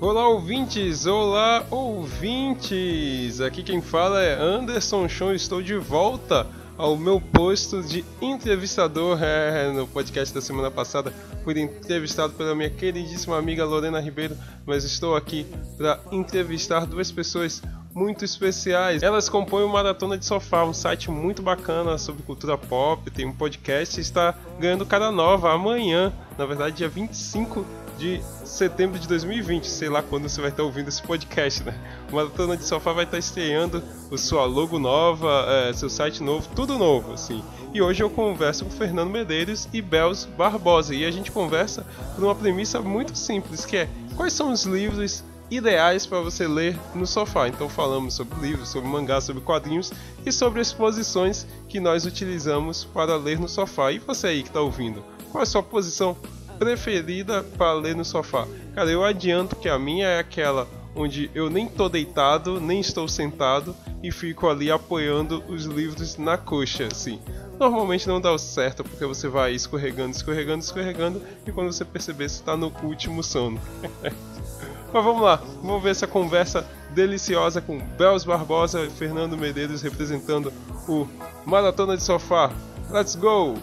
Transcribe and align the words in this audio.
Olá, 0.00 0.28
ouvintes! 0.28 1.06
Olá, 1.06 1.66
ouvintes! 1.72 3.40
Aqui 3.40 3.64
quem 3.64 3.82
fala 3.82 4.22
é 4.22 4.40
Anderson 4.40 5.08
Chon. 5.08 5.32
Estou 5.32 5.60
de 5.60 5.74
volta 5.74 6.46
ao 6.76 6.96
meu 6.96 7.20
posto 7.20 7.82
de 7.82 8.04
entrevistador. 8.22 9.18
É, 9.28 9.72
no 9.72 9.88
podcast 9.88 10.32
da 10.32 10.40
semana 10.40 10.70
passada 10.70 11.12
fui 11.42 11.58
entrevistado 11.60 12.32
pela 12.34 12.54
minha 12.54 12.70
queridíssima 12.70 13.36
amiga 13.36 13.64
Lorena 13.64 13.98
Ribeiro, 13.98 14.36
mas 14.64 14.84
estou 14.84 15.16
aqui 15.16 15.44
para 15.76 15.98
entrevistar 16.12 16.86
duas 16.86 17.10
pessoas 17.10 17.60
muito 17.92 18.24
especiais. 18.24 19.02
Elas 19.02 19.28
compõem 19.28 19.64
o 19.64 19.68
Maratona 19.68 20.16
de 20.16 20.24
Sofá, 20.24 20.62
um 20.62 20.72
site 20.72 21.10
muito 21.10 21.42
bacana 21.42 21.98
sobre 21.98 22.22
cultura 22.22 22.56
pop, 22.56 23.10
tem 23.10 23.26
um 23.26 23.32
podcast 23.32 23.98
e 23.98 24.00
está 24.00 24.32
ganhando 24.60 24.86
cara 24.86 25.10
nova 25.10 25.52
amanhã, 25.52 26.12
na 26.38 26.46
verdade 26.46 26.76
dia 26.76 26.88
25 26.88 27.66
de 27.98 28.22
setembro 28.44 28.98
de 28.98 29.08
2020, 29.08 29.66
sei 29.66 29.88
lá 29.88 30.00
quando 30.02 30.28
você 30.28 30.40
vai 30.40 30.50
estar 30.50 30.62
ouvindo 30.62 30.88
esse 30.88 31.02
podcast, 31.02 31.64
né? 31.64 31.74
O 32.10 32.14
Maratona 32.14 32.56
de 32.56 32.64
Sofá 32.64 32.92
vai 32.92 33.04
estar 33.04 33.18
estreando 33.18 33.82
o 34.08 34.16
sua 34.16 34.44
logo 34.44 34.78
nova, 34.78 35.44
é, 35.48 35.72
seu 35.72 35.90
site 35.90 36.22
novo, 36.22 36.48
tudo 36.54 36.78
novo, 36.78 37.12
assim. 37.12 37.42
E 37.74 37.82
hoje 37.82 38.02
eu 38.02 38.08
converso 38.08 38.64
com 38.64 38.70
Fernando 38.70 39.10
Medeiros 39.10 39.68
e 39.72 39.82
Bels 39.82 40.24
Barbosa, 40.24 40.94
e 40.94 41.04
a 41.04 41.10
gente 41.10 41.32
conversa 41.32 41.84
por 42.14 42.22
uma 42.22 42.34
premissa 42.36 42.80
muito 42.80 43.18
simples, 43.18 43.64
que 43.64 43.76
é 43.76 43.88
quais 44.16 44.32
são 44.32 44.52
os 44.52 44.62
livros 44.62 45.24
ideais 45.50 46.06
para 46.06 46.20
você 46.20 46.46
ler 46.46 46.78
no 46.94 47.06
sofá. 47.06 47.48
Então 47.48 47.68
falamos 47.68 48.14
sobre 48.14 48.38
livros, 48.40 48.68
sobre 48.68 48.88
mangá, 48.88 49.20
sobre 49.20 49.42
quadrinhos 49.42 49.92
e 50.24 50.30
sobre 50.30 50.60
exposições 50.60 51.46
que 51.68 51.80
nós 51.80 52.06
utilizamos 52.06 52.84
para 52.84 53.16
ler 53.16 53.40
no 53.40 53.48
sofá. 53.48 53.90
E 53.90 53.98
você 53.98 54.28
aí 54.28 54.42
que 54.42 54.48
está 54.48 54.60
ouvindo, 54.60 55.04
qual 55.32 55.40
é 55.40 55.42
a 55.42 55.46
sua 55.46 55.62
posição 55.62 56.16
preferida 56.58 57.42
para 57.56 57.72
ler 57.74 57.94
no 57.94 58.04
sofá? 58.04 58.46
Cara, 58.74 58.90
eu 58.90 59.04
adianto 59.04 59.56
que 59.56 59.68
a 59.68 59.78
minha 59.78 60.06
é 60.06 60.18
aquela 60.18 60.68
onde 60.94 61.30
eu 61.34 61.48
nem 61.48 61.68
tô 61.68 61.88
deitado, 61.88 62.60
nem 62.60 62.80
estou 62.80 63.06
sentado 63.06 63.74
e 64.02 64.10
fico 64.10 64.48
ali 64.48 64.70
apoiando 64.70 65.42
os 65.48 65.64
livros 65.64 66.16
na 66.16 66.36
coxa, 66.36 66.88
assim. 66.90 67.20
Normalmente 67.58 68.08
não 68.08 68.20
dá 68.20 68.36
certo 68.38 68.84
porque 68.84 69.04
você 69.04 69.28
vai 69.28 69.52
escorregando, 69.52 70.10
escorregando, 70.10 70.62
escorregando 70.62 71.22
e 71.46 71.52
quando 71.52 71.72
você 71.72 71.84
perceber 71.84 72.28
você 72.28 72.36
está 72.36 72.56
no 72.56 72.72
último 72.82 73.22
sono. 73.22 73.60
Mas 74.92 75.04
vamos 75.04 75.22
lá, 75.22 75.36
vamos 75.62 75.82
ver 75.82 75.90
essa 75.90 76.06
conversa 76.06 76.66
deliciosa 76.90 77.60
com 77.60 77.78
Bels 77.78 78.24
Barbosa 78.24 78.84
e 78.84 78.90
Fernando 78.90 79.36
Medeiros 79.36 79.82
representando 79.82 80.52
o 80.88 81.06
Maratona 81.44 81.96
de 81.96 82.02
Sofá. 82.02 82.50
Let's 82.90 83.14
go! 83.14 83.54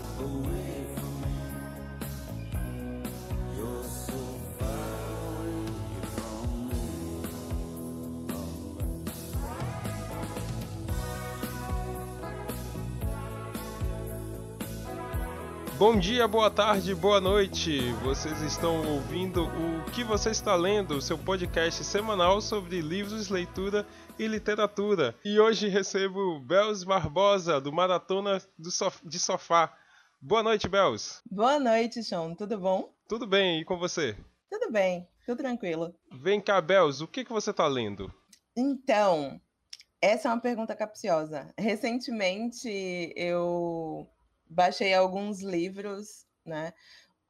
Bom 15.78 16.00
dia, 16.00 16.26
boa 16.26 16.50
tarde, 16.50 16.96
boa 16.96 17.20
noite. 17.20 17.92
Vocês 18.02 18.42
estão 18.42 18.94
ouvindo 18.94 19.44
o 19.44 19.92
que 19.92 20.06
você 20.06 20.30
está 20.30 20.56
lendo, 20.56 21.02
seu 21.02 21.18
podcast 21.18 21.84
semanal 21.84 22.40
sobre 22.40 22.80
livros, 22.80 23.28
leitura 23.28 23.86
e 24.18 24.26
literatura. 24.26 25.14
E 25.26 25.38
hoje 25.38 25.68
recebo 25.68 26.40
Bels 26.40 26.86
Barbosa 26.86 27.60
do 27.60 27.74
Maratona 27.74 28.42
do 28.58 28.72
Sof 28.72 29.06
de 29.06 29.20
Sofá. 29.20 29.78
Boa 30.22 30.42
noite, 30.42 30.70
Bels. 30.70 31.22
Boa 31.30 31.60
noite, 31.60 32.02
Sean. 32.02 32.36
Tudo 32.36 32.58
bom? 32.58 32.94
Tudo 33.06 33.28
bem, 33.28 33.60
e 33.60 33.66
com 33.66 33.78
você? 33.78 34.16
Tudo 34.50 34.72
bem, 34.72 35.06
tudo 35.26 35.40
tranquilo. 35.40 35.94
Vem 36.10 36.40
cá, 36.40 36.62
Bels, 36.62 37.02
o 37.02 37.08
que, 37.08 37.26
que 37.26 37.34
você 37.34 37.52
está 37.52 37.68
lendo? 37.68 38.10
Então, 38.56 39.42
essa 40.02 40.30
é 40.30 40.32
uma 40.32 40.40
pergunta 40.40 40.74
capciosa. 40.74 41.54
Recentemente 41.58 43.12
eu 43.18 44.08
baixei 44.48 44.94
alguns 44.94 45.42
livros, 45.42 46.26
né? 46.46 46.74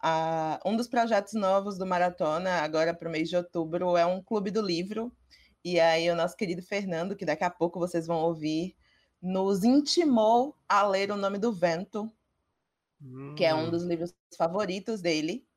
Ah, 0.02 0.60
um 0.66 0.76
dos 0.76 0.88
projetos 0.88 1.34
novos 1.34 1.78
do 1.78 1.86
Maratona, 1.86 2.62
agora 2.62 2.94
para 2.94 3.08
o 3.08 3.12
mês 3.12 3.30
de 3.30 3.36
outubro, 3.36 3.98
é 3.98 4.06
um 4.06 4.22
clube 4.22 4.52
do 4.52 4.62
livro. 4.62 5.12
E 5.64 5.80
aí 5.80 6.10
o 6.12 6.16
nosso 6.16 6.36
querido 6.36 6.62
Fernando, 6.62 7.16
que 7.16 7.26
daqui 7.26 7.44
a 7.44 7.50
pouco 7.50 7.80
vocês 7.80 8.06
vão 8.06 8.18
ouvir, 8.18 8.76
nos 9.22 9.64
intimou 9.64 10.56
a 10.70 10.86
ler 10.86 11.10
O 11.10 11.18
Nome 11.18 11.40
do 11.40 11.52
Vento, 11.52 12.12
hum. 13.02 13.34
que 13.36 13.44
é 13.44 13.56
um 13.56 13.72
dos 13.72 13.84
hum. 13.84 13.88
livros 13.88 14.14
favoritos 14.38 15.02
dele. 15.02 15.48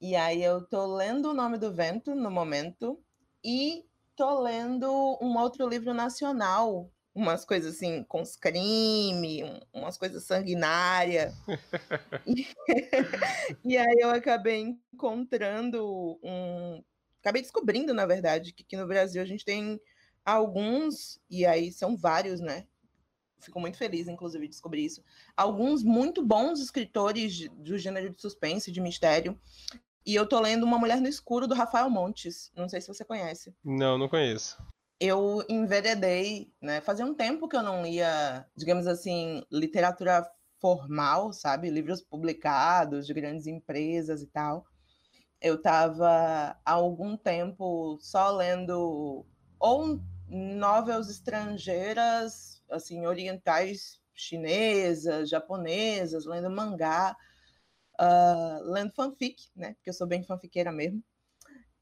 E 0.00 0.14
aí 0.14 0.42
eu 0.42 0.64
tô 0.64 0.94
lendo 0.94 1.30
O 1.30 1.34
Nome 1.34 1.58
do 1.58 1.72
Vento 1.72 2.14
no 2.14 2.30
momento 2.30 3.00
e 3.44 3.84
tô 4.14 4.40
lendo 4.40 4.88
um 5.20 5.36
outro 5.36 5.68
livro 5.68 5.92
nacional 5.92 6.90
umas 7.16 7.46
coisas 7.46 7.74
assim, 7.74 8.04
com 8.04 8.20
os 8.20 8.36
crime, 8.36 9.42
umas 9.72 9.96
coisas 9.96 10.22
sanguinárias. 10.24 11.34
e, 12.26 12.46
e 13.64 13.76
aí 13.78 13.96
eu 13.98 14.10
acabei 14.10 14.76
encontrando 14.92 16.18
um. 16.22 16.84
Acabei 17.20 17.40
descobrindo, 17.40 17.94
na 17.94 18.04
verdade, 18.04 18.52
que 18.52 18.62
aqui 18.62 18.76
no 18.76 18.86
Brasil 18.86 19.20
a 19.20 19.24
gente 19.24 19.44
tem 19.44 19.80
alguns, 20.24 21.18
e 21.28 21.46
aí 21.46 21.72
são 21.72 21.96
vários, 21.96 22.38
né? 22.38 22.66
Fico 23.40 23.58
muito 23.58 23.78
feliz, 23.78 24.06
inclusive, 24.06 24.44
de 24.44 24.50
descobrir 24.50 24.84
isso. 24.84 25.02
Alguns 25.36 25.82
muito 25.82 26.22
bons 26.22 26.60
escritores 26.60 27.48
do 27.50 27.78
gênero 27.78 28.10
de 28.10 28.20
suspense, 28.20 28.70
de 28.70 28.80
mistério. 28.80 29.40
E 30.04 30.14
eu 30.14 30.26
tô 30.26 30.38
lendo 30.38 30.64
Uma 30.64 30.78
Mulher 30.78 31.00
no 31.00 31.08
Escuro, 31.08 31.48
do 31.48 31.54
Rafael 31.54 31.90
Montes. 31.90 32.52
Não 32.54 32.68
sei 32.68 32.80
se 32.80 32.88
você 32.88 33.04
conhece. 33.04 33.54
Não, 33.64 33.98
não 33.98 34.08
conheço 34.08 34.56
eu 35.00 35.44
enveredei, 35.48 36.52
né? 36.60 36.80
Fazia 36.80 37.04
um 37.04 37.14
tempo 37.14 37.48
que 37.48 37.56
eu 37.56 37.62
não 37.62 37.82
lia, 37.82 38.46
digamos 38.56 38.86
assim, 38.86 39.42
literatura 39.50 40.26
formal, 40.58 41.32
sabe? 41.32 41.70
Livros 41.70 42.02
publicados 42.02 43.06
de 43.06 43.14
grandes 43.14 43.46
empresas 43.46 44.22
e 44.22 44.26
tal. 44.26 44.66
Eu 45.40 45.56
estava 45.56 46.58
há 46.64 46.72
algum 46.72 47.16
tempo 47.16 47.98
só 48.00 48.30
lendo 48.30 49.26
ou 49.58 50.00
novelas 50.28 51.10
estrangeiras, 51.10 52.62
assim, 52.70 53.06
orientais, 53.06 54.00
chinesas, 54.14 55.28
japonesas, 55.28 56.24
lendo 56.24 56.50
mangá, 56.50 57.14
uh, 58.00 58.72
lendo 58.72 58.92
fanfic, 58.94 59.50
né? 59.54 59.74
Porque 59.74 59.90
eu 59.90 59.94
sou 59.94 60.06
bem 60.06 60.22
fanfiqueira 60.24 60.72
mesmo. 60.72 61.02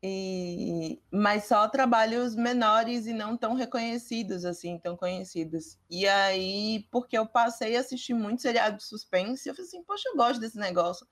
E, 0.06 1.00
mas 1.10 1.46
só 1.46 1.66
trabalhos 1.66 2.36
menores 2.36 3.06
e 3.06 3.14
não 3.14 3.38
tão 3.38 3.54
reconhecidos, 3.54 4.44
assim, 4.44 4.78
tão 4.78 4.98
conhecidos. 4.98 5.78
E 5.88 6.06
aí, 6.06 6.86
porque 6.90 7.16
eu 7.16 7.26
passei 7.26 7.74
a 7.74 7.80
assistir 7.80 8.12
muito 8.12 8.42
seriado 8.42 8.76
de 8.76 8.84
suspense, 8.84 9.48
eu 9.48 9.54
falei 9.54 9.66
assim, 9.66 9.82
poxa, 9.82 10.06
eu 10.10 10.16
gosto 10.16 10.40
desse 10.40 10.58
negócio. 10.58 11.06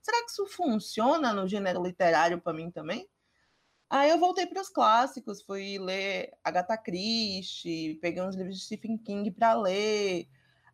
Será 0.00 0.24
que 0.24 0.30
isso 0.30 0.46
funciona 0.46 1.34
no 1.34 1.46
gênero 1.46 1.82
literário 1.82 2.40
para 2.40 2.54
mim 2.54 2.70
também? 2.70 3.06
Aí 3.90 4.08
eu 4.08 4.18
voltei 4.18 4.46
para 4.46 4.62
os 4.62 4.70
clássicos, 4.70 5.42
fui 5.42 5.78
ler 5.78 6.32
Agatha 6.42 6.78
Christie, 6.78 7.98
peguei 8.00 8.22
uns 8.22 8.36
livros 8.36 8.56
de 8.56 8.64
Stephen 8.64 8.96
King 8.96 9.30
para 9.32 9.52
ler, 9.52 10.26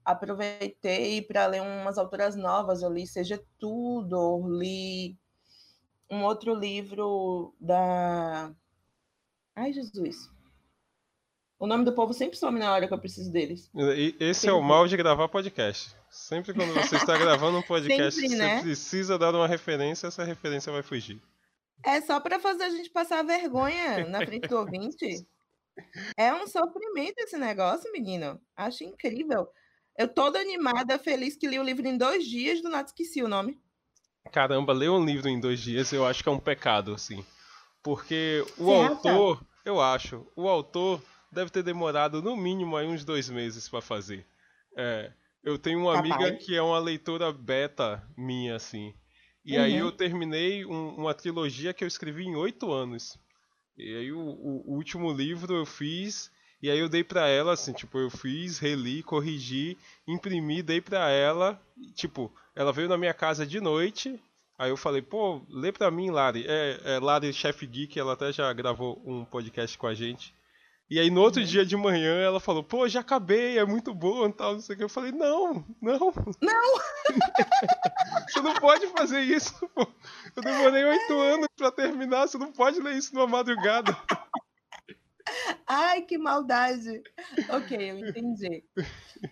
aproveitei 0.04 1.20
para 1.22 1.46
ler 1.46 1.62
umas 1.62 1.98
autoras 1.98 2.36
novas, 2.36 2.82
eu 2.82 2.92
li 2.92 3.08
Seja 3.08 3.42
Tudo, 3.58 4.46
li 4.56 5.18
um 6.10 6.24
outro 6.24 6.54
livro 6.54 7.54
da. 7.60 8.52
Ai, 9.54 9.72
Jesus. 9.72 10.30
O 11.58 11.66
nome 11.66 11.84
do 11.84 11.94
povo 11.94 12.12
sempre 12.12 12.36
some 12.36 12.58
na 12.58 12.72
hora 12.72 12.86
que 12.86 12.92
eu 12.92 12.98
preciso 12.98 13.32
deles. 13.32 13.70
E 13.74 14.14
esse 14.20 14.42
sempre. 14.42 14.56
é 14.56 14.58
o 14.58 14.62
mal 14.62 14.86
de 14.86 14.96
gravar 14.96 15.28
podcast. 15.28 15.96
Sempre 16.10 16.52
quando 16.52 16.74
você 16.74 16.96
está 16.96 17.16
gravando 17.18 17.58
um 17.58 17.62
podcast, 17.62 18.20
sempre, 18.20 18.36
né? 18.36 18.58
você 18.58 18.62
precisa 18.62 19.18
dar 19.18 19.34
uma 19.34 19.48
referência, 19.48 20.06
essa 20.06 20.22
referência 20.22 20.70
vai 20.70 20.82
fugir. 20.82 21.20
É 21.82 22.00
só 22.02 22.20
para 22.20 22.38
fazer 22.38 22.64
a 22.64 22.70
gente 22.70 22.90
passar 22.90 23.24
vergonha 23.24 24.06
na 24.06 24.24
frente 24.24 24.48
do 24.48 24.58
ouvinte. 24.58 25.26
É 26.16 26.32
um 26.34 26.46
sofrimento 26.46 27.18
esse 27.18 27.38
negócio, 27.38 27.90
menino. 27.92 28.40
Acho 28.54 28.84
incrível. 28.84 29.48
Eu 29.96 30.08
toda 30.08 30.38
animada, 30.38 30.98
feliz 30.98 31.36
que 31.36 31.48
li 31.48 31.58
o 31.58 31.62
livro 31.62 31.86
em 31.86 31.96
dois 31.96 32.26
dias, 32.26 32.60
do 32.60 32.68
nada 32.68 32.86
esqueci 32.86 33.22
o 33.22 33.28
nome 33.28 33.58
caramba, 34.30 34.72
ler 34.72 34.90
um 34.90 35.04
livro 35.04 35.28
em 35.28 35.40
dois 35.40 35.60
dias 35.60 35.92
eu 35.92 36.06
acho 36.06 36.22
que 36.22 36.28
é 36.28 36.32
um 36.32 36.38
pecado, 36.38 36.94
assim. 36.94 37.24
Porque 37.82 38.44
o 38.58 38.72
autor, 38.72 39.40
eu 39.64 39.80
acho, 39.80 40.26
o 40.34 40.48
autor 40.48 41.00
deve 41.30 41.50
ter 41.50 41.62
demorado 41.62 42.22
no 42.22 42.36
mínimo 42.36 42.76
aí 42.76 42.86
uns 42.86 43.04
dois 43.04 43.28
meses 43.28 43.68
para 43.68 43.80
fazer. 43.80 44.26
É, 44.76 45.12
eu 45.42 45.58
tenho 45.58 45.80
uma 45.80 45.94
Capaz. 45.94 46.12
amiga 46.12 46.36
que 46.36 46.56
é 46.56 46.62
uma 46.62 46.78
leitora 46.78 47.32
beta 47.32 48.02
minha, 48.16 48.56
assim. 48.56 48.92
E 49.44 49.56
uhum. 49.56 49.62
aí 49.62 49.76
eu 49.76 49.92
terminei 49.92 50.66
um, 50.66 50.88
uma 50.96 51.14
trilogia 51.14 51.72
que 51.72 51.84
eu 51.84 51.88
escrevi 51.88 52.24
em 52.24 52.34
oito 52.34 52.72
anos. 52.72 53.16
E 53.78 53.96
aí 53.96 54.12
o, 54.12 54.18
o, 54.18 54.72
o, 54.72 54.74
último 54.74 55.12
livro 55.12 55.54
eu 55.54 55.64
fiz, 55.64 56.32
e 56.66 56.70
aí 56.70 56.78
eu 56.78 56.88
dei 56.88 57.04
pra 57.04 57.28
ela, 57.28 57.52
assim, 57.52 57.72
tipo, 57.72 57.98
eu 57.98 58.10
fiz, 58.10 58.58
reli, 58.58 59.02
corrigi, 59.02 59.78
imprimi, 60.06 60.62
dei 60.62 60.80
pra 60.80 61.10
ela, 61.10 61.60
tipo, 61.94 62.32
ela 62.54 62.72
veio 62.72 62.88
na 62.88 62.98
minha 62.98 63.14
casa 63.14 63.46
de 63.46 63.60
noite, 63.60 64.20
Aí 64.58 64.70
eu 64.70 64.76
falei, 64.76 65.02
pô, 65.02 65.42
lê 65.50 65.70
pra 65.70 65.90
mim, 65.90 66.10
Lari. 66.10 66.46
É, 66.48 66.80
é 66.82 66.98
Lari 66.98 67.30
Chef 67.30 67.66
Geek, 67.66 67.98
ela 67.98 68.14
até 68.14 68.32
já 68.32 68.50
gravou 68.54 69.02
um 69.04 69.22
podcast 69.22 69.76
com 69.76 69.86
a 69.86 69.92
gente. 69.92 70.34
E 70.88 71.00
aí 71.00 71.10
no 71.10 71.20
outro 71.20 71.40
uhum. 71.40 71.46
dia 71.46 71.66
de 71.66 71.76
manhã 71.76 72.22
ela 72.22 72.38
falou, 72.38 72.62
pô, 72.62 72.88
já 72.88 73.00
acabei, 73.00 73.58
é 73.58 73.64
muito 73.64 73.92
bom 73.92 74.26
e 74.28 74.32
tal, 74.32 74.54
não 74.54 74.60
sei 74.60 74.74
o 74.74 74.78
que. 74.78 74.84
Eu 74.84 74.88
falei, 74.88 75.12
não, 75.12 75.64
não. 75.82 76.12
Não! 76.40 76.80
você 78.28 78.40
não 78.40 78.54
pode 78.54 78.86
fazer 78.88 79.20
isso, 79.20 79.54
pô. 79.74 79.86
Eu 80.34 80.42
demorei 80.42 80.84
oito 80.84 81.18
anos 81.18 81.48
pra 81.56 81.70
terminar, 81.70 82.26
você 82.26 82.38
não 82.38 82.52
pode 82.52 82.80
ler 82.80 82.96
isso 82.96 83.14
numa 83.14 83.26
madrugada. 83.26 83.96
Ai, 85.66 86.02
que 86.02 86.16
maldade. 86.16 87.02
Ok, 87.50 87.90
eu 87.90 87.98
entendi. 87.98 88.64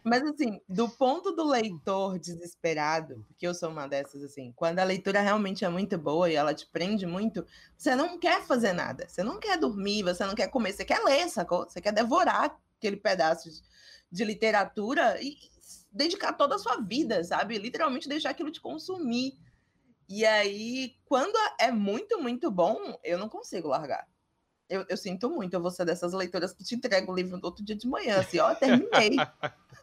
Mas 0.03 0.23
assim, 0.23 0.61
do 0.69 0.89
ponto 0.89 1.33
do 1.33 1.45
leitor 1.45 2.19
desesperado, 2.19 3.25
porque 3.29 3.47
eu 3.47 3.55
sou 3.55 3.71
uma 3.71 3.87
dessas 3.87 4.23
assim, 4.23 4.53
quando 4.55 4.79
a 4.79 4.85
leitura 4.85 5.21
realmente 5.21 5.65
é 5.65 5.69
muito 5.69 5.97
boa 5.97 6.31
e 6.31 6.35
ela 6.35 6.55
te 6.55 6.67
prende 6.67 7.07
muito, 7.07 7.47
você 7.77 7.95
não 7.95 8.19
quer 8.19 8.43
fazer 8.43 8.73
nada. 8.73 9.07
Você 9.09 9.23
não 9.23 9.39
quer 9.39 9.59
dormir, 9.59 10.03
você 10.03 10.25
não 10.25 10.35
quer 10.35 10.49
comer, 10.49 10.73
você 10.73 10.85
quer 10.85 11.03
ler, 11.03 11.29
sacou? 11.29 11.69
Você 11.69 11.81
quer 11.81 11.93
devorar 11.93 12.59
aquele 12.77 12.97
pedaço 12.97 13.49
de 14.11 14.25
literatura 14.25 15.21
e 15.23 15.37
dedicar 15.91 16.33
toda 16.33 16.57
a 16.57 16.59
sua 16.59 16.77
vida, 16.81 17.23
sabe? 17.25 17.59
Literalmente 17.59 18.09
deixar 18.09 18.31
aquilo 18.31 18.51
te 18.51 18.61
consumir. 18.61 19.39
E 20.09 20.25
aí, 20.27 20.97
quando 21.07 21.35
é 21.59 21.71
muito, 21.71 22.21
muito 22.21 22.51
bom, 22.51 22.99
eu 23.03 23.19
não 23.19 23.29
consigo 23.29 23.69
largar. 23.69 24.07
Eu, 24.69 24.85
eu, 24.89 24.97
sinto 24.97 25.29
muito, 25.29 25.55
eu 25.55 25.61
vou 25.61 25.71
ser 25.71 25.85
dessas 25.85 26.13
leitoras 26.13 26.53
que 26.53 26.65
te 26.65 26.75
entregam 26.75 27.13
o 27.13 27.17
livro 27.17 27.37
no 27.37 27.45
outro 27.45 27.65
dia 27.65 27.77
de 27.77 27.87
manhã, 27.87 28.19
assim, 28.21 28.39
ó, 28.39 28.55
terminei. 28.55 29.17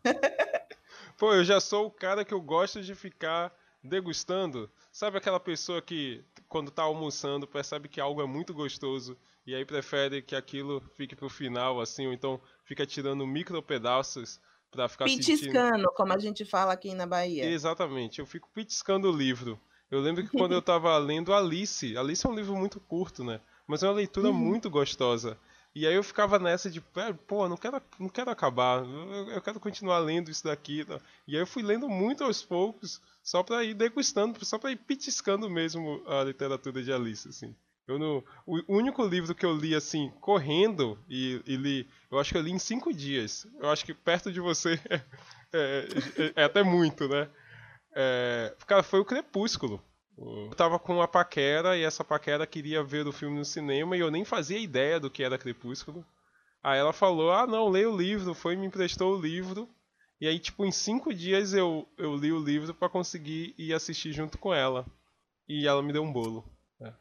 Pô, 1.17 1.33
eu 1.33 1.43
já 1.43 1.59
sou 1.59 1.85
o 1.85 1.91
cara 1.91 2.25
que 2.25 2.33
eu 2.33 2.41
gosto 2.41 2.81
de 2.81 2.95
ficar 2.95 3.53
degustando. 3.83 4.71
Sabe 4.91 5.17
aquela 5.17 5.39
pessoa 5.39 5.81
que, 5.81 6.23
quando 6.47 6.71
tá 6.71 6.83
almoçando, 6.83 7.47
percebe 7.47 7.87
que 7.87 8.01
algo 8.01 8.21
é 8.21 8.25
muito 8.25 8.53
gostoso 8.53 9.17
e 9.45 9.55
aí 9.55 9.65
prefere 9.65 10.21
que 10.21 10.35
aquilo 10.35 10.81
fique 10.95 11.15
pro 11.15 11.29
final, 11.29 11.79
assim, 11.79 12.07
ou 12.07 12.13
então 12.13 12.39
fica 12.63 12.85
tirando 12.85 13.25
micro 13.25 13.61
pedaços 13.61 14.39
pra 14.69 14.87
ficar 14.87 15.05
Pitiscando, 15.05 15.69
sentindo... 15.69 15.91
como 15.93 16.13
a 16.13 16.17
gente 16.17 16.45
fala 16.45 16.73
aqui 16.73 16.93
na 16.93 17.05
Bahia. 17.05 17.45
Exatamente, 17.45 18.19
eu 18.19 18.25
fico 18.25 18.49
pitiscando 18.53 19.09
o 19.09 19.15
livro. 19.15 19.59
Eu 19.89 19.99
lembro 19.99 20.23
que 20.23 20.37
quando 20.37 20.53
eu 20.55 20.61
tava 20.61 20.97
lendo 20.97 21.33
Alice, 21.33 21.97
Alice 21.97 22.25
é 22.25 22.29
um 22.29 22.35
livro 22.35 22.55
muito 22.55 22.79
curto, 22.79 23.23
né? 23.23 23.41
Mas 23.71 23.83
é 23.83 23.87
uma 23.87 23.95
leitura 23.95 24.27
uhum. 24.27 24.33
muito 24.33 24.69
gostosa. 24.69 25.37
E 25.73 25.87
aí 25.87 25.95
eu 25.95 26.03
ficava 26.03 26.37
nessa 26.37 26.69
de, 26.69 26.81
pô, 27.25 27.47
não 27.47 27.55
quero, 27.55 27.81
não 27.97 28.09
quero 28.09 28.29
acabar, 28.29 28.83
eu, 28.83 29.29
eu 29.29 29.41
quero 29.41 29.61
continuar 29.61 29.99
lendo 29.99 30.29
isso 30.29 30.43
daqui. 30.43 30.83
Tá? 30.83 30.99
E 31.25 31.37
aí 31.37 31.41
eu 31.41 31.47
fui 31.47 31.63
lendo 31.63 31.87
muito 31.87 32.21
aos 32.25 32.43
poucos, 32.43 33.01
só 33.23 33.41
para 33.41 33.63
ir 33.63 33.73
degustando, 33.73 34.43
só 34.43 34.59
para 34.59 34.73
ir 34.73 34.75
pitiscando 34.75 35.49
mesmo 35.49 36.03
a 36.05 36.21
literatura 36.25 36.83
de 36.83 36.91
Alice, 36.91 37.29
assim. 37.29 37.55
Eu 37.87 37.97
não, 37.97 38.21
o 38.45 38.61
único 38.67 39.05
livro 39.05 39.33
que 39.33 39.45
eu 39.45 39.55
li 39.55 39.73
assim, 39.73 40.11
correndo, 40.19 40.99
e, 41.09 41.41
e 41.47 41.55
li, 41.55 41.87
eu 42.11 42.19
acho 42.19 42.33
que 42.33 42.37
eu 42.37 42.41
li 42.41 42.51
em 42.51 42.59
cinco 42.59 42.93
dias. 42.93 43.47
Eu 43.57 43.69
acho 43.69 43.85
que 43.85 43.93
perto 43.93 44.33
de 44.33 44.41
você 44.41 44.77
é, 44.91 45.87
é, 46.17 46.33
é 46.35 46.43
até 46.43 46.61
muito, 46.61 47.07
né? 47.07 47.29
É, 47.95 48.53
cara, 48.67 48.83
foi 48.83 48.99
o 48.99 49.05
Crepúsculo. 49.05 49.81
Eu 50.21 50.53
tava 50.55 50.77
com 50.77 50.95
uma 50.95 51.07
paquera 51.07 51.75
e 51.75 51.83
essa 51.83 52.03
paquera 52.03 52.45
queria 52.45 52.83
ver 52.83 53.07
o 53.07 53.11
filme 53.11 53.39
no 53.39 53.45
cinema 53.45 53.97
e 53.97 53.99
eu 53.99 54.11
nem 54.11 54.23
fazia 54.23 54.59
ideia 54.59 54.99
do 54.99 55.09
que 55.09 55.23
era 55.23 55.37
Crepúsculo. 55.37 56.05
Aí 56.63 56.79
ela 56.79 56.93
falou: 56.93 57.31
Ah, 57.31 57.47
não, 57.47 57.69
leia 57.69 57.89
o 57.89 57.97
livro. 57.97 58.33
Foi 58.33 58.55
me 58.55 58.67
emprestou 58.67 59.15
o 59.15 59.19
livro. 59.19 59.67
E 60.19 60.27
aí, 60.27 60.37
tipo, 60.37 60.63
em 60.63 60.71
cinco 60.71 61.11
dias 61.11 61.53
eu, 61.53 61.87
eu 61.97 62.15
li 62.15 62.31
o 62.31 62.39
livro 62.39 62.73
para 62.75 62.87
conseguir 62.87 63.55
ir 63.57 63.73
assistir 63.73 64.13
junto 64.13 64.37
com 64.37 64.53
ela. 64.53 64.85
E 65.49 65.67
ela 65.67 65.81
me 65.81 65.91
deu 65.91 66.03
um 66.03 66.13
bolo. 66.13 66.45
É. 66.79 66.93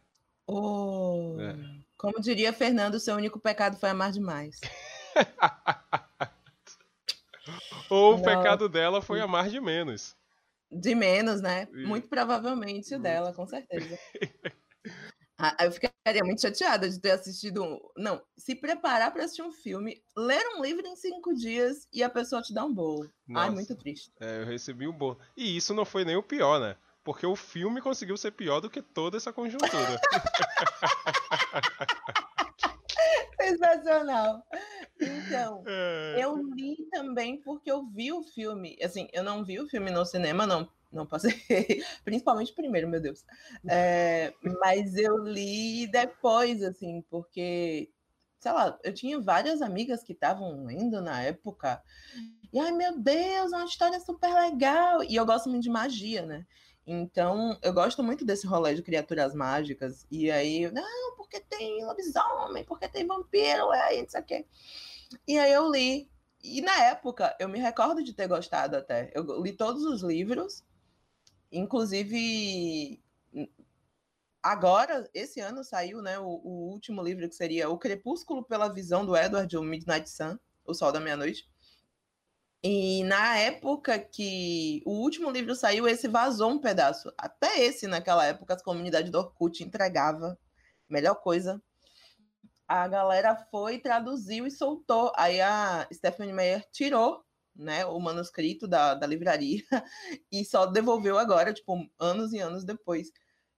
Oh, 0.46 1.36
é. 1.38 1.54
Como 1.98 2.20
diria 2.20 2.52
Fernando, 2.52 2.98
seu 2.98 3.14
único 3.14 3.38
pecado 3.38 3.76
foi 3.76 3.90
amar 3.90 4.10
demais. 4.10 4.58
Ou 7.90 8.14
o 8.14 8.22
pecado 8.22 8.68
dela 8.68 9.02
foi 9.02 9.20
amar 9.20 9.50
de 9.50 9.60
menos. 9.60 10.16
De 10.70 10.94
menos, 10.94 11.40
né? 11.40 11.66
Muito 11.72 12.08
provavelmente 12.08 12.94
o 12.94 12.98
dela, 12.98 13.32
com 13.32 13.46
certeza. 13.46 13.98
Ah, 15.42 15.56
eu 15.64 15.72
ficaria 15.72 16.22
muito 16.22 16.42
chateada 16.42 16.86
de 16.86 17.00
ter 17.00 17.12
assistido. 17.12 17.80
Não, 17.96 18.22
se 18.36 18.54
preparar 18.54 19.10
para 19.10 19.24
assistir 19.24 19.40
um 19.40 19.50
filme, 19.50 20.02
ler 20.14 20.46
um 20.54 20.62
livro 20.62 20.86
em 20.86 20.94
cinco 20.94 21.32
dias 21.32 21.88
e 21.90 22.02
a 22.02 22.10
pessoa 22.10 22.42
te 22.42 22.52
dá 22.52 22.62
um 22.62 22.74
bolo. 22.74 23.10
Nossa, 23.26 23.46
Ai, 23.46 23.50
muito 23.50 23.74
triste. 23.74 24.12
É, 24.20 24.42
eu 24.42 24.44
recebi 24.44 24.86
um 24.86 24.92
bolo. 24.92 25.18
E 25.34 25.56
isso 25.56 25.72
não 25.72 25.86
foi 25.86 26.04
nem 26.04 26.14
o 26.14 26.22
pior, 26.22 26.60
né? 26.60 26.76
Porque 27.02 27.24
o 27.24 27.34
filme 27.34 27.80
conseguiu 27.80 28.18
ser 28.18 28.32
pior 28.32 28.60
do 28.60 28.68
que 28.68 28.82
toda 28.82 29.16
essa 29.16 29.32
conjuntura. 29.32 29.98
Sensacional. 33.50 34.44
Então, 35.00 35.64
é... 35.66 36.16
eu 36.18 36.36
li 36.36 36.76
também 36.90 37.40
porque 37.40 37.70
eu 37.70 37.86
vi 37.86 38.12
o 38.12 38.22
filme. 38.22 38.76
Assim, 38.82 39.08
eu 39.12 39.22
não 39.22 39.44
vi 39.44 39.60
o 39.60 39.68
filme 39.68 39.90
no 39.90 40.04
cinema, 40.04 40.46
não. 40.46 40.68
Não 40.92 41.06
passei, 41.06 41.32
principalmente 42.04 42.52
primeiro, 42.52 42.88
meu 42.88 43.00
Deus. 43.00 43.24
É, 43.68 44.34
mas 44.60 44.96
eu 44.96 45.18
li 45.18 45.86
depois, 45.86 46.62
assim, 46.64 47.00
porque, 47.08 47.88
sei 48.40 48.52
lá, 48.52 48.76
eu 48.82 48.92
tinha 48.92 49.20
várias 49.20 49.62
amigas 49.62 50.02
que 50.02 50.12
estavam 50.12 50.64
lendo 50.64 51.00
na 51.00 51.22
época. 51.22 51.80
E 52.52 52.58
ai, 52.58 52.72
meu 52.72 52.98
Deus, 52.98 53.52
é 53.52 53.56
uma 53.56 53.64
história 53.66 54.00
super 54.00 54.34
legal. 54.34 55.04
E 55.04 55.14
eu 55.14 55.24
gosto 55.24 55.48
muito 55.48 55.62
de 55.62 55.70
magia, 55.70 56.26
né? 56.26 56.44
Então, 56.92 57.56
eu 57.62 57.72
gosto 57.72 58.02
muito 58.02 58.24
desse 58.24 58.48
rolê 58.48 58.74
de 58.74 58.82
criaturas 58.82 59.32
mágicas. 59.32 60.04
E 60.10 60.28
aí, 60.28 60.68
não, 60.72 61.14
porque 61.16 61.38
tem 61.38 61.84
lobisomem, 61.84 62.64
porque 62.64 62.88
tem 62.88 63.06
vampiro, 63.06 63.72
é 63.72 63.80
aí, 63.82 64.02
não 64.02 64.08
sei 64.08 64.20
o 64.20 64.24
quê. 64.24 64.46
E 65.24 65.38
aí 65.38 65.52
eu 65.52 65.70
li. 65.70 66.10
E 66.42 66.60
na 66.60 66.76
época, 66.86 67.36
eu 67.38 67.48
me 67.48 67.60
recordo 67.60 68.02
de 68.02 68.12
ter 68.12 68.26
gostado 68.26 68.76
até. 68.76 69.12
Eu 69.14 69.40
li 69.40 69.52
todos 69.52 69.84
os 69.84 70.02
livros, 70.02 70.64
inclusive 71.52 73.00
agora, 74.42 75.08
esse 75.14 75.38
ano 75.38 75.62
saiu, 75.62 76.02
né, 76.02 76.18
o, 76.18 76.26
o, 76.26 76.70
último 76.72 77.00
livro 77.04 77.28
que 77.28 77.36
seria 77.36 77.70
O 77.70 77.78
Crepúsculo 77.78 78.42
pela 78.42 78.68
Visão 78.68 79.06
do 79.06 79.16
Edward, 79.16 79.56
o 79.56 79.62
Midnight 79.62 80.10
Sun, 80.10 80.36
O 80.64 80.74
Sol 80.74 80.90
da 80.90 80.98
Meia-Noite. 80.98 81.48
E 82.62 83.02
na 83.04 83.38
época 83.38 83.98
que 83.98 84.82
o 84.84 84.92
último 84.92 85.30
livro 85.30 85.54
saiu, 85.54 85.88
esse 85.88 86.06
vazou 86.06 86.50
um 86.50 86.58
pedaço. 86.58 87.10
Até 87.16 87.60
esse, 87.64 87.86
naquela 87.86 88.26
época, 88.26 88.54
as 88.54 88.62
comunidades 88.62 89.10
do 89.10 89.18
Orkut 89.18 89.64
entregava. 89.64 90.38
Melhor 90.88 91.14
coisa. 91.16 91.62
A 92.68 92.86
galera 92.86 93.34
foi, 93.50 93.78
traduziu 93.78 94.46
e 94.46 94.50
soltou. 94.50 95.10
Aí 95.16 95.40
a 95.40 95.88
Stephanie 95.92 96.34
Meyer 96.34 96.66
tirou 96.70 97.24
né, 97.56 97.84
o 97.86 97.98
manuscrito 97.98 98.68
da, 98.68 98.94
da 98.94 99.06
livraria 99.06 99.62
e 100.30 100.44
só 100.44 100.66
devolveu 100.66 101.18
agora, 101.18 101.54
tipo, 101.54 101.88
anos 101.98 102.32
e 102.32 102.38
anos 102.38 102.64
depois. 102.64 103.10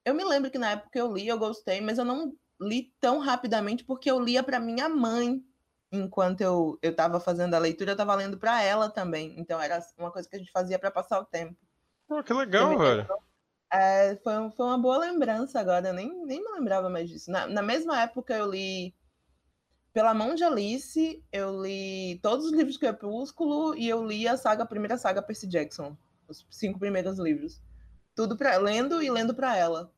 Eu 0.05 0.15
me 0.15 0.25
lembro 0.25 0.51
que 0.51 0.59
na 0.59 0.73
época 0.73 0.99
eu 0.99 1.13
li, 1.13 1.27
eu 1.27 1.39
gostei, 1.39 1.81
mas 1.81 1.99
eu 1.99 2.05
não 2.05 2.33
li 2.61 2.93
tão 3.01 3.19
rapidamente 3.19 3.85
porque 3.85 4.11
eu 4.11 4.21
lia 4.21 4.43
para 4.43 4.61
minha 4.61 4.89
mãe 4.89 5.45
enquanto 5.93 6.41
eu 6.41 6.79
eu 6.83 6.91
estava 6.91 7.21
fazendo 7.21 7.55
a 7.55 7.59
leitura, 7.59 7.91
eu 7.91 7.95
estava 7.95 8.15
lendo 8.15 8.39
para 8.39 8.63
ela 8.63 8.89
também. 8.89 9.35
Então 9.39 9.61
era 9.61 9.85
uma 9.99 10.11
coisa 10.11 10.29
que 10.29 10.35
a 10.35 10.39
gente 10.39 10.51
fazia 10.51 10.79
para 10.79 10.91
passar 10.91 11.21
o 11.21 11.25
tempo. 11.25 11.57
Pô, 12.09 12.23
que 12.23 12.33
legal, 12.33 12.77
velho. 12.79 13.07
É, 13.71 14.17
foi, 14.17 14.51
foi 14.51 14.67
uma 14.67 14.79
boa 14.79 14.99
lembrança 14.99 15.59
agora, 15.61 15.89
eu 15.89 15.95
nem, 15.95 16.27
nem 16.27 16.43
me 16.43 16.53
lembrava 16.53 16.91
mais 16.91 17.09
disso. 17.09 17.31
Na, 17.31 17.47
na 17.47 17.63
mesma 17.63 18.03
época 18.03 18.35
eu 18.35 18.51
li 18.51 18.95
Pela 19.95 20.13
Mão 20.13 20.35
de 20.35 20.45
Alice, 20.45 21.23
eu 21.33 21.63
li 21.63 22.19
todos 22.23 22.47
os 22.47 22.53
livros 22.53 22.77
do 22.77 22.81
Crepúsculo 22.81 23.75
e 23.75 23.89
eu 23.89 24.05
li 24.07 24.27
a 24.29 24.37
saga, 24.37 24.63
a 24.63 24.67
primeira 24.67 24.99
saga 24.99 25.23
Percy 25.23 25.47
Jackson, 25.47 25.97
os 26.29 26.47
cinco 26.51 26.79
primeiros 26.79 27.19
livros. 27.19 27.63
Tudo 28.15 28.37
para 28.37 28.59
lendo 28.59 29.03
e 29.03 29.11
lendo 29.11 29.35
para 29.35 29.57
ela. 29.57 29.91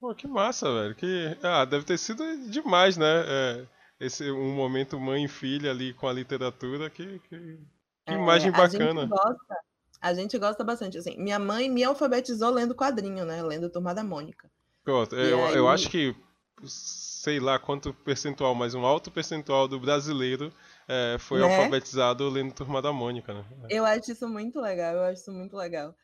Pô, 0.00 0.12
que 0.16 0.26
massa, 0.26 0.66
velho. 0.72 0.94
Que 0.96 1.38
ah, 1.44 1.64
deve 1.64 1.84
ter 1.84 1.98
sido 1.98 2.24
demais, 2.48 2.96
né? 2.96 3.24
É 3.24 3.66
esse 4.02 4.30
um 4.32 4.52
momento 4.52 4.98
mãe 4.98 5.24
e 5.24 5.28
filha 5.28 5.70
ali 5.70 5.94
com 5.94 6.08
a 6.08 6.12
literatura, 6.12 6.90
que, 6.90 7.20
que, 7.20 7.38
que 7.38 7.58
é, 8.06 8.14
imagem 8.14 8.50
bacana. 8.50 9.02
A 9.02 9.04
gente, 9.04 9.10
gosta, 9.10 9.56
a 10.00 10.14
gente 10.14 10.38
gosta 10.38 10.64
bastante. 10.64 10.98
Assim, 10.98 11.16
minha 11.16 11.38
mãe 11.38 11.70
me 11.70 11.84
alfabetizou 11.84 12.50
lendo 12.50 12.74
quadrinho, 12.74 13.24
né? 13.24 13.40
Lendo 13.42 13.70
Turma 13.70 13.94
da 13.94 14.02
Mônica. 14.02 14.50
Pronto, 14.82 15.14
eu, 15.14 15.44
aí... 15.46 15.54
eu 15.54 15.68
acho 15.68 15.88
que, 15.88 16.16
sei 16.64 17.38
lá 17.38 17.60
quanto 17.60 17.94
percentual, 17.94 18.56
mas 18.56 18.74
um 18.74 18.84
alto 18.84 19.08
percentual 19.08 19.68
do 19.68 19.78
brasileiro 19.78 20.52
é, 20.88 21.16
foi 21.20 21.38
né? 21.38 21.44
alfabetizado 21.44 22.28
lendo 22.28 22.52
Turma 22.52 22.82
da 22.82 22.92
Mônica, 22.92 23.32
né? 23.32 23.44
Eu 23.70 23.84
acho 23.84 24.10
isso 24.10 24.28
muito 24.28 24.60
legal, 24.60 24.96
eu 24.96 25.02
acho 25.04 25.20
isso 25.20 25.32
muito 25.32 25.56
legal. 25.56 25.94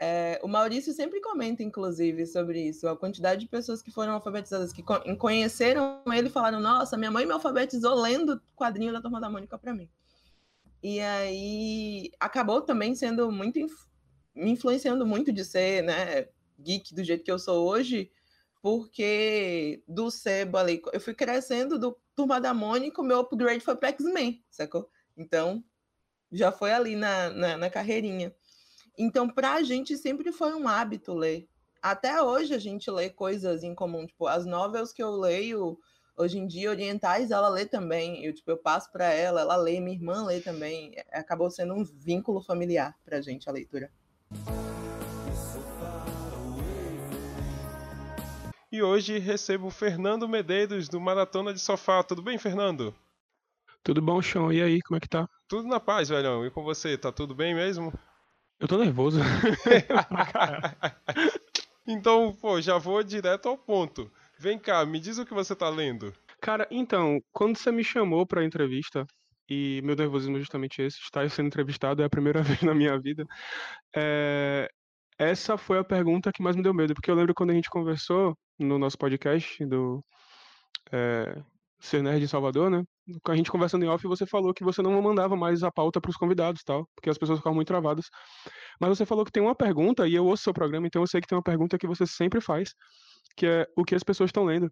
É, 0.00 0.38
o 0.42 0.48
Maurício 0.48 0.92
sempre 0.92 1.20
comenta, 1.20 1.62
inclusive, 1.62 2.24
sobre 2.24 2.68
isso. 2.68 2.86
A 2.86 2.96
quantidade 2.96 3.40
de 3.40 3.48
pessoas 3.48 3.82
que 3.82 3.90
foram 3.90 4.12
alfabetizadas, 4.12 4.72
que 4.72 4.82
conheceram 5.16 6.02
ele 6.06 6.28
e 6.28 6.32
falaram: 6.32 6.60
Nossa, 6.60 6.96
minha 6.96 7.10
mãe 7.10 7.26
me 7.26 7.32
alfabetizou 7.32 7.94
lendo 7.94 8.40
quadrinho 8.54 8.92
da 8.92 9.00
Turma 9.00 9.20
da 9.20 9.28
Mônica 9.28 9.58
para 9.58 9.74
mim. 9.74 9.88
E 10.82 11.00
aí 11.00 12.12
acabou 12.20 12.60
também 12.60 12.94
sendo 12.94 13.30
muito. 13.32 13.58
me 14.34 14.50
influenciando 14.50 15.04
muito 15.04 15.32
de 15.32 15.44
ser, 15.44 15.82
né? 15.82 16.28
geek 16.58 16.94
do 16.94 17.04
jeito 17.04 17.24
que 17.24 17.30
eu 17.30 17.38
sou 17.38 17.68
hoje, 17.68 18.10
porque 18.60 19.82
do 19.86 20.10
sebo 20.10 20.56
ali, 20.56 20.82
eu 20.92 21.00
fui 21.00 21.14
crescendo 21.14 21.78
do 21.78 21.96
Turma 22.14 22.40
da 22.40 22.52
Mônica, 22.52 23.00
o 23.00 23.04
meu 23.04 23.20
upgrade 23.20 23.60
foi 23.60 23.76
para 23.76 23.90
X-Men, 23.90 24.44
sacou? 24.50 24.90
Então, 25.16 25.62
já 26.32 26.50
foi 26.50 26.72
ali 26.72 26.96
na, 26.96 27.30
na, 27.30 27.56
na 27.56 27.70
carreirinha. 27.70 28.34
Então, 28.98 29.28
para 29.28 29.54
a 29.54 29.62
gente 29.62 29.96
sempre 29.96 30.32
foi 30.32 30.52
um 30.54 30.66
hábito 30.66 31.14
ler. 31.14 31.48
Até 31.80 32.20
hoje 32.20 32.52
a 32.52 32.58
gente 32.58 32.90
lê 32.90 33.08
coisas 33.08 33.62
em 33.62 33.72
comum, 33.72 34.04
tipo, 34.04 34.26
as 34.26 34.44
novelas 34.44 34.92
que 34.92 35.00
eu 35.00 35.12
leio 35.12 35.78
hoje 36.16 36.36
em 36.36 36.48
dia 36.48 36.68
orientais, 36.68 37.30
ela 37.30 37.48
lê 37.48 37.64
também. 37.64 38.24
Eu 38.24 38.34
tipo, 38.34 38.50
eu 38.50 38.56
passo 38.56 38.90
para 38.90 39.04
ela, 39.04 39.40
ela 39.40 39.54
lê, 39.54 39.78
minha 39.78 39.96
irmã 39.96 40.26
lê 40.26 40.40
também. 40.40 40.96
Acabou 41.12 41.48
sendo 41.48 41.74
um 41.74 41.84
vínculo 41.84 42.42
familiar 42.42 42.96
para 43.04 43.18
a 43.18 43.20
gente 43.20 43.48
a 43.48 43.52
leitura. 43.52 43.88
E 48.72 48.82
hoje 48.82 49.18
recebo 49.20 49.68
o 49.68 49.70
Fernando 49.70 50.28
Medeiros 50.28 50.88
do 50.88 51.00
Maratona 51.00 51.54
de 51.54 51.60
Sofá. 51.60 52.02
Tudo 52.02 52.20
bem, 52.20 52.36
Fernando? 52.36 52.92
Tudo 53.84 54.02
bom, 54.02 54.20
Chão? 54.20 54.52
E 54.52 54.60
aí, 54.60 54.82
como 54.82 54.96
é 54.96 55.00
que 55.00 55.08
tá? 55.08 55.28
Tudo 55.46 55.68
na 55.68 55.78
paz, 55.78 56.08
velhão. 56.08 56.44
E 56.44 56.50
com 56.50 56.64
você, 56.64 56.98
tá 56.98 57.12
tudo 57.12 57.32
bem 57.32 57.54
mesmo? 57.54 57.92
Eu 58.60 58.66
tô 58.66 58.76
nervoso. 58.76 59.20
então, 61.86 62.36
pô, 62.40 62.60
já 62.60 62.76
vou 62.76 63.02
direto 63.02 63.48
ao 63.48 63.56
ponto. 63.56 64.10
Vem 64.38 64.58
cá, 64.58 64.84
me 64.84 64.98
diz 64.98 65.18
o 65.18 65.24
que 65.24 65.32
você 65.32 65.54
tá 65.54 65.68
lendo. 65.68 66.12
Cara, 66.40 66.66
então, 66.70 67.20
quando 67.32 67.56
você 67.56 67.70
me 67.70 67.84
chamou 67.84 68.26
pra 68.26 68.44
entrevista, 68.44 69.06
e 69.48 69.80
meu 69.82 69.96
nervosismo 69.96 70.36
é 70.36 70.40
justamente 70.40 70.82
esse, 70.82 70.98
estar 70.98 71.28
sendo 71.30 71.46
entrevistado 71.46 72.02
é 72.02 72.04
a 72.04 72.10
primeira 72.10 72.42
vez 72.60 72.62
na 72.62 72.74
minha 72.74 72.98
vida, 72.98 73.24
é... 73.94 74.68
essa 75.18 75.56
foi 75.56 75.78
a 75.78 75.84
pergunta 75.84 76.32
que 76.32 76.42
mais 76.42 76.56
me 76.56 76.62
deu 76.62 76.74
medo, 76.74 76.94
porque 76.94 77.10
eu 77.10 77.14
lembro 77.14 77.34
quando 77.34 77.50
a 77.50 77.54
gente 77.54 77.70
conversou 77.70 78.36
no 78.58 78.78
nosso 78.78 78.98
podcast 78.98 79.64
do 79.66 80.04
é, 80.92 81.42
Ser 81.78 82.02
Nerd 82.02 82.22
em 82.22 82.28
Salvador, 82.28 82.70
né? 82.70 82.82
Com 83.22 83.32
a 83.32 83.36
gente 83.36 83.50
conversando 83.50 83.84
em 83.84 83.88
off, 83.88 84.06
você 84.06 84.26
falou 84.26 84.52
que 84.52 84.62
você 84.62 84.82
não 84.82 85.00
mandava 85.00 85.34
mais 85.34 85.62
a 85.62 85.70
pauta 85.72 86.00
para 86.00 86.10
os 86.10 86.16
convidados 86.16 86.62
tal, 86.62 86.86
porque 86.94 87.08
as 87.08 87.16
pessoas 87.16 87.38
ficavam 87.38 87.54
muito 87.54 87.68
travadas. 87.68 88.06
Mas 88.80 88.90
você 88.90 89.06
falou 89.06 89.24
que 89.24 89.32
tem 89.32 89.42
uma 89.42 89.54
pergunta, 89.54 90.06
e 90.06 90.14
eu 90.14 90.26
ouço 90.26 90.42
seu 90.44 90.52
programa, 90.52 90.86
então 90.86 91.02
eu 91.02 91.06
sei 91.06 91.20
que 91.20 91.26
tem 91.26 91.36
uma 91.36 91.42
pergunta 91.42 91.78
que 91.78 91.86
você 91.86 92.06
sempre 92.06 92.40
faz, 92.40 92.74
que 93.36 93.46
é 93.46 93.66
o 93.76 93.84
que 93.84 93.94
as 93.94 94.02
pessoas 94.02 94.28
estão 94.28 94.44
lendo. 94.44 94.70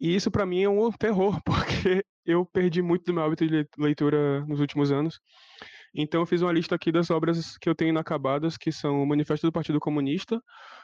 E 0.00 0.14
isso 0.14 0.30
para 0.30 0.46
mim 0.46 0.62
é 0.62 0.68
um 0.68 0.90
terror, 0.92 1.40
porque 1.44 2.04
eu 2.24 2.46
perdi 2.46 2.82
muito 2.82 3.04
do 3.04 3.14
meu 3.14 3.24
hábito 3.24 3.46
de 3.46 3.68
leitura 3.78 4.44
nos 4.46 4.60
últimos 4.60 4.90
anos. 4.90 5.20
Então 5.94 6.22
eu 6.22 6.26
fiz 6.26 6.40
uma 6.40 6.52
lista 6.52 6.74
aqui 6.74 6.90
das 6.90 7.10
obras 7.10 7.58
que 7.58 7.68
eu 7.68 7.74
tenho 7.74 7.90
inacabadas, 7.90 8.56
que 8.56 8.72
são 8.72 9.02
o 9.02 9.06
Manifesto 9.06 9.46
do 9.46 9.52
Partido 9.52 9.78
Comunista, 9.78 10.42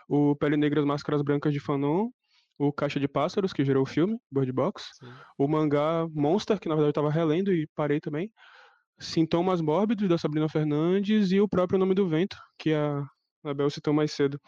o 0.08 0.36
Pele 0.36 0.56
Negra, 0.56 0.84
Máscaras 0.84 1.22
Brancas 1.22 1.52
de 1.52 1.60
Fanon, 1.60 2.10
o 2.58 2.72
Caixa 2.72 2.98
de 2.98 3.06
Pássaros, 3.06 3.52
que 3.52 3.64
gerou 3.64 3.84
o 3.84 3.86
filme, 3.86 4.18
Bird 4.30 4.50
Box, 4.52 4.90
Sim. 4.98 5.12
o 5.38 5.46
mangá 5.46 6.06
Monster, 6.10 6.58
que 6.58 6.68
na 6.68 6.74
verdade 6.74 6.88
eu 6.88 7.02
estava 7.02 7.10
relendo 7.10 7.52
e 7.52 7.68
parei 7.74 8.00
também, 8.00 8.32
Sintomas 8.98 9.60
Mórbidos, 9.60 10.08
da 10.08 10.18
Sabrina 10.18 10.48
Fernandes, 10.48 11.30
e 11.30 11.40
o 11.40 11.48
próprio 11.48 11.78
Nome 11.78 11.94
do 11.94 12.08
Vento, 12.08 12.36
que 12.58 12.74
a 12.74 13.04
Abel 13.44 13.70
citou 13.70 13.94
mais 13.94 14.12
cedo. 14.12 14.40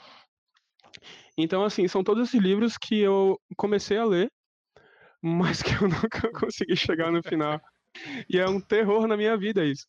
Então, 1.38 1.64
assim, 1.64 1.86
são 1.86 2.02
todos 2.02 2.28
esses 2.28 2.40
livros 2.40 2.76
que 2.76 2.98
eu 2.98 3.40
comecei 3.56 3.96
a 3.96 4.04
ler, 4.04 4.30
mas 5.22 5.62
que 5.62 5.72
eu 5.72 5.88
nunca 5.88 6.30
consegui 6.32 6.76
chegar 6.76 7.12
no 7.12 7.22
final. 7.22 7.60
E 8.28 8.38
é 8.38 8.48
um 8.48 8.60
terror 8.60 9.06
na 9.06 9.16
minha 9.16 9.36
vida 9.36 9.64
isso. 9.64 9.86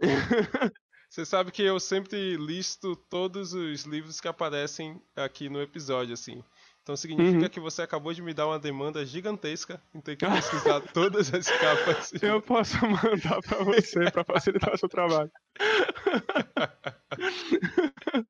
Você 1.08 1.26
sabe 1.26 1.50
que 1.50 1.62
eu 1.62 1.80
sempre 1.80 2.36
listo 2.36 2.94
todos 2.94 3.52
os 3.52 3.82
livros 3.82 4.20
que 4.20 4.28
aparecem 4.28 5.02
aqui 5.16 5.48
no 5.48 5.60
episódio, 5.60 6.14
assim. 6.14 6.40
Então 6.82 6.96
significa 6.96 7.44
uhum. 7.44 7.48
que 7.48 7.60
você 7.60 7.82
acabou 7.82 8.12
de 8.12 8.22
me 8.22 8.32
dar 8.32 8.46
uma 8.46 8.58
demanda 8.58 9.04
gigantesca 9.04 9.80
em 9.94 10.00
ter 10.00 10.16
que 10.16 10.26
pesquisar 10.26 10.80
todas 10.92 11.32
as 11.32 11.48
capas. 11.48 12.12
Eu 12.22 12.40
posso 12.40 12.76
mandar 12.86 13.40
para 13.42 13.64
você 13.64 14.10
para 14.10 14.24
facilitar 14.24 14.74
o 14.74 14.78
seu 14.78 14.88
trabalho. 14.88 15.30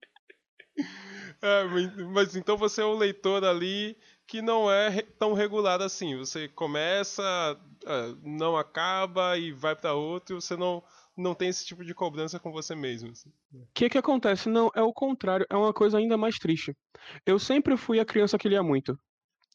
é, 1.41 1.65
mas 2.13 2.37
então 2.37 2.57
você 2.57 2.83
é 2.83 2.87
um 2.87 2.97
leitor 2.97 3.45
ali 3.45 3.97
que 4.27 4.43
não 4.43 4.71
é 4.71 5.03
tão 5.19 5.33
regular 5.33 5.81
assim. 5.81 6.17
Você 6.17 6.49
começa, 6.49 7.23
é, 7.87 8.15
não 8.23 8.57
acaba 8.57 9.39
e 9.39 9.53
vai 9.53 9.75
para 9.75 9.95
outro. 9.95 10.41
Você 10.41 10.57
não 10.57 10.83
não 11.21 11.35
tem 11.35 11.49
esse 11.49 11.65
tipo 11.65 11.85
de 11.85 11.95
cobrança 11.95 12.39
com 12.39 12.51
você 12.51 12.75
mesmo. 12.75 13.09
O 13.09 13.13
assim. 13.13 13.31
que 13.75 13.89
que 13.89 13.99
acontece? 13.99 14.49
Não, 14.49 14.71
é 14.75 14.83
o 14.83 14.93
contrário, 14.93 15.47
é 15.49 15.57
uma 15.57 15.73
coisa 15.73 15.99
ainda 15.99 16.17
mais 16.17 16.39
triste. 16.39 16.75
Eu 17.27 17.39
sempre 17.39 17.77
fui 17.77 18.01
a 18.01 18.05
criança 18.05 18.39
que 18.39 18.49
lia 18.49 18.63
muito. 18.63 18.99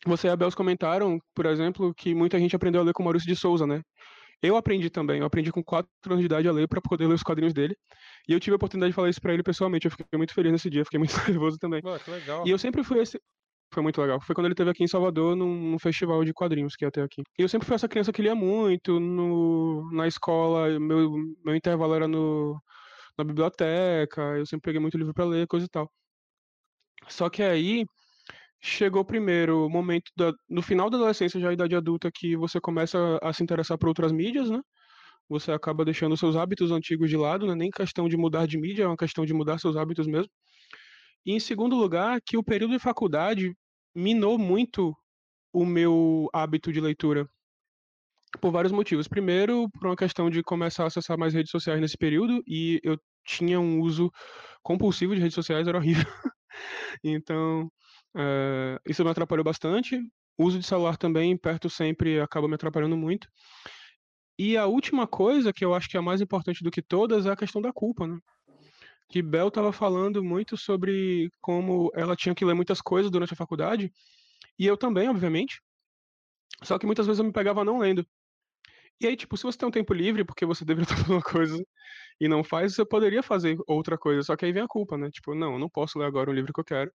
Você 0.06 0.28
e 0.28 0.30
a 0.30 0.36
Bels 0.36 0.54
comentaram, 0.54 1.20
por 1.34 1.46
exemplo, 1.46 1.94
que 1.94 2.14
muita 2.14 2.40
gente 2.40 2.56
aprendeu 2.56 2.82
a 2.82 2.84
ler 2.84 2.94
com 2.94 3.04
Maurício 3.04 3.28
de 3.28 3.36
Souza, 3.36 3.66
né? 3.66 3.82
Eu 4.42 4.56
aprendi 4.56 4.90
também, 4.90 5.20
eu 5.22 5.26
aprendi 5.26 5.52
com 5.52 5.64
4 5.64 5.90
anos 6.08 6.20
de 6.20 6.26
idade 6.26 6.48
a 6.48 6.52
ler 6.52 6.68
para 6.68 6.82
poder 6.82 7.08
ler 7.08 7.16
os 7.16 7.24
quadrinhos 7.24 7.54
dele. 7.54 7.76
E 8.28 8.34
eu 8.34 8.40
tive 8.40 8.54
a 8.54 8.58
oportunidade 8.58 8.92
de 8.92 8.96
falar 8.96 9.10
isso 9.10 9.22
para 9.22 9.34
ele 9.34 9.42
pessoalmente. 9.42 9.86
Eu 9.86 9.92
fiquei 9.92 10.06
muito 10.16 10.34
feliz 10.34 10.52
nesse 10.52 10.70
dia, 10.70 10.84
fiquei 10.84 11.00
muito 11.00 11.14
nervoso 11.28 11.58
também. 11.58 11.82
Que 11.82 12.12
legal. 12.12 12.46
E 12.46 12.52
eu 12.52 12.58
sempre 12.60 12.84
fui 12.84 13.00
esse, 13.00 13.20
foi 13.74 13.84
muito 13.84 14.02
legal. 14.02 14.22
Foi 14.22 14.34
quando 14.36 14.46
ele 14.48 14.54
esteve 14.54 14.70
aqui 14.72 14.84
em 14.84 14.88
Salvador, 14.88 15.36
num, 15.36 15.72
num, 15.72 15.80
festival 15.80 16.24
de 16.24 16.34
quadrinhos 16.34 16.76
que 16.76 16.86
ia 16.86 16.92
ter 16.92 17.02
aqui. 17.04 17.22
E 17.38 17.42
eu 17.42 17.50
sempre 17.50 17.68
fui 17.68 17.76
essa 17.76 17.88
criança 17.88 18.12
que 18.14 18.22
lia 18.22 18.36
muito. 18.36 19.00
No, 19.00 19.90
na 19.92 20.08
escola, 20.08 20.80
meu, 20.80 21.12
meu 21.44 21.56
intervalo 21.56 21.94
era 21.96 22.08
no, 22.08 22.62
na 23.18 23.24
biblioteca. 23.24 24.22
Eu 24.38 24.46
sempre 24.46 24.70
peguei 24.70 24.82
muito 24.82 24.98
livro 24.98 25.14
para 25.14 25.26
ler, 25.26 25.48
coisa 25.48 25.66
e 25.66 25.70
tal. 25.70 25.92
Só 27.08 27.30
que 27.30 27.44
aí 27.44 27.86
chegou 28.62 29.06
primeiro 29.06 29.66
o 29.66 29.70
momento 29.70 30.12
da, 30.18 30.32
no 30.50 30.62
final 30.62 30.90
da 30.90 30.98
adolescência, 30.98 31.40
já 31.40 31.50
a 31.50 31.54
idade 31.54 31.76
adulta, 31.76 32.12
que 32.14 32.36
você 32.36 32.60
começa 32.60 33.20
a 33.22 33.34
se 33.34 33.44
interessar 33.44 33.78
por 33.78 33.90
outras 33.90 34.12
mídias, 34.12 34.50
né? 34.50 34.62
Você 35.30 35.52
acaba 35.52 35.86
deixando 35.86 36.18
seus 36.18 36.36
hábitos 36.36 36.72
antigos 36.72 37.10
de 37.10 37.18
lado, 37.18 37.46
não 37.46 37.54
é 37.54 37.56
nem 37.58 37.72
questão 37.72 38.08
de 38.10 38.18
mudar 38.18 38.48
de 38.48 38.58
mídia, 38.60 38.84
é 38.84 38.88
uma 38.88 38.98
questão 38.98 39.26
de 39.26 39.34
mudar 39.34 39.60
seus 39.60 39.76
hábitos 39.76 40.08
mesmo. 40.08 40.32
E 41.26 41.34
em 41.34 41.40
segundo 41.40 41.76
lugar, 41.76 42.22
que 42.22 42.38
o 42.38 42.44
período 42.44 42.74
de 42.74 42.80
faculdade 42.80 43.56
minou 43.96 44.38
muito 44.38 44.96
o 45.52 45.66
meu 45.66 46.30
hábito 46.34 46.72
de 46.72 46.82
leitura. 46.82 47.28
Por 48.42 48.52
vários 48.52 48.74
motivos. 48.74 49.08
Primeiro, 49.08 49.70
por 49.72 49.88
uma 49.88 49.96
questão 49.96 50.30
de 50.30 50.44
começar 50.44 50.84
a 50.84 50.88
acessar 50.88 51.18
mais 51.18 51.34
redes 51.34 51.52
sociais 51.52 51.80
nesse 51.80 51.98
período, 51.98 52.44
e 52.46 52.80
eu 52.84 53.00
tinha 53.26 53.60
um 53.60 53.80
uso 53.80 54.12
compulsivo 54.62 55.16
de 55.16 55.22
redes 55.22 55.36
sociais, 55.36 55.68
era 55.68 55.78
horrível. 55.78 56.06
então, 57.04 57.72
é, 58.16 58.80
isso 58.86 59.04
me 59.04 59.10
atrapalhou 59.10 59.44
bastante. 59.44 59.98
O 60.38 60.46
uso 60.46 60.60
de 60.60 60.66
celular 60.66 60.98
também, 60.98 61.38
perto 61.38 61.70
sempre, 61.70 62.20
acaba 62.20 62.48
me 62.48 62.56
atrapalhando 62.56 62.98
muito. 62.98 63.28
E 64.38 64.58
a 64.58 64.66
última 64.66 65.08
coisa, 65.08 65.54
que 65.54 65.64
eu 65.64 65.74
acho 65.74 65.88
que 65.88 65.98
é 65.98 66.02
mais 66.02 66.20
importante 66.20 66.62
do 66.62 66.70
que 66.70 66.82
todas, 66.82 67.26
é 67.26 67.32
a 67.32 67.38
questão 67.38 67.62
da 67.62 67.72
culpa, 67.72 68.06
né? 68.06 68.20
Que 69.10 69.22
Bel 69.22 69.50
estava 69.50 69.72
falando 69.72 70.24
muito 70.24 70.58
sobre 70.58 71.30
como 71.42 71.92
ela 71.94 72.16
tinha 72.16 72.36
que 72.36 72.46
ler 72.46 72.54
muitas 72.54 72.82
coisas 72.82 73.12
durante 73.12 73.34
a 73.34 73.38
faculdade, 73.38 73.92
e 74.58 74.66
eu 74.66 74.78
também, 74.78 75.10
obviamente. 75.10 75.62
Só 76.64 76.80
que 76.80 76.86
muitas 76.86 77.06
vezes 77.06 77.20
eu 77.20 77.26
me 77.26 77.34
pegava 77.34 77.64
não 77.64 77.80
lendo. 77.80 78.06
E 79.00 79.08
aí, 79.08 79.16
tipo, 79.16 79.36
se 79.36 79.44
você 79.44 79.58
tem 79.58 79.68
um 79.68 79.72
tempo 79.72 79.94
livre, 79.94 80.24
porque 80.24 80.46
você 80.46 80.64
deveria 80.66 80.84
estar 80.84 80.96
fazendo 80.96 81.16
uma 81.16 81.22
coisa 81.22 81.64
e 82.20 82.28
não 82.28 82.44
faz, 82.44 82.76
você 82.76 82.86
poderia 82.86 83.22
fazer 83.24 83.58
outra 83.68 83.98
coisa. 83.98 84.24
Só 84.24 84.36
que 84.36 84.46
aí 84.46 84.52
vem 84.54 84.64
a 84.64 84.68
culpa, 84.68 84.98
né? 84.98 85.10
Tipo, 85.12 85.36
não, 85.36 85.54
eu 85.54 85.60
não 85.60 85.70
posso 85.70 86.00
ler 86.00 86.06
agora 86.06 86.30
o 86.30 86.34
livro 86.34 86.54
que 86.54 86.60
eu 86.60 86.64
quero, 86.66 86.92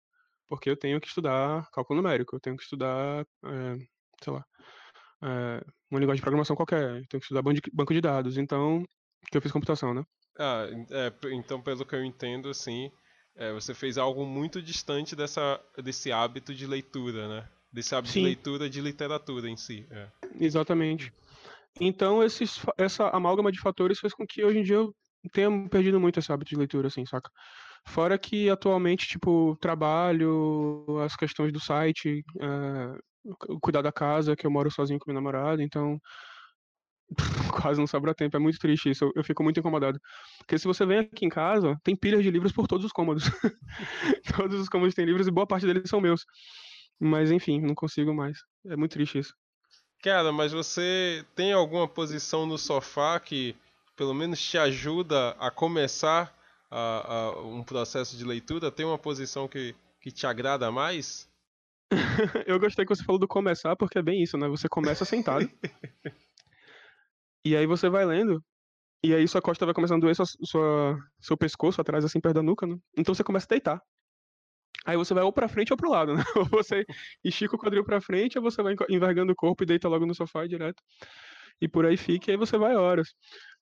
porque 0.48 0.70
eu 0.70 0.78
tenho 0.78 1.02
que 1.02 1.08
estudar 1.08 1.70
cálculo 1.72 2.02
numérico, 2.02 2.36
eu 2.36 2.40
tenho 2.40 2.56
que 2.58 2.64
estudar, 2.64 3.26
é, 3.46 3.76
sei 4.24 4.34
lá, 4.34 4.46
é, 5.24 5.64
uma 5.92 6.00
linguagem 6.00 6.18
de 6.18 6.22
programação 6.22 6.56
qualquer, 6.56 6.84
eu 6.84 7.08
tenho 7.08 7.22
que 7.22 7.26
estudar 7.26 7.42
banco 7.42 7.94
de 7.94 8.02
dados. 8.02 8.38
Então, 8.38 8.84
que 9.32 9.38
eu 9.38 9.42
fiz 9.42 9.52
computação, 9.52 9.94
né? 9.94 10.04
Ah, 10.38 10.68
é, 10.92 11.12
então 11.34 11.62
pelo 11.62 11.86
que 11.86 11.96
eu 11.96 12.04
entendo, 12.04 12.50
assim, 12.50 12.92
é, 13.36 13.52
você 13.54 13.74
fez 13.74 13.98
algo 13.98 14.26
muito 14.26 14.62
distante 14.62 15.16
dessa, 15.16 15.60
desse 15.84 16.12
hábito 16.12 16.54
de 16.54 16.66
leitura, 16.66 17.28
né? 17.28 17.50
Desse 17.72 17.96
hábito 17.96 18.14
Sim. 18.14 18.22
de 18.22 18.26
leitura 18.26 18.70
de 18.70 18.82
literatura 18.82 19.50
em 19.50 19.58
si. 19.58 19.86
É. 19.92 20.08
Exatamente. 20.40 21.14
Então, 21.80 22.24
esses, 22.24 22.60
essa 22.78 23.10
amálgama 23.10 23.52
de 23.52 23.60
fatores 23.60 24.00
fez 24.00 24.14
com 24.14 24.26
que 24.26 24.44
hoje 24.44 24.60
em 24.60 24.64
dia 24.64 24.76
eu 24.76 24.96
tenha 25.32 25.50
perdido 25.70 26.00
muito 26.00 26.20
esse 26.20 26.32
hábito 26.32 26.50
de 26.50 26.56
leitura, 26.56 26.88
assim, 26.88 27.06
saca? 27.06 27.30
Fora 27.86 28.18
que 28.18 28.50
atualmente, 28.50 29.08
tipo, 29.08 29.56
trabalho, 29.62 30.86
as 31.04 31.16
questões 31.16 31.54
do 31.54 31.60
site, 31.60 32.24
é, 32.42 32.98
cuidar 33.62 33.82
da 33.82 33.92
casa, 33.92 34.36
que 34.36 34.46
eu 34.46 34.52
moro 34.52 34.72
sozinho 34.72 35.00
com 35.00 35.10
minha 35.10 35.22
namorada, 35.22 35.62
então 35.64 36.00
quase 37.62 37.80
não 37.80 37.88
sobra 37.88 38.14
tempo. 38.14 38.36
É 38.36 38.40
muito 38.40 38.60
triste 38.60 38.90
isso. 38.90 39.06
Eu, 39.06 39.12
eu, 39.18 39.24
fico 39.24 39.44
muito 39.44 39.60
incomodado. 39.60 40.00
Porque 40.40 40.58
se 40.58 40.66
você 40.66 40.86
vem 40.86 41.00
aqui 41.00 41.26
em 41.26 41.30
casa, 41.30 41.80
tem 41.84 41.96
pilhas 41.96 42.24
de 42.24 42.32
livros 42.32 42.52
por 42.52 42.68
todos 42.68 42.86
os 42.86 42.92
cômodos. 42.92 43.24
todos 44.36 44.60
os 44.60 44.70
cômodos 44.70 44.96
têm 44.96 45.06
livros 45.06 45.28
e 45.28 45.32
boa 45.32 45.48
parte 45.48 45.66
deles 45.66 45.90
são 45.90 46.02
meus. 46.02 46.26
Mas 47.00 47.32
enfim, 47.32 47.62
não 47.62 47.76
consigo 47.76 48.14
mais. 48.14 48.40
É 48.66 48.76
muito 48.76 48.94
triste 48.94 49.20
isso. 49.20 49.34
Cara, 50.04 50.32
mas 50.32 50.52
você 50.52 51.26
tem 51.36 51.54
alguma 51.54 51.88
posição 51.88 52.46
no 52.46 52.58
sofá 52.58 53.20
que 53.20 53.56
pelo 53.96 54.14
menos 54.14 54.40
te 54.40 54.58
ajuda 54.58 55.32
a 55.40 55.50
começar 55.50 56.36
a, 56.70 57.14
a 57.14 57.42
um 57.42 57.64
processo 57.64 58.16
de 58.16 58.24
leitura? 58.24 58.72
Tem 58.72 58.86
uma 58.86 58.98
posição 58.98 59.48
que, 59.48 59.74
que 60.00 60.08
que 60.08 60.12
te 60.12 60.26
agrada 60.26 60.72
mais? 60.72 61.30
eu 62.48 62.58
gostei 62.58 62.86
que 62.86 62.96
você 62.96 63.04
falou 63.04 63.20
do 63.20 63.28
começar, 63.28 63.76
porque 63.76 63.98
é 63.98 64.02
bem 64.02 64.24
isso, 64.24 64.38
né? 64.38 64.48
Você 64.48 64.70
começa 64.70 65.04
sentado. 65.04 65.50
E 67.48 67.56
aí 67.58 67.66
você 67.66 67.90
vai 67.90 68.06
lendo. 68.06 68.44
E 69.04 69.14
aí 69.14 69.28
sua 69.28 69.42
costa 69.42 69.66
vai 69.66 69.74
começando 69.74 70.00
a 70.00 70.02
doer 70.02 70.16
sua, 70.16 70.26
sua, 70.44 71.00
seu 71.22 71.38
pescoço 71.38 71.80
atrás, 71.82 72.04
assim, 72.06 72.20
perto 72.20 72.36
da 72.36 72.44
nuca, 72.44 72.68
né? 72.68 72.78
Então 72.98 73.14
você 73.14 73.24
começa 73.24 73.46
a 73.48 73.50
deitar. 73.50 73.82
Aí 74.86 74.96
você 74.98 75.14
vai 75.14 75.24
ou 75.24 75.34
pra 75.34 75.48
frente 75.48 75.72
ou 75.74 75.78
pro 75.78 75.90
lado, 75.90 76.16
né? 76.16 76.24
Ou 76.38 76.46
você 76.46 76.86
estica 77.24 77.56
o 77.56 77.60
quadril 77.60 77.84
pra 77.84 78.02
frente, 78.02 78.38
ou 78.38 78.44
você 78.44 78.62
vai 78.64 78.76
envergando 78.90 79.34
o 79.34 79.36
corpo 79.36 79.64
e 79.64 79.66
deita 79.66 79.88
logo 79.90 80.06
no 80.06 80.16
sofá 80.16 80.48
direto. 80.48 80.82
E 81.62 81.68
por 81.68 81.86
aí 81.86 81.98
fica, 81.98 82.32
e 82.32 82.34
aí 82.34 82.38
você 82.38 82.58
vai 82.58 82.76
horas. 82.76 83.10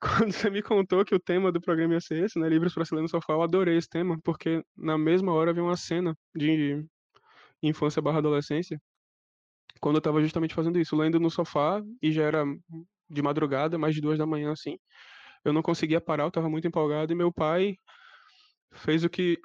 Quando 0.29 0.33
você 0.33 0.49
me 0.49 0.61
contou 0.61 1.03
que 1.05 1.15
o 1.15 1.19
tema 1.19 1.51
do 1.51 1.61
programa 1.61 1.93
ia 1.93 2.01
ser 2.01 2.23
esse, 2.25 2.37
né? 2.39 2.49
Livros 2.49 2.73
pra 2.73 2.85
se 2.85 2.93
ler 2.93 3.01
no 3.01 3.09
sofá, 3.09 3.33
eu 3.33 3.41
adorei 3.41 3.77
esse 3.77 3.89
tema, 3.89 4.19
porque 4.23 4.63
na 4.77 4.97
mesma 4.97 5.33
hora 5.33 5.53
veio 5.53 5.65
uma 5.65 5.77
cena 5.77 6.15
de 6.35 6.85
infância 7.63 8.01
barra 8.01 8.19
adolescência, 8.19 8.79
quando 9.79 9.95
eu 9.97 10.01
tava 10.01 10.21
justamente 10.21 10.53
fazendo 10.53 10.79
isso, 10.79 10.95
lendo 10.95 11.19
no 11.19 11.29
sofá, 11.29 11.81
e 12.01 12.11
já 12.11 12.23
era 12.23 12.43
de 13.09 13.21
madrugada, 13.21 13.77
mais 13.77 13.95
de 13.95 14.01
duas 14.01 14.17
da 14.17 14.25
manhã, 14.25 14.51
assim. 14.51 14.77
Eu 15.43 15.53
não 15.53 15.61
conseguia 15.61 16.01
parar, 16.01 16.23
eu 16.23 16.31
tava 16.31 16.49
muito 16.49 16.67
empolgado, 16.67 17.11
e 17.11 17.15
meu 17.15 17.31
pai 17.31 17.75
fez 18.71 19.03
o 19.03 19.09
que 19.09 19.39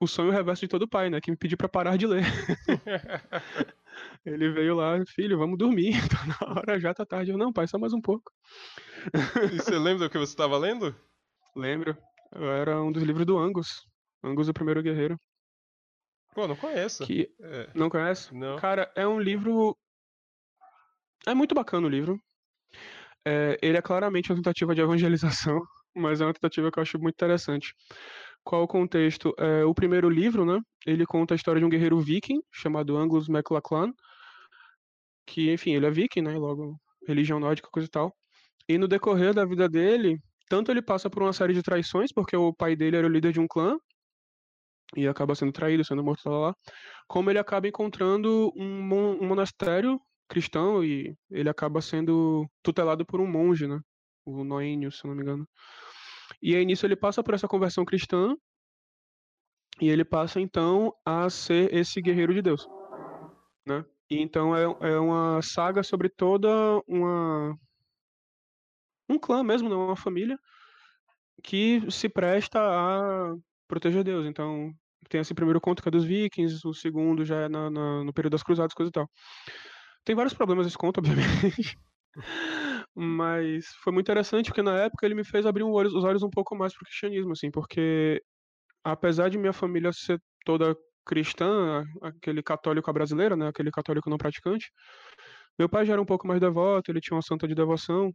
o 0.00 0.06
sonho 0.06 0.30
reverso 0.30 0.62
de 0.62 0.68
todo 0.68 0.88
pai, 0.88 1.10
né? 1.10 1.20
Que 1.20 1.30
me 1.30 1.36
pediu 1.36 1.58
para 1.58 1.68
parar 1.68 1.96
de 1.96 2.06
ler. 2.06 2.24
Ele 4.24 4.50
veio 4.50 4.74
lá, 4.74 5.02
filho, 5.06 5.38
vamos 5.38 5.58
dormir. 5.58 5.92
Tá 6.10 6.26
na 6.26 6.54
hora 6.54 6.80
já, 6.80 6.94
tá 6.94 7.04
tarde. 7.04 7.30
Eu, 7.30 7.38
não, 7.38 7.52
pai, 7.52 7.66
só 7.66 7.78
mais 7.78 7.92
um 7.92 8.00
pouco. 8.00 8.32
E 9.52 9.58
você 9.58 9.76
lembra 9.78 10.08
do 10.08 10.10
que 10.10 10.18
você 10.18 10.32
estava 10.32 10.56
lendo? 10.56 10.94
Lembro. 11.54 11.96
Eu 12.32 12.50
era 12.50 12.80
um 12.80 12.90
dos 12.90 13.02
livros 13.02 13.26
do 13.26 13.38
Angus. 13.38 13.86
Angus, 14.22 14.48
o 14.48 14.54
primeiro 14.54 14.82
guerreiro. 14.82 15.18
Pô, 16.34 16.46
não 16.46 16.56
conheço. 16.56 17.04
Que... 17.04 17.28
É. 17.40 17.70
Não 17.74 17.90
conhece? 17.90 18.34
Não. 18.34 18.56
Cara, 18.56 18.90
é 18.94 19.06
um 19.06 19.20
livro. 19.20 19.76
É 21.26 21.34
muito 21.34 21.54
bacana 21.54 21.86
o 21.86 21.90
livro. 21.90 22.18
É, 23.26 23.58
ele 23.62 23.76
é 23.76 23.82
claramente 23.82 24.30
uma 24.30 24.36
tentativa 24.36 24.74
de 24.74 24.80
evangelização, 24.80 25.60
mas 25.94 26.20
é 26.20 26.24
uma 26.24 26.32
tentativa 26.32 26.70
que 26.70 26.78
eu 26.78 26.82
acho 26.82 26.98
muito 26.98 27.14
interessante. 27.14 27.74
Qual 28.44 28.62
o 28.62 28.68
contexto? 28.68 29.34
É, 29.38 29.64
o 29.64 29.74
primeiro 29.74 30.08
livro, 30.08 30.44
né? 30.44 30.60
Ele 30.86 31.04
conta 31.06 31.34
a 31.34 31.36
história 31.36 31.60
de 31.60 31.66
um 31.66 31.68
guerreiro 31.68 32.00
viking 32.00 32.40
chamado 32.52 32.96
Angus 32.96 33.28
MacLachlan, 33.28 33.92
que, 35.26 35.52
enfim, 35.52 35.74
ele 35.74 35.86
é 35.86 35.90
viking, 35.90 36.22
né? 36.22 36.34
Logo, 36.36 36.80
religião 37.06 37.38
nórdica, 37.38 37.68
coisa 37.70 37.86
e 37.86 37.90
tal. 37.90 38.14
E 38.68 38.78
no 38.78 38.88
decorrer 38.88 39.34
da 39.34 39.44
vida 39.44 39.68
dele, 39.68 40.18
tanto 40.48 40.70
ele 40.70 40.82
passa 40.82 41.10
por 41.10 41.22
uma 41.22 41.32
série 41.32 41.54
de 41.54 41.62
traições, 41.62 42.12
porque 42.12 42.36
o 42.36 42.52
pai 42.54 42.76
dele 42.76 42.96
era 42.96 43.06
o 43.06 43.10
líder 43.10 43.32
de 43.32 43.40
um 43.40 43.46
clã, 43.46 43.76
e 44.96 45.06
acaba 45.06 45.34
sendo 45.34 45.52
traído, 45.52 45.84
sendo 45.84 46.02
morto 46.02 46.28
lá, 46.28 46.38
lá 46.48 46.54
como 47.10 47.28
ele 47.28 47.38
acaba 47.40 47.66
encontrando 47.66 48.52
um, 48.56 48.82
mon 48.82 49.18
um 49.20 49.26
monastério 49.26 50.00
cristão 50.30 50.84
e 50.84 51.14
ele 51.30 51.48
acaba 51.50 51.82
sendo 51.82 52.48
tutelado 52.62 53.04
por 53.04 53.20
um 53.20 53.26
monge, 53.26 53.66
né? 53.66 53.80
O 54.24 54.44
Noênio, 54.44 54.92
se 54.92 55.06
não 55.06 55.14
me 55.14 55.22
engano. 55.22 55.46
E 56.40 56.54
aí 56.54 56.64
nisso 56.64 56.86
ele 56.86 56.96
passa 56.96 57.22
por 57.22 57.34
essa 57.34 57.48
conversão 57.48 57.84
cristã 57.84 58.34
e 59.80 59.88
ele 59.88 60.04
passa 60.04 60.40
então 60.40 60.94
a 61.04 61.28
ser 61.28 61.74
esse 61.74 62.00
guerreiro 62.00 62.32
de 62.32 62.42
Deus, 62.42 62.66
né? 63.66 63.84
E 64.10 64.18
então 64.20 64.56
é, 64.56 64.64
é 64.92 64.98
uma 64.98 65.42
saga 65.42 65.82
sobre 65.82 66.08
toda 66.08 66.48
uma 66.86 67.56
um 69.08 69.18
clã 69.18 69.42
mesmo, 69.42 69.68
não 69.68 69.86
uma 69.86 69.96
família 69.96 70.38
que 71.42 71.80
se 71.90 72.08
presta 72.08 72.58
a 72.60 73.34
proteger 73.66 74.04
Deus. 74.04 74.26
Então 74.26 74.72
tem 75.08 75.20
esse 75.20 75.34
primeiro 75.34 75.60
conto 75.60 75.82
que 75.82 75.88
é 75.88 75.92
dos 75.92 76.04
vikings, 76.04 76.66
o 76.66 76.72
segundo 76.72 77.24
já 77.24 77.42
é 77.42 77.48
na, 77.48 77.70
na, 77.70 78.04
no 78.04 78.12
período 78.12 78.32
das 78.32 78.42
cruzadas, 78.42 78.74
coisa 78.74 78.90
e 78.90 78.92
tal. 78.92 79.10
Tem 80.04 80.14
vários 80.16 80.34
problemas 80.34 80.66
esse 80.66 80.78
conto, 80.78 80.98
obviamente. 81.00 81.76
Mas 82.94 83.66
foi 83.82 83.92
muito 83.92 84.06
interessante 84.06 84.46
porque 84.46 84.62
na 84.62 84.76
época 84.78 85.06
ele 85.06 85.14
me 85.14 85.24
fez 85.24 85.46
abrir 85.46 85.62
os 85.64 86.04
olhos 86.04 86.22
um 86.22 86.30
pouco 86.30 86.56
mais 86.56 86.72
pro 86.74 86.84
cristianismo, 86.84 87.32
assim, 87.32 87.50
porque 87.50 88.22
apesar 88.84 89.30
de 89.30 89.38
minha 89.38 89.52
família 89.52 89.92
ser 89.92 90.20
toda 90.44 90.76
cristã, 91.06 91.84
aquele 92.02 92.42
católico 92.42 92.92
brasileiro, 92.92 93.36
né, 93.36 93.48
aquele 93.48 93.70
católico 93.70 94.10
não 94.10 94.18
praticante, 94.18 94.70
meu 95.58 95.68
pai 95.68 95.86
já 95.86 95.94
era 95.94 96.02
um 96.02 96.06
pouco 96.06 96.26
mais 96.26 96.40
devoto, 96.40 96.90
ele 96.90 97.00
tinha 97.00 97.16
uma 97.16 97.22
santa 97.22 97.48
de 97.48 97.54
devoção, 97.54 98.12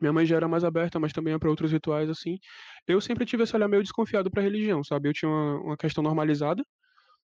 minha 0.00 0.12
mãe 0.12 0.26
já 0.26 0.36
era 0.36 0.48
mais 0.48 0.64
aberta, 0.64 1.00
mas 1.00 1.12
também 1.12 1.38
para 1.38 1.50
outros 1.50 1.72
rituais, 1.72 2.10
assim. 2.10 2.38
Eu 2.86 3.00
sempre 3.00 3.24
tive 3.26 3.42
esse 3.44 3.56
olhar 3.56 3.68
meio 3.68 3.82
desconfiado 3.82 4.30
pra 4.30 4.42
religião, 4.42 4.84
sabe? 4.84 5.08
Eu 5.08 5.12
tinha 5.14 5.30
uma, 5.30 5.60
uma 5.62 5.76
questão 5.76 6.02
normalizada, 6.04 6.62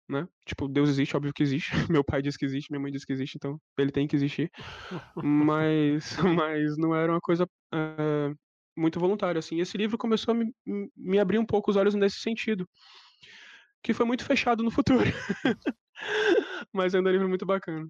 né? 0.10 0.28
Tipo, 0.46 0.68
Deus 0.68 0.90
existe, 0.90 1.16
óbvio 1.16 1.34
que 1.34 1.44
existe. 1.44 1.72
Meu 1.92 2.04
pai 2.04 2.22
diz 2.22 2.38
que 2.38 2.46
existe, 2.46 2.72
minha 2.72 2.82
mãe 2.82 2.92
diz 2.92 3.06
que 3.06 3.14
existe, 3.14 3.38
então 3.38 3.60
ele 3.78 3.92
tem 3.92 4.08
que 4.08 4.16
existir. 4.16 4.52
mas, 5.24 6.18
mas 6.40 6.78
não 6.78 6.96
era 6.96 7.12
uma 7.12 7.22
coisa 7.22 7.48
é, 7.74 8.32
muito 8.78 9.00
voluntária, 9.00 9.40
assim. 9.40 9.60
Esse 9.60 9.78
livro 9.78 9.98
começou 9.98 10.34
a 10.34 10.36
me, 10.38 10.54
me 10.96 11.20
abrir 11.20 11.40
um 11.40 11.46
pouco 11.46 11.72
os 11.72 11.78
olhos 11.78 11.96
nesse 11.96 12.20
sentido, 12.20 12.68
que 13.82 13.94
foi 13.94 14.06
muito 14.06 14.26
fechado 14.26 14.64
no 14.64 14.72
futuro. 14.72 15.04
mas 16.74 16.94
ainda 16.96 17.10
é 17.10 17.12
um 17.12 17.14
livro 17.14 17.30
muito 17.30 17.46
bacana. 17.46 17.88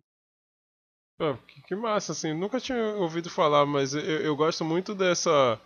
Pô, 1.17 1.38
que, 1.38 1.62
que, 1.63 1.76
massa, 1.76 2.12
assim, 2.12 2.34
nunca 2.34 2.60
tinha 2.60 2.95
ouvido 2.95 3.30
falar, 3.30 3.65
mas 3.65 3.93
eu, 3.93 4.02
eu 4.02 4.36
gosto 4.36 4.65
muito 4.65 4.95
dessa 4.95 5.60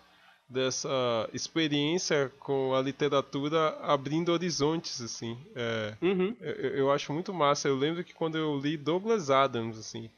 dessa 0.50 1.30
experiência 1.34 2.32
com 2.40 2.74
a 2.74 2.82
literatura 2.82 3.78
abrindo 3.82 4.32
horizontes, 4.32 5.02
assim. 5.02 5.38
É, 5.56 5.94
uhum. 6.02 6.36
eu, 6.40 6.70
eu, 6.70 6.92
acho 6.92 7.12
muito 7.12 7.34
massa. 7.34 7.68
Eu 7.68 7.76
lembro 7.76 8.04
que 8.04 8.14
quando 8.14 8.38
eu 8.38 8.58
li 8.58 8.78
Douglas 8.78 9.30
Adams, 9.30 9.78
assim, 9.78 10.10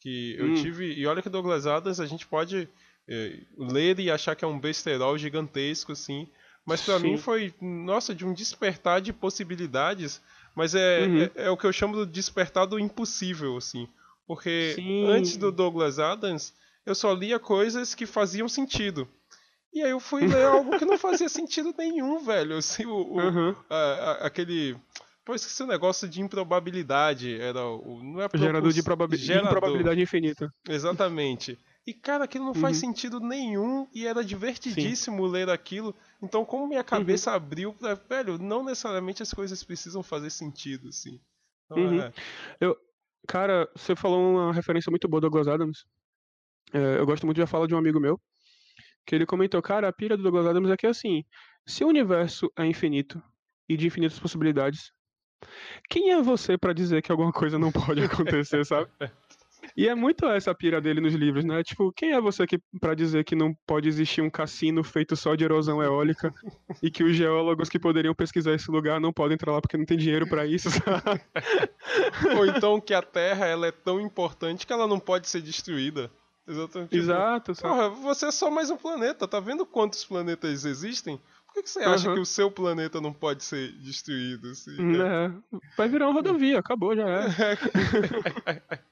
que 0.00 0.36
eu 0.38 0.46
hum. 0.46 0.54
tive... 0.54 0.92
E 0.92 1.06
olha 1.06 1.22
que 1.22 1.30
Douglas 1.30 1.66
Adams 1.66 2.00
a 2.00 2.06
gente 2.06 2.26
pode 2.26 2.68
é, 3.08 3.38
ler 3.56 3.98
e 3.98 4.10
achar 4.10 4.36
que 4.36 4.44
é 4.44 4.48
um 4.48 4.58
besterol 4.58 5.16
gigantesco, 5.16 5.92
assim, 5.92 6.28
mas 6.66 6.82
para 6.82 6.98
mim 6.98 7.16
foi, 7.16 7.54
nossa, 7.62 8.14
de 8.14 8.26
um 8.26 8.34
despertar 8.34 9.00
de 9.00 9.10
possibilidades, 9.10 10.20
mas 10.54 10.74
é, 10.74 11.06
uhum. 11.06 11.22
é, 11.22 11.30
é, 11.46 11.50
o 11.50 11.56
que 11.56 11.66
eu 11.66 11.72
chamo 11.72 12.04
de 12.04 12.12
despertar 12.12 12.66
do 12.66 12.78
impossível, 12.78 13.56
assim. 13.56 13.88
Porque 14.26 14.74
Sim. 14.74 15.06
antes 15.06 15.38
do 15.38 15.50
Douglas 15.50 15.98
Adams, 15.98 16.52
eu 16.84 16.94
só 16.94 17.14
lia 17.14 17.38
coisas 17.38 17.94
que 17.94 18.04
faziam 18.04 18.46
sentido. 18.46 19.08
E 19.72 19.82
aí 19.82 19.90
eu 19.90 20.00
fui 20.00 20.26
ler 20.26 20.44
algo 20.44 20.78
que 20.78 20.84
não 20.84 20.98
fazia 20.98 21.28
sentido 21.28 21.74
nenhum, 21.76 22.18
velho. 22.20 22.56
Assim, 22.56 22.86
o, 22.86 22.94
o 22.94 23.20
uhum. 23.20 23.54
a, 23.68 23.76
a, 23.76 24.12
aquele. 24.26 24.76
Pô, 25.24 25.34
esqueci 25.34 25.62
o 25.62 25.66
negócio 25.66 26.08
de 26.08 26.20
improbabilidade. 26.20 27.38
Era 27.40 27.64
o. 27.64 28.02
Não 28.02 28.20
é 28.20 28.28
propus... 28.28 28.40
Gerador 28.40 28.72
de 28.72 28.82
probabi... 28.82 29.16
Gerador. 29.16 29.50
improbabilidade 29.50 30.00
infinita. 30.00 30.52
Exatamente. 30.68 31.58
E, 31.86 31.94
cara, 31.94 32.24
aquilo 32.24 32.44
não 32.44 32.54
faz 32.54 32.76
uhum. 32.76 32.88
sentido 32.88 33.18
nenhum 33.18 33.86
e 33.94 34.06
era 34.06 34.22
divertidíssimo 34.22 35.26
Sim. 35.26 35.32
ler 35.32 35.48
aquilo. 35.48 35.94
Então, 36.22 36.44
como 36.44 36.66
minha 36.66 36.84
cabeça 36.84 37.30
uhum. 37.30 37.36
abriu 37.36 37.72
pra. 37.72 37.94
Velho, 37.94 38.38
não 38.38 38.62
necessariamente 38.62 39.22
as 39.22 39.32
coisas 39.32 39.62
precisam 39.64 40.02
fazer 40.02 40.30
sentido, 40.30 40.88
assim. 40.88 41.20
Então, 41.64 41.78
uhum. 41.78 42.00
é... 42.00 42.12
Eu. 42.60 42.76
Cara, 43.26 43.68
você 43.74 43.94
falou 43.94 44.36
uma 44.36 44.52
referência 44.52 44.90
muito 44.90 45.06
boa 45.06 45.20
do 45.20 45.28
Douglas 45.28 45.48
Adams. 45.48 45.84
É, 46.72 46.98
eu 46.98 47.06
gosto 47.06 47.24
muito 47.24 47.38
da 47.38 47.46
fala 47.46 47.66
de 47.66 47.74
um 47.74 47.78
amigo 47.78 47.98
meu, 47.98 48.20
que 49.08 49.14
ele 49.14 49.24
comentou, 49.24 49.62
cara, 49.62 49.88
a 49.88 49.92
pira 49.92 50.18
do 50.18 50.22
Douglas 50.22 50.46
Adams 50.46 50.70
é 50.70 50.76
que 50.76 50.86
assim, 50.86 51.24
se 51.66 51.82
o 51.82 51.88
universo 51.88 52.52
é 52.54 52.66
infinito 52.66 53.22
e 53.66 53.74
de 53.74 53.86
infinitas 53.86 54.18
possibilidades, 54.18 54.92
quem 55.88 56.10
é 56.10 56.20
você 56.20 56.58
para 56.58 56.74
dizer 56.74 57.00
que 57.00 57.10
alguma 57.10 57.32
coisa 57.32 57.58
não 57.58 57.72
pode 57.72 58.04
acontecer, 58.04 58.64
sabe? 58.66 58.90
E 59.76 59.88
é 59.88 59.94
muito 59.94 60.24
essa 60.26 60.54
pira 60.54 60.80
dele 60.80 61.00
nos 61.00 61.14
livros, 61.14 61.44
né? 61.44 61.62
Tipo, 61.64 61.92
quem 61.92 62.12
é 62.12 62.20
você 62.20 62.46
que 62.46 62.60
para 62.80 62.94
dizer 62.94 63.24
que 63.24 63.34
não 63.34 63.52
pode 63.66 63.88
existir 63.88 64.20
um 64.20 64.30
cassino 64.30 64.84
feito 64.84 65.16
só 65.16 65.34
de 65.34 65.44
erosão 65.44 65.82
eólica 65.82 66.32
e 66.82 66.90
que 66.90 67.02
os 67.02 67.14
geólogos 67.14 67.68
que 67.68 67.78
poderiam 67.78 68.14
pesquisar 68.14 68.54
esse 68.54 68.70
lugar 68.70 69.00
não 69.00 69.12
podem 69.12 69.34
entrar 69.34 69.52
lá 69.52 69.60
porque 69.60 69.76
não 69.76 69.84
tem 69.84 69.98
dinheiro 69.98 70.28
para 70.28 70.46
isso, 70.46 70.70
sabe? 70.70 71.20
Ou 72.36 72.46
então 72.46 72.80
que 72.80 72.94
a 72.94 73.02
Terra 73.02 73.46
ela 73.46 73.66
é 73.66 73.72
tão 73.72 74.00
importante 74.00 74.66
que 74.66 74.72
ela 74.72 74.86
não 74.86 75.00
pode 75.00 75.28
ser 75.28 75.42
destruída. 75.42 76.10
Exatamente. 76.48 76.90
Tipo, 76.90 77.02
Exato. 77.02 77.54
Porra, 77.54 77.90
você 77.90 78.26
é 78.26 78.30
só 78.30 78.50
mais 78.50 78.70
um 78.70 78.76
planeta. 78.76 79.28
Tá 79.28 79.38
vendo 79.38 79.66
quantos 79.66 80.04
planetas 80.04 80.64
existem? 80.64 81.20
Por 81.46 81.54
que, 81.54 81.62
que 81.62 81.70
você 81.70 81.80
acha 81.80 82.08
uhum. 82.08 82.14
que 82.14 82.20
o 82.20 82.26
seu 82.26 82.50
planeta 82.50 83.00
não 83.00 83.12
pode 83.12 83.44
ser 83.44 83.72
destruído? 83.72 84.50
Assim, 84.50 84.76
é. 85.00 85.30
Vai 85.76 85.88
virar 85.88 86.06
uma 86.06 86.14
rodovia, 86.14 86.58
acabou, 86.58 86.96
já 86.96 87.06
é. 87.06 87.26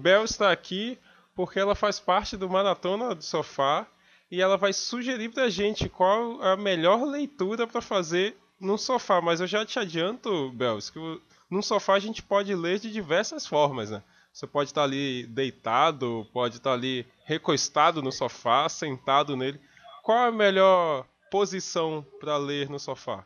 Bel 0.00 0.24
está 0.24 0.52
aqui 0.52 0.98
porque 1.34 1.58
ela 1.58 1.74
faz 1.74 1.98
parte 1.98 2.36
do 2.36 2.48
Maratona 2.48 3.14
do 3.14 3.24
Sofá 3.24 3.86
e 4.30 4.42
ela 4.42 4.58
vai 4.58 4.72
sugerir 4.72 5.30
pra 5.30 5.48
gente 5.48 5.88
qual 5.88 6.42
a 6.42 6.56
melhor 6.56 7.04
leitura 7.04 7.66
para 7.66 7.80
fazer 7.80 8.36
no 8.60 8.76
sofá. 8.76 9.20
Mas 9.20 9.40
eu 9.40 9.46
já 9.46 9.64
te 9.64 9.78
adianto, 9.78 10.50
Bels, 10.52 10.90
que 10.90 10.98
num 11.54 11.62
sofá 11.62 11.94
a 11.94 12.00
gente 12.00 12.20
pode 12.20 12.52
ler 12.52 12.80
de 12.80 12.90
diversas 12.90 13.46
formas, 13.46 13.88
né? 13.88 14.02
Você 14.32 14.44
pode 14.44 14.70
estar 14.70 14.82
ali 14.82 15.24
deitado, 15.28 16.28
pode 16.32 16.56
estar 16.56 16.72
ali 16.72 17.06
recostado 17.24 18.02
no 18.02 18.10
sofá, 18.10 18.68
sentado 18.68 19.36
nele. 19.36 19.60
Qual 20.02 20.18
é 20.18 20.28
a 20.28 20.32
melhor 20.32 21.06
posição 21.30 22.04
para 22.18 22.36
ler 22.36 22.68
no 22.68 22.80
sofá? 22.80 23.24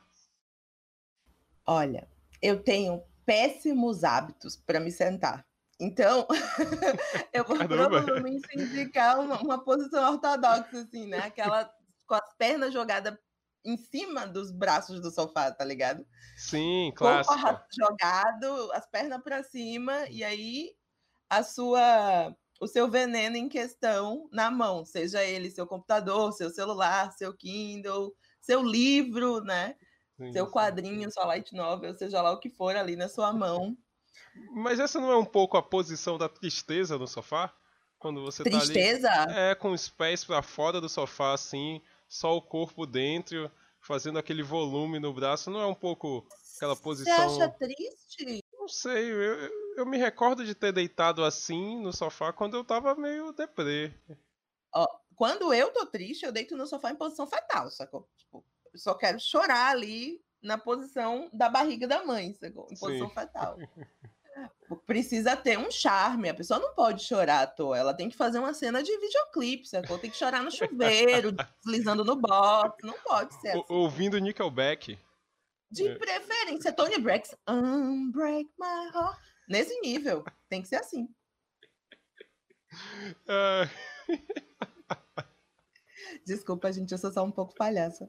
Olha, 1.67 2.07
eu 2.43 2.63
tenho 2.63 3.03
péssimos 3.25 4.05
hábitos 4.05 4.57
para 4.57 4.79
me 4.79 4.93
sentar. 4.93 5.47
Então, 5.81 6.27
eu 7.33 7.45
vou 7.45 7.57
Caramba. 7.57 8.03
provavelmente 8.03 8.47
indicar 8.55 9.21
uma, 9.21 9.41
uma, 9.41 9.65
posição 9.65 10.13
ortodoxa, 10.13 10.81
assim, 10.81 11.07
né? 11.07 11.19
Aquela 11.21 11.73
com 12.07 12.15
as 12.15 12.35
pernas 12.37 12.73
jogadas 12.75 13.17
em 13.69 13.77
cima 13.77 14.27
dos 14.27 14.51
braços 14.51 15.01
do 15.01 15.11
sofá, 15.11 15.53
tá 15.53 15.65
ligado? 15.65 16.07
Sim, 16.37 16.93
claro. 16.97 17.27
jogado, 17.79 18.73
as 18.73 18.87
pernas 18.87 19.23
para 19.23 19.43
cima, 19.43 20.09
e 20.09 20.25
aí 20.25 20.75
a 21.29 21.43
sua 21.43 22.35
o 22.61 22.67
seu 22.67 22.91
veneno 22.91 23.37
em 23.37 23.49
questão 23.49 24.29
na 24.33 24.51
mão, 24.51 24.85
seja 24.85 25.23
ele 25.23 25.49
seu 25.49 25.65
computador, 25.65 26.33
seu 26.33 26.51
celular, 26.51 27.13
seu 27.13 27.33
Kindle, 27.33 28.13
seu 28.41 28.63
livro, 28.63 29.41
né? 29.43 29.77
Sim, 30.17 30.33
seu 30.33 30.51
quadrinho, 30.51 31.13
sua 31.13 31.27
light 31.27 31.55
novel, 31.55 31.95
seja 31.95 32.21
lá 32.21 32.33
o 32.33 32.41
que 32.41 32.51
for 32.51 32.75
ali 32.75 32.97
na 32.97 33.09
sua 33.09 33.33
mão. 33.33 33.77
Mas 34.53 34.81
essa 34.81 35.01
não 35.01 35.13
é 35.13 35.17
um 35.17 35.25
pouco 35.25 35.57
a 35.57 35.63
posição 35.63 36.19
da 36.19 36.29
tristeza 36.29 36.99
no 36.99 37.07
sofá? 37.07 37.55
Quando 37.99 38.23
você 38.23 38.43
tristeza? 38.43 39.09
tá 39.09 39.23
ali, 39.23 39.33
é 39.35 39.55
com 39.55 39.71
os 39.71 39.89
pés 39.89 40.25
para 40.25 40.43
fora 40.43 40.81
do 40.81 40.89
sofá 40.89 41.35
assim, 41.35 41.81
só 42.09 42.37
o 42.37 42.43
corpo 42.43 42.87
dentro, 42.87 43.51
fazendo 43.89 44.19
aquele 44.19 44.43
volume 44.43 45.01
no 45.01 45.15
braço, 45.15 45.51
não 45.51 45.61
é 45.61 45.67
um 45.67 45.75
pouco 45.75 46.29
aquela 46.57 46.77
posição 46.77 47.29
Você 47.31 47.43
acha 47.43 47.51
triste? 47.53 48.45
Não 48.53 48.69
sei, 48.69 49.11
eu, 49.11 49.51
eu 49.79 49.87
me 49.87 49.97
recordo 49.97 50.45
de 50.45 50.55
ter 50.55 50.73
deitado 50.73 51.25
assim 51.25 51.81
no 51.81 51.91
sofá 51.91 52.31
quando 52.31 52.55
eu 52.55 52.63
tava 52.63 52.95
meio 52.95 53.33
deprê. 53.33 53.95
Ó, 54.75 54.87
quando 55.17 55.55
eu 55.55 55.73
tô 55.73 55.87
triste, 55.87 56.27
eu 56.27 56.33
deito 56.33 56.55
no 56.55 56.67
sofá 56.67 56.91
em 56.91 56.97
posição 56.97 57.27
fetal, 57.27 57.71
sacou? 57.71 58.07
Tipo, 58.19 58.45
eu 58.75 58.79
só 58.79 58.95
quero 58.95 59.19
chorar 59.19 59.71
ali 59.71 60.23
na 60.43 60.59
posição 60.59 61.31
da 61.33 61.49
barriga 61.49 61.89
da 61.89 62.05
mãe, 62.05 62.35
sacou? 62.35 62.69
Em 62.71 62.77
posição 62.77 63.09
Sim. 63.09 63.15
fetal. 63.15 63.57
Precisa 64.87 65.37
ter 65.37 65.59
um 65.59 65.71
charme, 65.71 66.29
a 66.29 66.35
pessoa 66.35 66.61
não 66.61 66.75
pode 66.75 67.03
chorar 67.03 67.43
à 67.43 67.47
toa, 67.47 67.79
ela 67.79 67.95
tem 67.95 68.09
que 68.09 68.17
fazer 68.17 68.39
uma 68.39 68.53
cena 68.53 68.83
de 68.83 68.97
videoclipe, 68.99 69.67
sacou? 69.67 69.99
Tem 69.99 70.11
que 70.11 70.17
chorar 70.17 70.43
no 70.43 70.51
chuveiro, 70.51 71.33
deslizando 71.65 72.05
no 72.05 72.17
box, 72.17 72.77
não 72.87 72.99
pode 73.01 73.35
ser 73.41 73.49
assim. 73.49 73.65
Ouvindo 73.69 74.19
Nickelback. 74.19 74.99
De 75.71 75.87
é. 75.87 75.95
preferência, 75.97 76.73
Tony 76.73 76.99
Brex, 76.99 77.35
Unbreak 77.49 78.51
My 78.59 78.91
Heart. 78.95 79.19
Nesse 79.49 79.79
nível, 79.81 80.25
tem 80.49 80.63
que 80.63 80.69
ser 80.69 80.77
assim. 80.77 81.09
Uh... 83.27 83.69
Desculpa, 86.27 86.73
gente, 86.73 86.93
eu 86.93 86.99
sou 86.99 87.13
só 87.13 87.25
um 87.25 87.31
pouco 87.31 87.55
palhaça. 87.55 88.07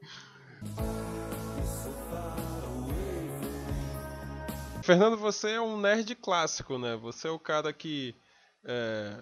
Fernando, 4.89 5.17
você 5.17 5.51
é 5.51 5.61
um 5.61 5.79
nerd 5.79 6.15
clássico, 6.15 6.79
né? 6.79 6.95
Você 6.95 7.27
é 7.27 7.29
o 7.29 7.37
cara 7.37 7.71
que 7.71 8.15
é, 8.65 9.19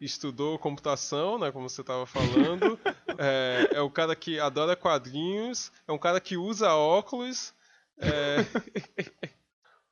estudou 0.00 0.56
computação, 0.60 1.36
né? 1.40 1.50
Como 1.50 1.68
você 1.68 1.80
estava 1.80 2.06
falando. 2.06 2.78
é, 3.18 3.68
é, 3.72 3.80
o 3.80 3.90
cara 3.90 4.14
que 4.14 4.38
adora 4.38 4.76
quadrinhos. 4.76 5.72
É 5.88 5.92
um 5.92 5.98
cara 5.98 6.20
que 6.20 6.36
usa 6.36 6.72
óculos. 6.72 7.52
É... 7.98 8.36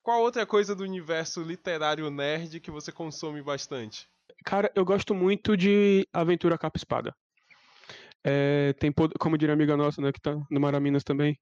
Qual 0.01 0.23
outra 0.23 0.47
coisa 0.47 0.77
do 0.77 0.85
universo 0.85 1.43
literário 1.43 2.09
nerd 2.09 2.61
que 2.61 2.71
você 2.71 2.93
consome 2.93 3.43
bastante? 3.43 4.09
Cara, 4.45 4.71
eu 4.77 4.85
gosto 4.85 5.13
muito 5.13 5.57
de 5.57 6.07
aventura 6.13 6.57
capa 6.57 6.79
espada. 6.79 7.13
É, 8.23 8.75
tem, 8.75 8.95
como 9.19 9.37
diria 9.37 9.55
amiga 9.55 9.77
nossa, 9.77 10.01
né, 10.01 10.13
que 10.13 10.21
tá 10.21 10.37
no 10.49 10.61
Maraminas 10.61 11.03
também, 11.03 11.37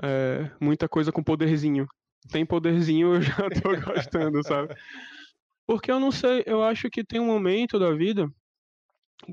é, 0.00 0.48
muita 0.60 0.88
coisa 0.88 1.10
com 1.10 1.24
poderzinho. 1.24 1.88
Tem 2.30 2.44
poderzinho, 2.44 3.14
eu 3.14 3.22
já 3.22 3.36
tô 3.62 3.92
gostando, 3.92 4.42
sabe? 4.42 4.74
Porque 5.66 5.90
eu 5.90 5.98
não 5.98 6.12
sei, 6.12 6.42
eu 6.46 6.62
acho 6.62 6.88
que 6.90 7.04
tem 7.04 7.20
um 7.20 7.26
momento 7.26 7.78
da 7.78 7.92
vida 7.92 8.28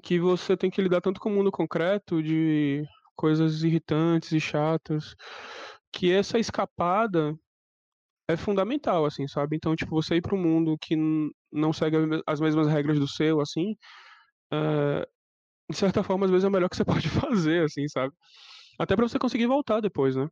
que 0.02 0.20
você 0.20 0.56
tem 0.58 0.70
que 0.70 0.82
lidar 0.82 1.02
tanto 1.02 1.20
com 1.20 1.30
o 1.30 1.34
mundo 1.34 1.52
concreto, 1.52 2.22
de 2.24 2.84
coisas 3.16 3.64
irritantes 3.64 4.32
e 4.32 4.40
chatas, 4.40 5.16
que 5.92 6.12
essa 6.12 6.40
escapada 6.40 7.36
é 8.28 8.38
fundamental, 8.38 9.06
assim, 9.06 9.28
sabe? 9.28 9.56
Então, 9.56 9.76
tipo, 9.76 9.92
você 9.92 10.16
ir 10.16 10.22
para 10.22 10.36
um 10.36 10.42
mundo 10.42 10.78
que 10.80 10.96
não 11.52 11.74
segue 11.74 11.98
as 12.26 12.40
mesmas 12.40 12.68
regras 12.68 13.00
do 13.00 13.08
seu, 13.08 13.40
assim, 13.42 13.76
é, 14.52 15.08
de 15.70 15.78
certa 15.78 16.04
forma, 16.04 16.26
às 16.26 16.32
vezes 16.32 16.46
é 16.46 16.48
o 16.48 16.52
melhor 16.52 16.70
que 16.70 16.78
você 16.78 16.86
pode 16.86 17.10
fazer, 17.10 17.66
assim, 17.66 17.88
sabe? 17.88 18.14
Até 18.80 18.96
para 18.96 19.08
você 19.08 19.20
conseguir 19.20 19.48
voltar 19.48 19.82
depois, 19.82 20.16
né? 20.16 20.28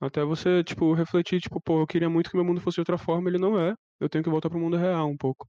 Até 0.00 0.24
você, 0.24 0.62
tipo, 0.64 0.92
refletir, 0.92 1.40
tipo, 1.40 1.60
pô, 1.60 1.80
eu 1.80 1.86
queria 1.86 2.10
muito 2.10 2.30
que 2.30 2.36
meu 2.36 2.44
mundo 2.44 2.60
fosse 2.60 2.76
de 2.76 2.80
outra 2.80 2.98
forma, 2.98 3.28
ele 3.28 3.38
não 3.38 3.58
é. 3.58 3.74
Eu 4.00 4.08
tenho 4.08 4.24
que 4.24 4.30
voltar 4.30 4.50
para 4.50 4.58
o 4.58 4.60
mundo 4.60 4.76
real 4.76 5.08
um 5.08 5.16
pouco. 5.16 5.48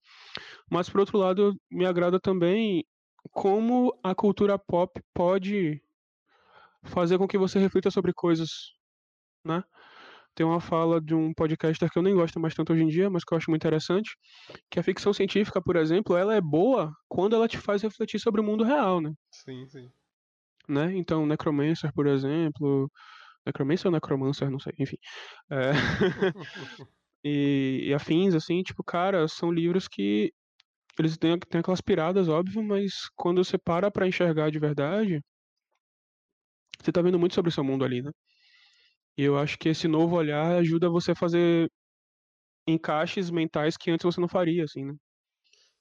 Mas, 0.70 0.90
por 0.90 1.00
outro 1.00 1.18
lado, 1.18 1.56
me 1.72 1.86
agrada 1.86 2.20
também 2.20 2.86
como 3.32 3.98
a 4.04 4.16
cultura 4.16 4.58
pop 4.58 5.02
pode 5.14 5.82
fazer 6.84 7.18
com 7.18 7.28
que 7.28 7.38
você 7.38 7.60
reflita 7.60 7.90
sobre 7.90 8.14
coisas, 8.14 8.50
né? 9.44 9.64
tem 10.36 10.46
uma 10.46 10.60
fala 10.60 11.02
de 11.02 11.16
um 11.16 11.34
podcaster 11.34 11.90
que 11.90 11.98
eu 11.98 12.04
nem 12.04 12.14
gosto 12.14 12.40
mais 12.40 12.54
tanto 12.54 12.74
hoje 12.74 12.84
em 12.84 12.88
dia, 12.88 13.10
mas 13.10 13.24
que 13.24 13.34
eu 13.34 13.38
acho 13.38 13.50
muito 13.50 13.62
interessante, 13.62 14.18
que 14.70 14.78
a 14.80 14.84
ficção 14.84 15.14
científica, 15.14 15.62
por 15.62 15.78
exemplo, 15.78 16.16
ela 16.18 16.36
é 16.36 16.42
boa 16.42 16.92
quando 17.08 17.36
ela 17.36 17.48
te 17.48 17.58
faz 17.58 17.82
refletir 17.82 18.20
sobre 18.20 18.42
o 18.42 18.44
mundo 18.44 18.64
real, 18.64 19.00
né? 19.00 19.14
Sim, 19.32 19.66
sim. 19.66 19.90
Né? 20.68 20.96
Então, 20.98 21.26
Necromancer, 21.26 21.92
por 21.94 22.06
exemplo, 22.06 22.92
Necromancer 23.46 23.88
ou 23.88 23.92
Necromancer, 23.92 24.50
não 24.50 24.60
sei, 24.60 24.74
enfim. 24.80 24.98
É... 25.50 25.72
e, 27.24 27.86
e 27.88 27.94
afins, 27.94 28.34
assim, 28.34 28.64
tipo, 28.64 28.84
cara, 28.84 29.28
são 29.28 29.52
livros 29.52 29.88
que 29.88 30.34
eles 31.00 31.18
têm, 31.18 31.38
têm 31.40 31.60
aquelas 31.60 31.82
piradas, 31.82 32.30
óbvio, 32.30 32.64
mas 32.64 33.10
quando 33.16 33.44
você 33.44 33.58
para 33.58 33.92
pra 33.92 34.08
enxergar 34.08 34.50
de 34.50 34.60
verdade, 34.60 35.22
você 36.80 36.92
tá 36.92 37.02
vendo 37.02 37.20
muito 37.20 37.36
sobre 37.36 37.50
o 37.50 37.52
seu 37.52 37.64
mundo 37.64 37.84
ali, 37.84 38.02
né? 38.02 38.12
E 39.18 39.24
eu 39.24 39.38
acho 39.38 39.58
que 39.58 39.70
esse 39.70 39.88
novo 39.88 40.16
olhar 40.16 40.58
ajuda 40.58 40.90
você 40.90 41.12
a 41.12 41.16
fazer 41.16 41.70
encaixes 42.68 43.30
mentais 43.30 43.78
que 43.78 43.92
antes 43.92 44.04
você 44.04 44.20
não 44.20 44.28
faria, 44.28 44.64
assim, 44.64 44.86
né? 44.86 44.96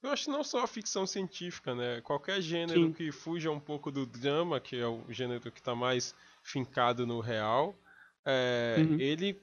Eu 0.01 0.11
acho 0.11 0.25
que 0.25 0.31
não 0.31 0.43
só 0.43 0.63
a 0.63 0.67
ficção 0.67 1.07
científica, 1.07 1.73
né? 1.73 1.99
Qualquer 2.01 2.39
gênero 2.39 2.87
Sim. 2.87 2.93
que 2.93 3.11
fuja 3.11 3.49
um 3.49 3.59
pouco 3.59 3.91
do 3.91 4.05
drama, 4.05 4.59
que 4.59 4.79
é 4.79 4.85
o 4.85 5.03
gênero 5.09 5.51
que 5.51 5.59
está 5.59 5.75
mais 5.75 6.13
fincado 6.45 7.05
no 7.05 7.19
real, 7.19 7.75
é, 8.25 8.75
uhum. 8.77 8.99
ele 8.99 9.41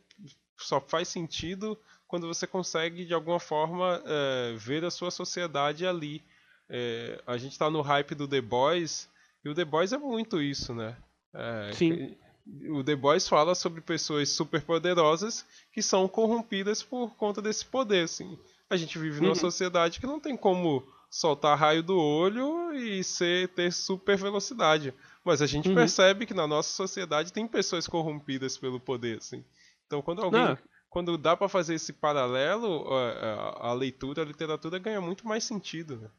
só 0.56 0.80
faz 0.80 1.08
sentido 1.08 1.78
quando 2.06 2.26
você 2.26 2.46
consegue, 2.46 3.04
de 3.04 3.12
alguma 3.12 3.40
forma, 3.40 4.02
é, 4.06 4.54
ver 4.56 4.84
a 4.84 4.90
sua 4.90 5.10
sociedade 5.10 5.86
ali. 5.86 6.22
É, 6.68 7.20
a 7.26 7.36
gente 7.36 7.52
está 7.52 7.68
no 7.68 7.82
hype 7.82 8.14
do 8.14 8.28
The 8.28 8.40
Boys, 8.40 9.08
e 9.44 9.48
o 9.48 9.54
The 9.54 9.64
Boys 9.64 9.92
é 9.92 9.98
muito 9.98 10.40
isso, 10.40 10.74
né? 10.74 10.96
É, 11.34 11.72
Sim 11.74 12.16
o 12.70 12.82
The 12.82 12.96
Boys 12.96 13.28
fala 13.28 13.54
sobre 13.54 13.80
pessoas 13.80 14.30
superpoderosas 14.30 15.44
que 15.72 15.82
são 15.82 16.08
corrompidas 16.08 16.82
por 16.82 17.14
conta 17.16 17.40
desse 17.40 17.64
poder, 17.64 18.04
assim. 18.04 18.38
A 18.68 18.76
gente 18.76 18.98
vive 18.98 19.18
uhum. 19.18 19.26
numa 19.26 19.34
sociedade 19.34 20.00
que 20.00 20.06
não 20.06 20.18
tem 20.18 20.36
como 20.36 20.82
soltar 21.10 21.58
raio 21.58 21.82
do 21.82 21.98
olho 21.98 22.72
e 22.72 23.04
ser 23.04 23.48
ter 23.48 23.72
super 23.72 24.16
velocidade, 24.16 24.94
mas 25.24 25.42
a 25.42 25.46
gente 25.46 25.68
uhum. 25.68 25.74
percebe 25.74 26.26
que 26.26 26.34
na 26.34 26.46
nossa 26.46 26.70
sociedade 26.70 27.32
tem 27.32 27.46
pessoas 27.46 27.86
corrompidas 27.86 28.56
pelo 28.56 28.80
poder, 28.80 29.18
assim. 29.18 29.44
Então 29.86 30.02
quando 30.02 30.22
alguém 30.22 30.40
não. 30.40 30.58
quando 30.88 31.18
dá 31.18 31.36
para 31.36 31.48
fazer 31.48 31.74
esse 31.74 31.92
paralelo, 31.92 32.86
a, 32.92 33.68
a, 33.68 33.72
leitura, 33.72 34.22
a 34.22 34.24
literatura 34.24 34.78
ganha 34.78 35.00
muito 35.00 35.26
mais 35.26 35.44
sentido, 35.44 35.96
né? 35.96 36.10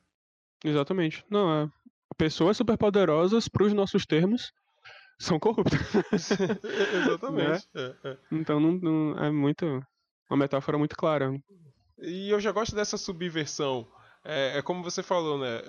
Exatamente. 0.64 1.26
Não, 1.30 1.64
é 1.64 1.70
pessoas 2.14 2.58
superpoderosas 2.58 3.48
para 3.48 3.64
os 3.64 3.74
nossos 3.74 4.06
termos 4.06 4.54
são 5.20 5.40
corruptos. 5.40 5.80
Exatamente. 7.04 7.68
Né? 7.74 7.96
É, 8.04 8.10
é. 8.10 8.18
Então 8.32 8.60
não, 8.60 8.74
não, 8.74 9.24
é 9.24 9.32
muito. 9.32 9.66
Uma 10.30 10.38
metáfora 10.38 10.78
muito 10.78 10.96
clara. 10.96 11.34
E 12.00 12.30
eu 12.30 12.40
já 12.40 12.52
gosto 12.52 12.76
dessa 12.76 12.98
subversão. 12.98 13.88
É, 14.24 14.58
é 14.58 14.62
como 14.62 14.84
você 14.84 15.04
falou, 15.04 15.38
né? 15.38 15.62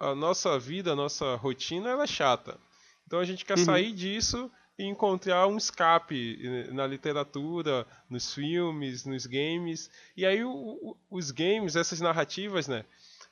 A 0.00 0.14
nossa 0.14 0.58
vida, 0.58 0.92
a 0.92 0.96
nossa 0.96 1.36
rotina, 1.36 1.90
ela 1.90 2.04
é 2.04 2.06
chata. 2.06 2.58
Então 3.06 3.20
a 3.20 3.24
gente 3.24 3.44
quer 3.44 3.58
uhum. 3.58 3.64
sair 3.64 3.92
disso 3.92 4.50
e 4.78 4.84
encontrar 4.84 5.46
um 5.46 5.58
escape 5.58 6.68
na 6.72 6.86
literatura, 6.86 7.86
nos 8.08 8.32
filmes, 8.32 9.04
nos 9.04 9.26
games. 9.26 9.90
E 10.16 10.24
aí 10.24 10.42
o, 10.42 10.50
o, 10.50 10.96
os 11.10 11.30
games, 11.30 11.76
essas 11.76 12.00
narrativas, 12.00 12.66
né? 12.66 12.84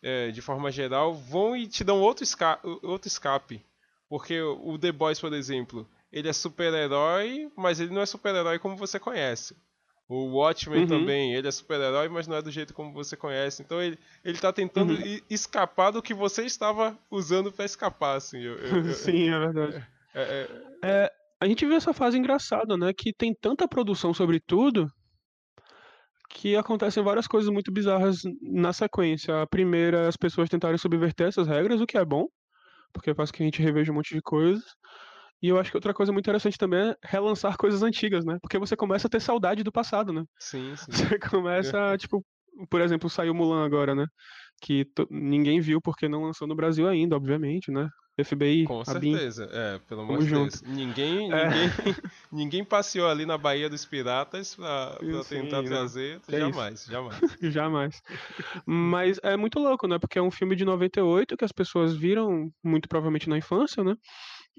É, 0.02 0.30
de 0.30 0.40
forma 0.40 0.70
geral, 0.70 1.14
vão 1.14 1.56
e 1.56 1.66
te 1.66 1.82
dão 1.82 2.00
outro, 2.00 2.22
esca 2.22 2.60
outro 2.82 3.08
escape. 3.08 3.64
Porque 4.08 4.40
o 4.40 4.78
The 4.78 4.92
Boys, 4.92 5.18
por 5.18 5.32
exemplo, 5.32 5.88
ele 6.12 6.28
é 6.28 6.32
super-herói, 6.32 7.50
mas 7.56 7.80
ele 7.80 7.92
não 7.92 8.02
é 8.02 8.06
super-herói 8.06 8.58
como 8.58 8.76
você 8.76 8.98
conhece. 8.98 9.56
O 10.08 10.38
Watchmen 10.38 10.82
uhum. 10.82 10.86
também, 10.86 11.34
ele 11.34 11.46
é 11.46 11.50
super-herói, 11.50 12.08
mas 12.08 12.26
não 12.26 12.36
é 12.36 12.40
do 12.40 12.50
jeito 12.50 12.72
como 12.72 12.94
você 12.94 13.14
conhece. 13.14 13.62
Então 13.62 13.80
ele, 13.80 13.98
ele 14.24 14.38
tá 14.38 14.50
tentando 14.50 14.94
uhum. 14.94 15.20
escapar 15.28 15.90
do 15.90 16.00
que 16.00 16.14
você 16.14 16.46
estava 16.46 16.98
usando 17.10 17.52
para 17.52 17.66
escapar, 17.66 18.16
assim. 18.16 18.40
Eu, 18.40 18.56
eu, 18.56 18.84
Sim, 18.94 19.28
é 19.28 19.38
verdade. 19.38 19.86
É, 20.14 20.48
é, 20.82 21.12
a 21.38 21.46
gente 21.46 21.66
vê 21.66 21.74
essa 21.74 21.92
fase 21.92 22.16
engraçada, 22.16 22.74
né? 22.76 22.90
Que 22.94 23.12
tem 23.12 23.34
tanta 23.34 23.68
produção 23.68 24.14
sobre 24.14 24.40
tudo 24.40 24.90
que 26.30 26.56
acontecem 26.56 27.02
várias 27.02 27.26
coisas 27.26 27.50
muito 27.50 27.70
bizarras 27.70 28.22
na 28.40 28.72
sequência. 28.72 29.42
A 29.42 29.46
primeira 29.46 30.04
é 30.04 30.08
as 30.08 30.16
pessoas 30.16 30.48
tentarem 30.48 30.78
subverter 30.78 31.28
essas 31.28 31.46
regras, 31.46 31.80
o 31.80 31.86
que 31.86 31.98
é 31.98 32.04
bom, 32.04 32.26
porque 32.92 33.14
faz 33.14 33.30
que 33.30 33.42
a 33.42 33.46
gente 33.46 33.62
reveja 33.62 33.92
um 33.92 33.94
monte 33.94 34.14
de 34.14 34.22
coisas. 34.22 34.64
E 35.42 35.48
eu 35.48 35.58
acho 35.58 35.70
que 35.70 35.76
outra 35.76 35.94
coisa 35.94 36.12
muito 36.12 36.24
interessante 36.24 36.58
também 36.58 36.90
é 36.90 36.96
relançar 37.04 37.56
coisas 37.56 37.82
antigas, 37.82 38.24
né? 38.24 38.38
Porque 38.40 38.58
você 38.58 38.76
começa 38.76 39.06
a 39.06 39.10
ter 39.10 39.20
saudade 39.20 39.62
do 39.62 39.72
passado, 39.72 40.12
né? 40.12 40.24
Sim, 40.38 40.74
sim. 40.76 40.92
Você 40.92 41.18
começa, 41.18 41.96
tipo, 41.98 42.24
por 42.68 42.80
exemplo, 42.80 43.08
saiu 43.08 43.34
Mulan 43.34 43.64
agora, 43.64 43.94
né? 43.94 44.06
Que 44.60 44.86
ninguém 45.10 45.60
viu 45.60 45.80
porque 45.80 46.08
não 46.08 46.24
lançou 46.24 46.48
no 46.48 46.56
Brasil 46.56 46.88
ainda, 46.88 47.16
obviamente, 47.16 47.70
né? 47.70 47.88
FBI, 48.24 48.64
Com 48.64 48.84
certeza, 48.84 49.48
é, 49.52 49.78
pelo 49.88 50.00
amor 50.00 50.18
de 50.18 50.28
Deus. 50.28 50.60
Ninguém, 50.62 51.32
é. 51.32 51.44
ninguém, 51.44 51.70
ninguém 52.32 52.64
passeou 52.64 53.08
ali 53.08 53.24
na 53.24 53.38
Baía 53.38 53.70
dos 53.70 53.84
Piratas 53.84 54.56
pra, 54.56 54.96
pra 54.96 55.22
Sim, 55.22 55.42
tentar 55.42 55.62
né? 55.62 55.68
trazer. 55.68 56.20
É 56.28 56.38
jamais, 56.40 56.80
isso. 56.80 56.90
jamais. 56.90 57.20
jamais. 57.40 58.02
Mas 58.66 59.20
é 59.22 59.36
muito 59.36 59.60
louco, 59.60 59.86
né? 59.86 59.98
Porque 60.00 60.18
é 60.18 60.22
um 60.22 60.32
filme 60.32 60.56
de 60.56 60.64
98 60.64 61.36
que 61.36 61.44
as 61.44 61.52
pessoas 61.52 61.94
viram 61.96 62.50
muito 62.62 62.88
provavelmente 62.88 63.28
na 63.28 63.38
infância, 63.38 63.84
né? 63.84 63.94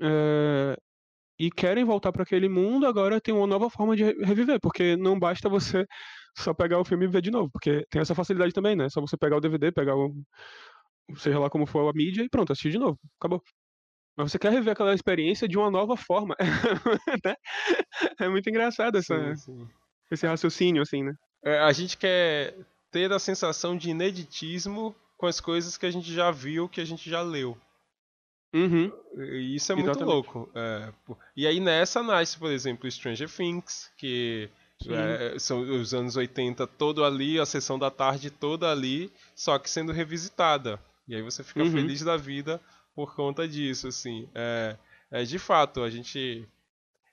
É, 0.01 0.77
e 1.39 1.49
querem 1.49 1.85
voltar 1.85 2.11
para 2.11 2.23
aquele 2.23 2.49
mundo, 2.49 2.85
agora 2.85 3.21
tem 3.21 3.33
uma 3.33 3.47
nova 3.47 3.69
forma 3.69 3.95
de 3.95 4.03
reviver, 4.23 4.59
porque 4.59 4.97
não 4.97 5.17
basta 5.17 5.47
você 5.47 5.85
só 6.37 6.53
pegar 6.53 6.79
o 6.79 6.85
filme 6.85 7.05
e 7.05 7.07
ver 7.07 7.21
de 7.21 7.31
novo, 7.31 7.49
porque 7.51 7.85
tem 7.89 8.01
essa 8.01 8.13
facilidade 8.13 8.53
também, 8.53 8.75
né? 8.75 8.89
Só 8.89 8.99
você 8.99 9.17
pegar 9.17 9.37
o 9.37 9.41
DVD, 9.41 9.71
pegar 9.71 9.95
o, 9.95 10.13
seja 11.15 11.39
lá 11.39 11.49
como 11.49 11.65
for 11.65 11.87
a 11.89 11.93
mídia, 11.93 12.23
e 12.23 12.29
pronto, 12.29 12.51
assistir 12.51 12.71
de 12.71 12.77
novo. 12.77 12.99
Acabou. 13.19 13.41
Mas 14.17 14.31
você 14.31 14.39
quer 14.39 14.51
rever 14.51 14.73
aquela 14.73 14.93
experiência 14.93 15.47
de 15.47 15.57
uma 15.57 15.71
nova 15.71 15.95
forma. 15.95 16.35
Né? 17.25 17.35
é 18.19 18.29
muito 18.29 18.49
engraçado 18.49 18.97
essa, 18.97 19.35
sim, 19.35 19.53
sim. 19.53 19.67
esse 20.11 20.27
raciocínio, 20.27 20.81
assim, 20.81 21.03
né? 21.03 21.13
É, 21.43 21.59
a 21.59 21.71
gente 21.71 21.97
quer 21.97 22.55
ter 22.91 23.11
a 23.11 23.19
sensação 23.19 23.77
de 23.77 23.89
ineditismo 23.89 24.95
com 25.17 25.25
as 25.25 25.39
coisas 25.39 25.77
que 25.77 25.85
a 25.85 25.91
gente 25.91 26.13
já 26.13 26.31
viu, 26.31 26.67
que 26.67 26.81
a 26.81 26.85
gente 26.85 27.09
já 27.09 27.21
leu. 27.21 27.57
Uhum. 28.53 28.91
Isso 29.53 29.71
é 29.71 29.75
muito 29.75 29.91
Exatamente. 29.91 30.13
louco. 30.13 30.49
É, 30.55 30.91
e 31.35 31.45
aí 31.45 31.59
nessa 31.59 32.01
nasce, 32.01 32.37
por 32.37 32.51
exemplo, 32.51 32.89
Stranger 32.89 33.29
Things, 33.29 33.91
que 33.97 34.49
é, 34.87 35.37
são 35.37 35.61
os 35.61 35.93
anos 35.93 36.15
80 36.15 36.65
todo 36.65 37.03
ali, 37.03 37.39
a 37.39 37.45
sessão 37.45 37.77
da 37.77 37.91
tarde 37.91 38.31
toda 38.31 38.71
ali, 38.71 39.11
só 39.35 39.59
que 39.59 39.69
sendo 39.69 39.91
revisitada. 39.91 40.79
E 41.07 41.15
aí 41.15 41.21
você 41.21 41.43
fica 41.43 41.63
uhum. 41.63 41.71
feliz 41.71 42.01
da 42.01 42.15
vida 42.15 42.61
por 42.95 43.15
conta 43.15 43.47
disso, 43.47 43.87
assim. 43.87 44.27
É, 44.33 44.77
é, 45.11 45.23
de 45.23 45.39
fato, 45.39 45.83
a 45.83 45.89
gente 45.89 46.47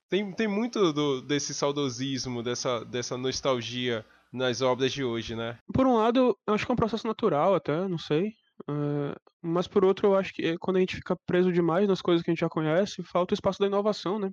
tem, 0.08 0.32
tem 0.32 0.46
muito 0.46 0.92
do, 0.92 1.20
desse 1.20 1.52
saudosismo, 1.54 2.42
dessa, 2.42 2.84
dessa 2.84 3.16
nostalgia 3.16 4.04
nas 4.32 4.60
obras 4.60 4.92
de 4.92 5.02
hoje, 5.02 5.34
né? 5.34 5.58
Por 5.72 5.86
um 5.86 5.96
lado, 5.96 6.36
eu 6.46 6.54
acho 6.54 6.64
que 6.64 6.70
é 6.70 6.74
um 6.74 6.76
processo 6.76 7.06
natural 7.06 7.54
até, 7.54 7.88
não 7.88 7.98
sei. 7.98 8.34
Uh, 8.62 9.14
mas 9.42 9.68
por 9.68 9.84
outro, 9.84 10.08
eu 10.08 10.16
acho 10.16 10.32
que 10.32 10.44
é 10.44 10.56
quando 10.58 10.78
a 10.78 10.80
gente 10.80 10.96
fica 10.96 11.16
preso 11.26 11.52
demais 11.52 11.86
nas 11.86 12.00
coisas 12.00 12.22
que 12.22 12.30
a 12.30 12.32
gente 12.34 12.40
já 12.40 12.48
conhece, 12.48 13.02
falta 13.02 13.32
o 13.32 13.36
espaço 13.36 13.58
da 13.58 13.66
inovação, 13.66 14.18
né? 14.18 14.32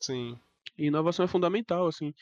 Sim. 0.00 0.38
E 0.76 0.86
inovação 0.86 1.24
é 1.24 1.28
fundamental, 1.28 1.86
assim. 1.86 2.12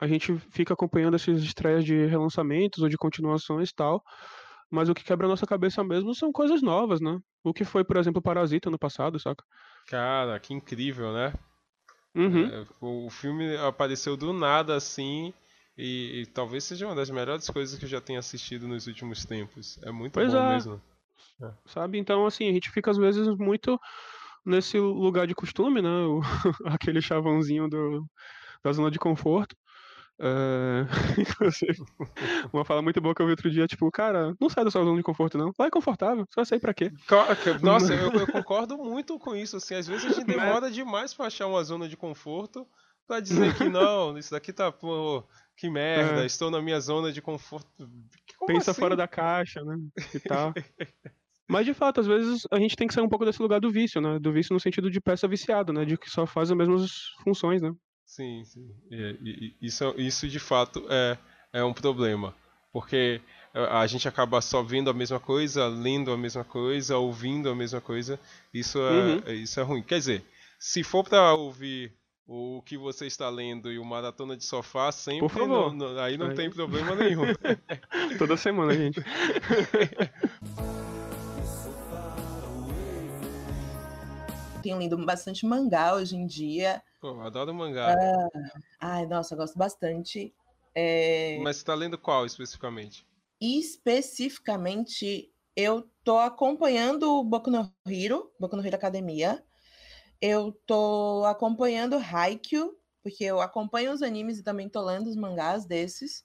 A 0.00 0.06
gente 0.06 0.36
fica 0.50 0.74
acompanhando 0.74 1.14
essas 1.14 1.42
estreias 1.42 1.84
de 1.84 2.06
relançamentos 2.06 2.82
ou 2.82 2.88
de 2.88 2.96
continuações 2.96 3.70
e 3.70 3.74
tal, 3.74 4.02
mas 4.70 4.88
o 4.88 4.94
que 4.94 5.04
quebra 5.04 5.26
a 5.26 5.30
nossa 5.30 5.46
cabeça 5.46 5.82
mesmo 5.84 6.14
são 6.14 6.32
coisas 6.32 6.60
novas, 6.62 7.00
né? 7.00 7.18
O 7.42 7.52
que 7.52 7.64
foi, 7.64 7.84
por 7.84 7.96
exemplo, 7.96 8.20
Parasita 8.20 8.70
no 8.70 8.78
passado, 8.78 9.18
saca? 9.18 9.44
Cara, 9.86 10.38
que 10.40 10.52
incrível, 10.52 11.12
né? 11.12 11.32
Uhum. 12.14 12.46
É, 12.46 12.64
o 12.80 13.10
filme 13.10 13.56
apareceu 13.56 14.16
do 14.16 14.32
nada 14.32 14.76
assim. 14.76 15.32
E, 15.76 16.22
e, 16.22 16.26
talvez 16.26 16.64
seja 16.64 16.86
uma 16.86 16.94
das 16.94 17.10
melhores 17.10 17.48
coisas 17.50 17.78
que 17.78 17.84
eu 17.84 17.88
já 17.88 18.00
tenha 18.00 18.18
assistido 18.18 18.68
nos 18.68 18.86
últimos 18.86 19.24
tempos. 19.24 19.78
É 19.82 19.90
muito 19.90 20.12
pois 20.12 20.32
bom 20.32 20.38
é. 20.38 20.54
mesmo. 20.54 20.80
É. 21.42 21.50
Sabe? 21.66 21.98
Então, 21.98 22.26
assim, 22.26 22.48
a 22.48 22.52
gente 22.52 22.70
fica 22.70 22.90
às 22.90 22.96
vezes 22.96 23.26
muito 23.36 23.78
nesse 24.46 24.78
lugar 24.78 25.26
de 25.26 25.34
costume, 25.34 25.82
né? 25.82 25.88
O, 25.88 26.20
aquele 26.66 27.00
chavãozinho 27.00 27.68
do, 27.68 28.06
da 28.62 28.72
zona 28.72 28.90
de 28.90 28.98
conforto. 28.98 29.56
Uh, 30.16 30.86
inclusive, 31.18 31.84
uma 32.52 32.64
fala 32.64 32.80
muito 32.80 33.00
boa 33.00 33.12
que 33.12 33.20
eu 33.20 33.26
vi 33.26 33.32
outro 33.32 33.50
dia, 33.50 33.66
tipo, 33.66 33.90
cara, 33.90 34.32
não 34.40 34.48
sai 34.48 34.64
da 34.64 34.70
sua 34.70 34.84
zona 34.84 34.96
de 34.96 35.02
conforto, 35.02 35.36
não. 35.36 35.52
Vai 35.58 35.70
confortável, 35.70 36.24
você 36.24 36.36
vai 36.36 36.44
sair 36.44 36.60
pra 36.60 36.74
quê? 36.74 36.92
Nossa, 37.62 37.92
eu, 37.92 38.12
eu, 38.12 38.26
concordo 38.28 38.78
muito 38.78 39.18
com 39.18 39.34
isso, 39.34 39.56
assim, 39.56 39.74
às 39.74 39.88
vezes 39.88 40.04
a 40.04 40.08
gente 40.08 40.24
demora 40.24 40.70
demais 40.70 41.12
pra 41.12 41.26
achar 41.26 41.48
uma 41.48 41.64
zona 41.64 41.88
de 41.88 41.96
conforto 41.96 42.64
pra 43.06 43.18
dizer 43.18 43.54
que 43.56 43.68
não, 43.68 44.16
isso 44.16 44.30
daqui 44.30 44.52
tá, 44.52 44.70
pô, 44.70 45.24
que 45.56 45.70
merda, 45.70 46.22
é. 46.22 46.26
estou 46.26 46.50
na 46.50 46.60
minha 46.60 46.80
zona 46.80 47.12
de 47.12 47.22
conforto. 47.22 47.68
Como 48.38 48.46
Pensa 48.46 48.72
assim? 48.72 48.80
fora 48.80 48.96
da 48.96 49.06
caixa, 49.06 49.62
né? 49.62 49.76
E 50.14 50.20
tal. 50.20 50.52
Mas 51.48 51.66
de 51.66 51.74
fato, 51.74 52.00
às 52.00 52.06
vezes 52.06 52.46
a 52.50 52.58
gente 52.58 52.74
tem 52.74 52.88
que 52.88 52.94
sair 52.94 53.04
um 53.04 53.08
pouco 53.08 53.24
desse 53.24 53.40
lugar 53.40 53.60
do 53.60 53.70
vício, 53.70 54.00
né? 54.00 54.18
Do 54.18 54.32
vício 54.32 54.52
no 54.52 54.60
sentido 54.60 54.90
de 54.90 55.00
peça 55.00 55.28
viciada, 55.28 55.72
né? 55.72 55.84
De 55.84 55.96
que 55.96 56.10
só 56.10 56.26
faz 56.26 56.50
as 56.50 56.56
mesmas 56.56 56.90
funções, 57.22 57.60
né? 57.60 57.74
Sim, 58.04 58.44
sim. 58.44 58.68
isso, 59.60 59.94
isso 59.96 60.28
de 60.28 60.38
fato 60.38 60.84
é, 60.88 61.18
é 61.52 61.64
um 61.64 61.72
problema. 61.72 62.34
Porque 62.72 63.20
a 63.52 63.86
gente 63.86 64.08
acaba 64.08 64.40
só 64.40 64.62
vendo 64.62 64.90
a 64.90 64.94
mesma 64.94 65.20
coisa, 65.20 65.68
lendo 65.68 66.10
a 66.10 66.16
mesma 66.16 66.44
coisa, 66.44 66.96
ouvindo 66.96 67.48
a 67.48 67.54
mesma 67.54 67.80
coisa. 67.80 68.18
Isso 68.52 68.78
é, 68.78 68.90
uhum. 68.90 69.32
isso 69.34 69.60
é 69.60 69.62
ruim. 69.62 69.82
Quer 69.82 69.98
dizer, 69.98 70.24
se 70.58 70.82
for 70.82 71.04
para 71.04 71.34
ouvir 71.34 71.92
o 72.26 72.62
que 72.62 72.76
você 72.78 73.06
está 73.06 73.28
lendo 73.28 73.70
e 73.70 73.78
o 73.78 73.84
Maratona 73.84 74.36
de 74.36 74.44
Sofá, 74.44 74.90
sempre. 74.90 75.20
Por 75.20 75.30
favor. 75.30 75.74
Não, 75.74 75.94
não, 75.94 76.00
aí 76.00 76.16
não 76.16 76.28
aí. 76.28 76.34
tem 76.34 76.50
problema 76.50 76.94
nenhum. 76.94 77.24
Toda 78.18 78.36
semana, 78.36 78.74
gente. 78.74 79.00
Tenho 84.62 84.78
lido 84.78 84.96
bastante 85.04 85.44
mangá 85.44 85.94
hoje 85.94 86.16
em 86.16 86.26
dia. 86.26 86.82
Pô, 86.98 87.20
adoro 87.20 87.52
mangá. 87.52 87.94
Ah, 87.94 88.30
ai, 88.80 89.06
nossa, 89.06 89.34
eu 89.34 89.38
gosto 89.38 89.58
bastante. 89.58 90.34
É... 90.74 91.38
Mas 91.42 91.58
você 91.58 91.64
tá 91.66 91.74
lendo 91.74 91.98
qual 91.98 92.24
especificamente? 92.24 93.06
Especificamente, 93.38 95.30
eu 95.54 95.86
tô 96.02 96.16
acompanhando 96.16 97.18
o 97.18 97.22
Boku 97.22 97.50
no 97.50 97.70
Hero, 97.86 98.32
Boku 98.40 98.56
no 98.56 98.66
Hero 98.66 98.76
Academia. 98.76 99.44
Eu 100.26 100.52
tô 100.64 101.22
acompanhando 101.26 101.98
Haikyuu, 101.98 102.74
porque 103.02 103.22
eu 103.24 103.42
acompanho 103.42 103.92
os 103.92 104.00
animes 104.00 104.38
e 104.38 104.42
também 104.42 104.70
tô 104.70 104.80
lendo 104.80 105.06
os 105.06 105.16
mangás 105.16 105.66
desses. 105.66 106.24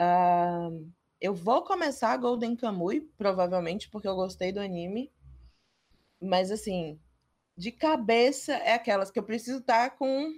Uh, 0.00 0.92
eu 1.20 1.32
vou 1.32 1.62
começar 1.62 2.16
Golden 2.16 2.56
Kamuy, 2.56 3.02
provavelmente, 3.16 3.88
porque 3.88 4.08
eu 4.08 4.16
gostei 4.16 4.50
do 4.50 4.58
anime. 4.58 5.12
Mas, 6.20 6.50
assim, 6.50 6.98
de 7.56 7.70
cabeça 7.70 8.52
é 8.52 8.72
aquelas 8.72 9.12
que 9.12 9.18
eu 9.20 9.22
preciso 9.22 9.58
estar 9.58 9.90
com 9.90 10.34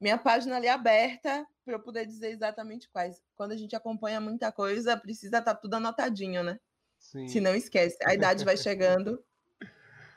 minha 0.00 0.16
página 0.16 0.58
ali 0.58 0.68
aberta 0.68 1.44
para 1.64 1.74
eu 1.74 1.80
poder 1.80 2.06
dizer 2.06 2.30
exatamente 2.30 2.88
quais. 2.88 3.20
Quando 3.34 3.50
a 3.50 3.56
gente 3.56 3.74
acompanha 3.74 4.20
muita 4.20 4.52
coisa, 4.52 4.96
precisa 4.96 5.38
estar 5.38 5.54
tá 5.54 5.60
tudo 5.60 5.74
anotadinho, 5.74 6.44
né? 6.44 6.60
Sim. 7.00 7.26
Se 7.26 7.40
não 7.40 7.52
esquece, 7.52 7.98
a 8.04 8.14
idade 8.14 8.44
vai 8.44 8.56
chegando. 8.56 9.20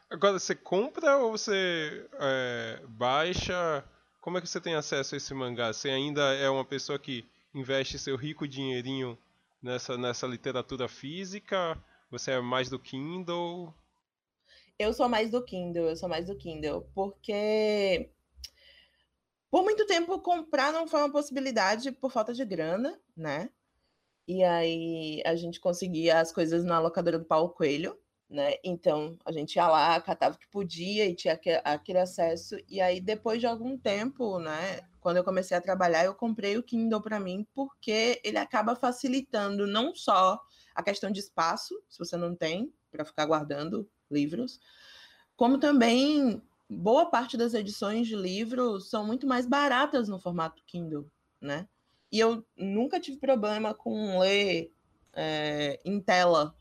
Agora, 0.10 0.39
você 0.39 0.56
compra 0.56 1.17
ou 1.17 1.32
você 1.32 2.08
é, 2.13 2.82
baixa? 2.88 3.84
Como 4.22 4.38
é 4.38 4.41
que 4.41 4.48
você 4.48 4.62
tem 4.62 4.74
acesso 4.74 5.15
a 5.15 5.17
esse 5.17 5.34
mangá? 5.34 5.74
Você 5.74 5.89
ainda 5.89 6.34
é 6.34 6.50
uma 6.50 6.63
pessoa 6.63 6.98
que 6.98 7.26
investe 7.54 8.00
seu 8.00 8.15
rico 8.15 8.48
dinheirinho 8.48 9.17
nessa, 9.62 9.98
nessa 9.98 10.26
literatura 10.26 10.88
física? 10.88 11.78
Você 12.10 12.32
é 12.32 12.39
mais 12.39 12.70
do 12.70 12.80
Kindle? 12.80 13.74
Eu 14.80 14.93
sou 14.93 15.10
mais 15.10 15.32
do 15.32 15.43
Kindle, 15.43 15.89
eu 15.89 15.96
sou 15.96 16.08
mais 16.08 16.28
do 16.28 16.38
Kindle, 16.38 16.89
porque 16.93 18.10
por 19.50 19.63
muito 19.63 19.86
tempo 19.86 20.20
comprar 20.22 20.72
não 20.72 20.88
foi 20.88 21.02
uma 21.02 21.12
possibilidade 21.12 21.91
por 21.91 22.12
falta 22.12 22.34
de 22.34 22.46
grana, 22.46 23.00
né? 23.15 23.50
E 24.28 24.43
aí 24.43 25.22
a 25.26 25.36
gente 25.36 25.60
conseguia 25.60 26.20
as 26.20 26.32
coisas 26.32 26.63
na 26.63 26.80
locadora 26.80 27.17
do 27.17 27.26
Paulo 27.26 27.50
Coelho, 27.50 27.98
né? 28.30 28.56
Então 28.63 29.18
a 29.26 29.32
gente 29.32 29.56
ia 29.56 29.68
lá, 29.68 30.00
catava 30.02 30.36
o 30.36 30.40
que 30.40 30.48
podia 30.50 31.06
e 31.06 31.16
tinha 31.16 31.40
aquele 31.63 32.00
acesso. 32.00 32.58
E 32.68 32.82
aí 32.82 33.00
depois 33.00 33.40
de 33.40 33.48
algum 33.48 33.78
tempo, 33.78 34.40
né? 34.40 34.82
Quando 35.00 35.18
eu 35.18 35.24
comecei 35.24 35.56
a 35.56 35.62
trabalhar, 35.62 36.04
eu 36.04 36.13
comprei 36.13 36.58
o 36.58 36.63
Kindle 36.63 37.02
para 37.02 37.20
mim 37.20 37.48
porque 37.54 38.20
ele 38.24 38.38
acaba 38.38 38.76
facilitando 38.76 39.66
não 39.66 39.96
só 39.96 40.40
a 40.76 40.84
questão 40.84 41.10
de 41.10 41.20
espaço, 41.20 41.74
se 41.90 41.98
você 41.98 42.18
não 42.18 42.36
tem 42.36 42.72
para 42.92 43.06
ficar 43.06 43.26
guardando 43.26 43.90
livros, 44.12 44.60
como 45.36 45.58
também 45.58 46.42
boa 46.70 47.10
parte 47.10 47.38
das 47.38 47.54
edições 47.54 48.08
de 48.08 48.16
livros 48.16 48.90
são 48.90 49.06
muito 49.06 49.26
mais 49.26 49.46
baratas 49.46 50.10
no 50.10 50.20
formato 50.20 50.62
Kindle, 50.66 51.10
né? 51.40 51.68
E 52.12 52.20
eu 52.20 52.46
nunca 52.56 53.00
tive 53.00 53.18
problema 53.18 53.74
com 53.74 54.20
ler 54.20 54.72
é, 55.13 55.80
em 55.84 56.00
tela, 56.00 56.56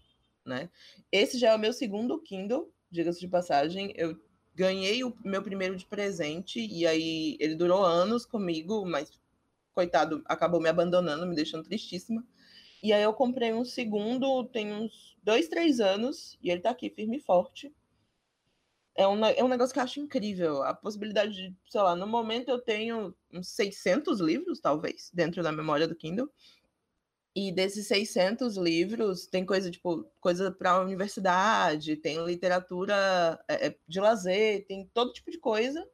né? 0.47 0.71
Esse 1.11 1.39
já 1.39 1.51
é 1.51 1.55
o 1.55 1.59
meu 1.59 1.73
segundo 1.73 2.21
Kindle, 2.23 2.73
diga-se 2.91 3.21
de 3.21 3.29
passagem. 3.29 3.93
Eu 3.97 4.19
ganhei 4.55 5.05
o 5.05 5.15
meu 5.25 5.43
primeiro 5.43 5.77
de 5.77 5.85
presente, 5.85 6.61
e 6.61 6.87
aí 6.87 7.37
ele 7.39 7.55
durou 7.55 7.85
anos 7.85 8.25
comigo, 8.25 8.87
mas 8.87 9.11
coitado, 9.75 10.23
acabou 10.25 10.61
me 10.61 10.69
abandonando, 10.69 11.27
me 11.27 11.37
deixando 11.37 11.65
tristíssima. 11.65 12.25
E 12.83 12.93
aí 12.93 13.03
eu 13.03 13.13
comprei 13.13 13.53
um 13.53 13.65
segundo, 13.65 14.45
tem 14.45 14.73
uns 14.73 15.17
dois, 15.23 15.49
três 15.49 15.81
anos, 15.81 16.39
e 16.43 16.51
ele 16.51 16.63
tá 16.63 16.71
aqui 16.71 16.89
firme 16.89 17.19
e 17.19 17.21
forte. 17.21 17.75
É 18.95 19.07
um, 19.07 19.23
é 19.23 19.45
um 19.45 19.49
negócio 19.49 19.75
que 19.75 19.79
eu 19.79 19.85
acho 19.85 20.01
incrível. 20.01 20.63
A 20.63 20.73
possibilidade 20.73 21.35
de, 21.35 21.55
sei 21.69 21.83
lá, 21.83 21.95
no 21.95 22.07
momento 22.07 22.49
eu 22.49 22.59
tenho 22.59 23.15
uns 23.31 23.49
600 23.49 24.21
livros, 24.21 24.59
talvez, 24.59 25.11
dentro 25.13 25.43
da 25.43 25.53
memória 25.53 25.87
do 25.87 25.95
Kindle. 25.95 26.31
E 27.37 27.53
desses 27.53 27.87
600 27.89 28.57
livros, 28.57 29.27
tem 29.27 29.45
coisa 29.45 29.71
tipo 29.71 30.11
coisa 30.19 30.51
para 30.51 30.71
a 30.71 30.81
universidade, 30.81 31.95
tem 31.95 32.25
literatura 32.25 33.39
é, 33.47 33.67
é, 33.67 33.77
de 33.87 34.01
lazer, 34.01 34.67
tem 34.67 34.91
todo 34.95 35.13
tipo 35.13 35.31
de 35.31 35.39
coisa. 35.39 35.87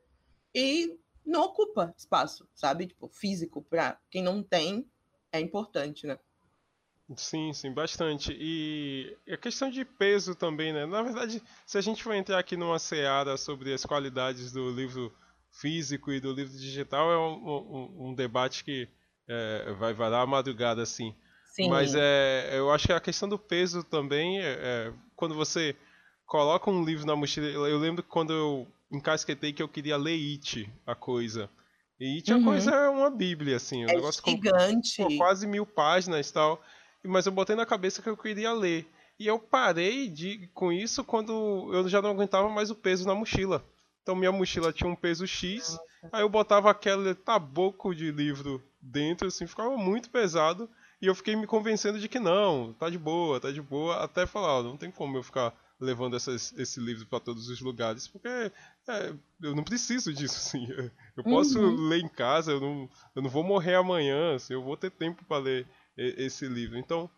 E 0.55 0.97
não 1.27 1.43
ocupa 1.43 1.93
espaço, 1.99 2.49
sabe? 2.55 2.87
Tipo, 2.87 3.09
físico 3.09 3.61
para 3.61 3.99
quem 4.09 4.23
não 4.23 4.41
tem 4.41 4.89
é 5.33 5.41
importante, 5.41 6.07
né? 6.07 6.17
Sim, 7.17 7.53
sim, 7.53 7.73
bastante. 7.73 8.33
E 8.39 9.17
a 9.29 9.37
questão 9.37 9.69
de 9.69 9.85
peso 9.85 10.37
também, 10.37 10.73
né? 10.73 10.87
Na 10.87 11.03
verdade, 11.03 11.43
se 11.67 11.77
a 11.77 11.81
gente 11.81 12.05
for 12.05 12.15
entrar 12.15 12.39
aqui 12.39 12.57
numa 12.57 12.79
seara 12.79 13.37
sobre 13.37 13.73
as 13.73 13.85
qualidades 13.85 14.53
do 14.53 14.71
livro 14.71 15.13
físico 15.51 16.13
e 16.13 16.21
do 16.21 16.33
livro 16.33 16.57
digital, 16.57 17.11
é 17.11 17.19
um, 17.19 17.49
um, 17.49 18.09
um 18.11 18.15
debate 18.15 18.63
que 18.63 18.89
é, 19.29 19.73
vai 19.73 19.93
varar 19.93 20.23
a 20.23 20.27
madrugada, 20.27 20.83
assim. 20.83 21.17
Sim. 21.53 21.69
Mas 21.69 21.95
é, 21.95 22.51
eu 22.53 22.71
acho 22.73 22.87
que 22.87 22.93
a 22.93 23.01
questão 23.01 23.29
do 23.29 23.39
peso 23.39 23.85
também, 23.85 24.41
é, 24.41 24.59
é, 24.61 24.93
quando 25.15 25.35
você 25.35 25.77
coloca 26.27 26.71
um 26.71 26.85
livro 26.85 27.07
na 27.07 27.15
mochila, 27.15 27.47
eu 27.47 27.79
lembro 27.79 28.03
quando 28.03 28.33
eu 28.33 28.67
encasquetei 28.91 29.53
que 29.53 29.63
eu 29.63 29.69
queria 29.69 29.97
ler 29.97 30.15
It, 30.15 30.71
a 30.87 30.95
coisa. 30.95 31.49
E 32.01 32.17
It, 32.17 32.33
uhum. 32.33 32.41
a 32.41 32.45
coisa 32.45 32.71
é 32.71 32.89
uma 32.89 33.11
bíblia, 33.11 33.57
assim, 33.57 33.85
um 33.85 33.89
é 33.89 33.95
negócio 33.95 34.23
gigante. 34.27 35.03
Com, 35.03 35.17
quase 35.17 35.47
mil 35.47 35.67
páginas 35.67 36.29
e 36.29 36.33
tal 36.33 36.63
mas 37.05 37.27
eu 37.27 37.33
botei 37.33 37.57
na 37.57 37.67
cabeça 37.67 38.03
que 38.03 38.09
eu 38.09 38.17
queria 38.17 38.53
ler. 38.53 38.87
E 39.19 39.27
eu 39.27 39.39
parei 39.39 40.09
de, 40.09 40.49
com 40.55 40.73
isso 40.73 41.05
quando 41.05 41.71
eu 41.73 41.89
já 41.89 42.01
não 42.01 42.11
aguentava 42.11 42.49
mais 42.49 42.71
o 42.71 42.75
peso 42.75 43.07
na 43.07 43.15
mochila. 43.15 43.65
Então 44.03 44.15
minha 44.15 44.33
mochila 44.33 44.73
tinha 44.73 44.89
um 44.89 44.97
peso 44.97 45.27
X, 45.27 45.71
Nossa. 45.71 45.83
aí 46.13 46.23
eu 46.23 46.29
botava 46.29 46.71
aquele 46.71 47.15
taboco 47.15 47.95
de 47.95 48.11
livro 48.11 48.63
dentro, 48.81 49.29
assim, 49.29 49.47
ficava 49.47 49.77
muito 49.77 50.11
pesado. 50.11 50.69
E 51.03 51.07
eu 51.07 51.17
fiquei 51.17 51.35
me 51.35 51.49
convencendo 51.49 51.99
de 51.99 52.09
que 52.09 52.21
não, 52.21 52.73
tá 52.75 52.89
de 52.89 52.97
boa, 52.97 53.41
tá 53.41 53.51
de 53.51 53.61
boa, 53.61 53.97
até 53.97 54.25
falar, 54.25 54.61
ó, 54.61 54.63
não 54.63 54.77
tem 54.77 54.89
como 54.89 55.17
eu 55.17 55.23
ficar 55.25 55.53
levando 55.81 56.15
essas, 56.15 56.55
esse 56.57 56.79
livro 56.79 57.05
para 57.07 57.19
todos 57.19 57.49
os 57.49 57.61
lugares, 57.61 58.07
porque 58.07 58.29
é, 58.29 59.13
eu 59.43 59.53
não 59.53 59.65
preciso 59.65 60.15
disso, 60.15 60.37
assim. 60.39 60.69
Eu 61.17 61.25
posso 61.25 61.59
uhum. 61.59 61.89
ler 61.89 62.05
em 62.05 62.09
casa, 62.09 62.53
eu 62.53 62.61
não, 62.61 62.89
eu 63.17 63.23
não 63.23 63.29
vou 63.29 63.43
morrer 63.43 63.75
amanhã, 63.75 64.37
assim, 64.37 64.55
eu 64.55 64.63
vou 64.63 64.77
ter 64.77 64.93
tempo 64.93 65.25
para 65.25 65.43
ler 65.43 65.67
esse 65.97 66.47
livro. 66.47 66.79
Então, 66.79 67.11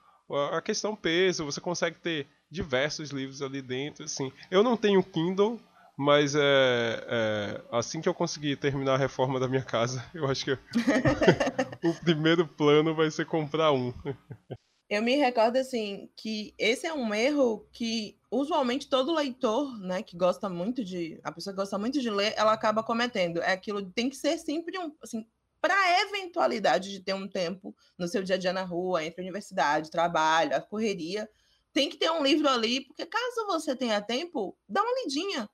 a 0.50 0.62
questão 0.62 0.96
peso, 0.96 1.44
você 1.44 1.60
consegue 1.60 1.98
ter 1.98 2.26
diversos 2.50 3.10
livros 3.10 3.42
ali 3.42 3.60
dentro, 3.60 4.06
assim. 4.06 4.32
Eu 4.50 4.62
não 4.62 4.78
tenho 4.78 5.02
Kindle, 5.02 5.60
mas 5.96 6.34
é, 6.34 6.40
é, 7.08 7.64
assim 7.70 8.00
que 8.00 8.08
eu 8.08 8.14
conseguir 8.14 8.56
terminar 8.56 8.94
a 8.94 8.98
reforma 8.98 9.38
da 9.38 9.48
minha 9.48 9.62
casa, 9.62 10.04
eu 10.14 10.26
acho 10.26 10.44
que 10.44 10.52
o 10.52 11.94
primeiro 12.02 12.46
plano 12.46 12.94
vai 12.94 13.10
ser 13.10 13.26
comprar 13.26 13.72
um. 13.72 13.92
Eu 14.88 15.02
me 15.02 15.16
recordo 15.16 15.56
assim 15.56 16.10
que 16.16 16.54
esse 16.58 16.86
é 16.86 16.92
um 16.92 17.14
erro 17.14 17.66
que 17.72 18.18
usualmente 18.30 18.88
todo 18.88 19.14
leitor, 19.14 19.78
né, 19.80 20.02
que 20.02 20.16
gosta 20.16 20.48
muito 20.48 20.84
de, 20.84 21.18
a 21.22 21.32
pessoa 21.32 21.54
que 21.54 21.60
gosta 21.60 21.78
muito 21.78 22.00
de 22.00 22.10
ler, 22.10 22.34
ela 22.36 22.52
acaba 22.52 22.82
cometendo. 22.82 23.40
É 23.40 23.52
aquilo 23.52 23.84
tem 23.92 24.10
que 24.10 24.16
ser 24.16 24.36
sempre 24.38 24.78
um, 24.78 24.92
assim, 25.02 25.26
para 25.60 25.74
a 25.74 26.02
eventualidade 26.02 26.90
de 26.90 27.00
ter 27.00 27.14
um 27.14 27.26
tempo 27.26 27.74
no 27.96 28.06
seu 28.06 28.22
dia 28.22 28.34
a 28.34 28.38
dia 28.38 28.52
na 28.52 28.64
rua, 28.64 29.02
entre 29.02 29.22
a 29.22 29.24
universidade, 29.24 29.90
trabalho, 29.90 30.54
a 30.54 30.60
correria, 30.60 31.28
tem 31.72 31.88
que 31.88 31.96
ter 31.96 32.10
um 32.10 32.22
livro 32.22 32.48
ali, 32.48 32.82
porque 32.82 33.06
caso 33.06 33.46
você 33.46 33.74
tenha 33.74 34.00
tempo, 34.00 34.56
dá 34.68 34.82
uma 34.82 35.02
lidinha. 35.02 35.48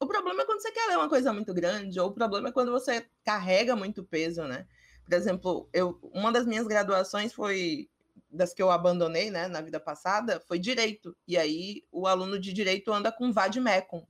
O 0.00 0.06
problema 0.06 0.42
é 0.42 0.44
quando 0.46 0.60
você 0.60 0.70
quer 0.72 0.86
ler 0.88 0.96
uma 0.96 1.08
coisa 1.08 1.32
muito 1.32 1.54
grande, 1.54 1.98
ou 1.98 2.08
o 2.08 2.12
problema 2.12 2.48
é 2.48 2.52
quando 2.52 2.70
você 2.70 3.08
carrega 3.24 3.74
muito 3.74 4.04
peso, 4.04 4.44
né? 4.44 4.66
Por 5.04 5.14
exemplo, 5.14 5.68
eu, 5.72 5.98
uma 6.12 6.32
das 6.32 6.46
minhas 6.46 6.66
graduações 6.66 7.32
foi 7.32 7.88
das 8.30 8.52
que 8.52 8.62
eu 8.62 8.70
abandonei, 8.70 9.30
né, 9.30 9.48
na 9.48 9.60
vida 9.60 9.80
passada, 9.80 10.40
foi 10.40 10.58
direito. 10.58 11.16
E 11.26 11.38
aí 11.38 11.84
o 11.90 12.06
aluno 12.06 12.38
de 12.38 12.52
direito 12.52 12.92
anda 12.92 13.10
com 13.10 13.32
vademecum, 13.32 14.04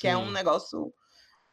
que 0.00 0.08
é 0.08 0.16
um 0.16 0.30
negócio 0.30 0.92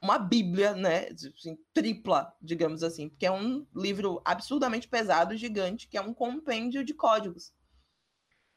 uma 0.01 0.19
bíblia, 0.19 0.75
né, 0.75 1.07
assim, 1.35 1.57
tripla, 1.73 2.31
digamos 2.39 2.83
assim, 2.83 3.09
porque 3.09 3.25
é 3.25 3.31
um 3.31 3.65
livro 3.75 4.21
absurdamente 4.23 4.87
pesado, 4.87 5.35
gigante, 5.35 5.87
que 5.87 5.97
é 5.97 6.01
um 6.01 6.13
compêndio 6.13 6.83
de 6.83 6.93
códigos. 6.93 7.51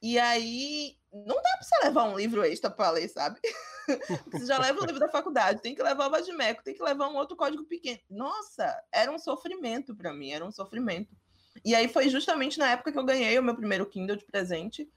E 0.02 0.18
aí, 0.18 0.97
não 1.12 1.36
dá 1.36 1.42
para 1.42 1.62
você 1.62 1.84
levar 1.84 2.04
um 2.04 2.16
livro 2.16 2.44
extra 2.44 2.70
para 2.70 2.90
ler, 2.90 3.08
sabe? 3.08 3.40
você 4.32 4.46
já 4.46 4.58
leva 4.58 4.80
o 4.80 4.84
livro 4.84 5.00
da 5.00 5.08
faculdade, 5.08 5.62
tem 5.62 5.74
que 5.74 5.82
levar 5.82 6.06
o 6.06 6.10
Vadimeco, 6.10 6.62
tem 6.62 6.74
que 6.74 6.82
levar 6.82 7.08
um 7.08 7.16
outro 7.16 7.36
código 7.36 7.64
pequeno. 7.64 8.00
Nossa, 8.10 8.74
era 8.92 9.10
um 9.10 9.18
sofrimento 9.18 9.94
para 9.94 10.12
mim, 10.12 10.30
era 10.30 10.44
um 10.44 10.52
sofrimento. 10.52 11.16
E 11.64 11.74
aí 11.74 11.88
foi 11.88 12.08
justamente 12.08 12.58
na 12.58 12.70
época 12.70 12.92
que 12.92 12.98
eu 12.98 13.04
ganhei 13.04 13.38
o 13.38 13.42
meu 13.42 13.56
primeiro 13.56 13.86
Kindle 13.86 14.16
de 14.16 14.24
presente 14.24 14.88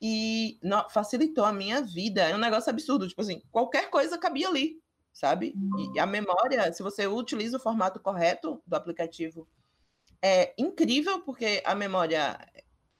e 0.00 0.58
facilitou 0.90 1.44
a 1.44 1.52
minha 1.52 1.82
vida. 1.82 2.22
É 2.22 2.34
um 2.34 2.38
negócio 2.38 2.70
absurdo, 2.70 3.06
tipo 3.06 3.20
assim, 3.20 3.42
qualquer 3.52 3.90
coisa 3.90 4.18
cabia 4.18 4.48
ali 4.48 4.80
sabe? 5.12 5.54
E 5.94 5.98
a 5.98 6.06
memória, 6.06 6.72
se 6.72 6.82
você 6.82 7.06
utiliza 7.06 7.56
o 7.56 7.60
formato 7.60 8.00
correto 8.00 8.62
do 8.66 8.74
aplicativo, 8.74 9.46
é 10.22 10.54
incrível, 10.58 11.20
porque 11.20 11.62
a 11.64 11.74
memória 11.74 12.38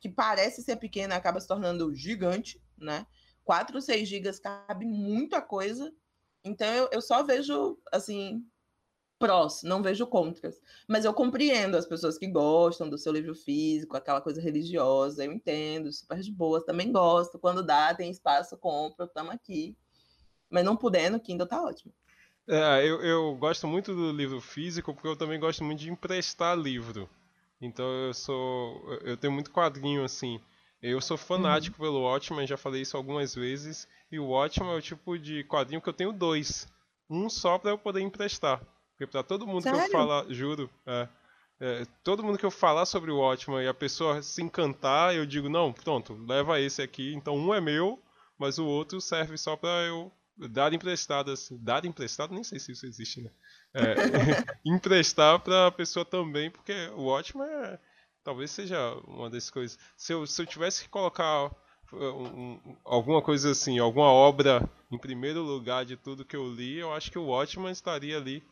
que 0.01 0.09
parece 0.09 0.63
ser 0.63 0.77
pequena 0.77 1.15
acaba 1.15 1.41
se 1.41 1.47
tornando 1.47 1.95
gigante, 1.95 2.61
né? 2.77 3.07
4 3.45 3.77
ou 3.77 3.83
6 3.83 4.09
gigas 4.09 4.39
cabe 4.39 4.87
muita 4.87 5.43
coisa. 5.43 5.93
Então 6.43 6.67
eu, 6.67 6.89
eu 6.93 7.03
só 7.03 7.23
vejo, 7.23 7.79
assim, 7.93 8.45
prós, 9.19 9.63
não 9.63 9.83
vejo 9.83 10.07
contras. 10.07 10.61
Mas 10.89 11.05
eu 11.05 11.13
compreendo 11.13 11.77
as 11.77 11.87
pessoas 11.87 12.17
que 12.17 12.27
gostam 12.27 12.89
do 12.89 12.97
seu 12.97 13.13
livro 13.13 13.35
físico, 13.35 13.97
aquela 13.97 14.21
coisa 14.21 14.41
religiosa, 14.41 15.25
eu 15.25 15.33
entendo, 15.33 15.93
super 15.93 16.19
de 16.21 16.33
boas, 16.33 16.65
também 16.65 16.91
gosto. 16.91 17.39
Quando 17.39 17.63
dá, 17.63 17.95
tem 17.95 18.11
espaço, 18.11 18.57
compro, 18.57 19.05
estamos 19.05 19.33
aqui. 19.33 19.77
Mas 20.49 20.65
não 20.65 20.77
podendo, 20.77 21.21
Kindle 21.21 21.47
tá 21.47 21.63
ótimo. 21.63 21.93
É, 22.49 22.85
eu, 22.85 23.01
eu 23.03 23.37
gosto 23.37 23.69
muito 23.69 23.95
do 23.95 24.11
livro 24.11 24.41
físico 24.41 24.93
porque 24.93 25.07
eu 25.07 25.17
também 25.17 25.39
gosto 25.39 25.63
muito 25.63 25.79
de 25.79 25.91
emprestar 25.91 26.59
livro. 26.59 27.09
Então 27.61 27.87
eu 27.87 28.15
sou. 28.15 28.99
Eu 29.03 29.17
tenho 29.17 29.33
muito 29.33 29.51
quadrinho 29.51 30.05
assim. 30.05 30.41
Eu 30.83 31.01
sou 31.01 31.19
fanático 31.19 31.77
uhum. 31.79 31.89
pelo 31.89 32.03
Watchmen, 32.03 32.47
já 32.47 32.57
falei 32.57 32.83
isso 32.83 32.97
algumas 32.97 33.35
vezes. 33.35 33.87
E 34.11 34.19
o 34.19 34.29
Watchmen 34.29 34.73
é 34.73 34.77
o 34.77 34.83
tipo 34.83 35.19
de 35.19 35.45
quadrinho 35.45 35.81
que 35.81 35.89
eu 35.89 35.93
tenho 35.93 36.13
dois. 36.13 36.67
Um 37.09 37.29
só 37.29 37.59
para 37.59 37.71
eu 37.71 37.79
poder 37.79 38.01
emprestar. 38.01 38.63
Porque 38.93 39.07
pra 39.07 39.23
todo 39.23 39.47
mundo 39.47 39.63
Sério? 39.63 39.79
que 39.79 39.87
eu 39.87 39.91
falar, 39.91 40.25
juro, 40.31 40.71
é, 40.87 41.09
é, 41.61 41.87
todo 42.03 42.23
mundo 42.23 42.39
que 42.39 42.47
eu 42.47 42.51
falar 42.51 42.87
sobre 42.87 43.11
o 43.11 43.19
Watchmen 43.19 43.63
e 43.63 43.69
a 43.69 43.75
pessoa 43.75 44.23
se 44.23 44.43
encantar, 44.43 45.15
eu 45.15 45.27
digo, 45.27 45.49
não, 45.49 45.73
pronto, 45.73 46.15
leva 46.27 46.61
esse 46.61 46.81
aqui. 46.81 47.13
Então 47.15 47.37
um 47.37 47.53
é 47.53 47.61
meu, 47.61 48.03
mas 48.39 48.59
o 48.59 48.67
outro 48.67 49.01
serve 49.01 49.37
só 49.37 49.57
para 49.57 49.83
eu 49.87 50.11
dar 50.49 50.73
emprestado, 50.73 51.31
assim, 51.31 51.59
dar 51.63 51.85
emprestado, 51.85 52.33
nem 52.35 52.45
sei 52.45 52.59
se 52.59 52.73
isso 52.73 52.87
existe, 52.87 53.23
né? 53.23 53.31
É, 53.75 53.81
emprestar 54.65 55.39
para 55.41 55.67
a 55.67 55.73
pessoa 55.73 56.05
também, 56.05 56.51
porque 56.51 56.73
o 56.97 57.07
ótimo 57.07 57.43
é, 57.43 57.79
talvez 58.25 58.51
seja 58.51 58.95
uma 59.07 59.29
das 59.29 59.51
coisas. 59.51 59.79
Se 59.97 60.13
eu, 60.13 60.27
se 60.27 60.41
eu 60.41 60.47
tivesse 60.47 60.85
que 60.85 60.89
colocar 60.89 61.51
um, 61.93 61.97
um, 61.97 62.77
alguma 62.85 63.21
coisa 63.21 63.51
assim, 63.51 63.79
alguma 63.79 64.07
obra 64.07 64.69
em 64.91 64.99
primeiro 64.99 65.43
lugar 65.43 65.85
de 65.85 65.97
tudo 65.97 66.25
que 66.25 66.37
eu 66.37 66.53
li, 66.53 66.79
eu 66.79 66.93
acho 66.93 67.11
que 67.11 67.19
o 67.19 67.29
ótimo 67.29 67.69
estaria 67.69 68.17
ali 68.17 68.43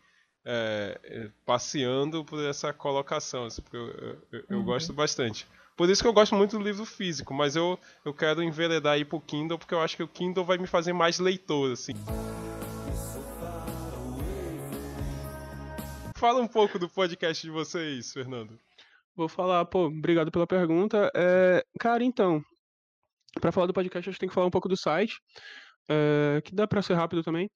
é, 0.45 1.01
é, 1.05 1.31
passeando 1.45 2.25
por 2.25 2.43
essa 2.43 2.73
colocação, 2.73 3.45
assim, 3.45 3.63
porque 3.63 3.77
eu, 3.77 3.89
eu, 4.33 4.45
eu 4.49 4.59
uhum. 4.59 4.65
gosto 4.65 4.93
bastante. 4.93 5.47
Por 5.79 5.89
isso 5.89 6.03
que 6.03 6.09
eu 6.09 6.13
gosto 6.13 6.35
muito 6.35 6.59
do 6.59 6.65
livro 6.65 6.85
físico, 6.85 7.33
mas 7.33 7.55
eu, 7.55 7.79
eu 8.05 8.13
quero 8.13 8.43
enveredar 8.43 8.95
aí 8.95 9.05
pro 9.05 9.21
Kindle, 9.21 9.57
porque 9.57 9.73
eu 9.73 9.81
acho 9.81 9.97
que 9.97 10.03
o 10.03 10.09
Kindle 10.09 10.45
vai 10.45 10.59
me 10.59 10.67
fazer 10.67 10.93
mais 10.93 11.21
leitor, 11.21 11.71
assim. 11.71 11.93
Fala 16.17 16.43
um 16.43 16.49
pouco 16.49 16.81
do 16.81 16.89
podcast 16.89 17.47
de 17.47 17.53
vocês, 17.53 18.13
Fernando. 18.13 18.59
Vou 19.15 19.29
falar, 19.29 19.65
pô, 19.67 19.87
obrigado 19.87 20.33
pela 20.33 20.49
pergunta. 20.49 21.13
É, 21.15 21.65
cara, 21.79 22.03
então, 22.03 22.43
para 23.41 23.53
falar 23.53 23.69
do 23.69 23.73
podcast, 23.73 24.09
a 24.09 24.11
gente 24.11 24.19
tem 24.19 24.29
que 24.29 24.35
falar 24.35 24.49
um 24.49 24.51
pouco 24.51 24.69
do 24.69 24.77
site, 24.77 25.21
é, 25.89 26.43
que 26.45 26.57
dá 26.57 26.67
para 26.67 26.83
ser 26.83 26.95
rápido 26.95 27.23
também. 27.23 27.49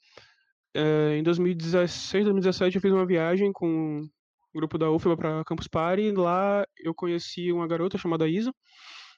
É, 0.72 1.16
em 1.16 1.24
2016, 1.24 2.22
2017, 2.22 2.76
eu 2.76 2.80
fiz 2.80 2.92
uma 2.92 3.04
viagem 3.04 3.50
com 3.52 4.08
grupo 4.54 4.78
da 4.78 4.90
UFBA 4.90 5.16
para 5.16 5.44
Campus 5.44 5.68
Party. 5.68 6.12
Lá 6.12 6.64
eu 6.78 6.94
conheci 6.94 7.52
uma 7.52 7.66
garota 7.66 7.98
chamada 7.98 8.28
Isa. 8.28 8.52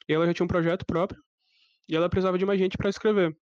E 0.09 0.13
ela 0.13 0.27
já 0.27 0.35
tinha 0.35 0.45
um 0.45 0.49
projeto 0.49 0.85
próprio. 0.87 1.21
E 1.89 1.97
ela 1.97 2.09
precisava 2.09 2.39
de 2.39 2.47
mais 2.47 2.59
gente 2.59 2.77
para 2.77 2.91
escrever. 2.91 3.37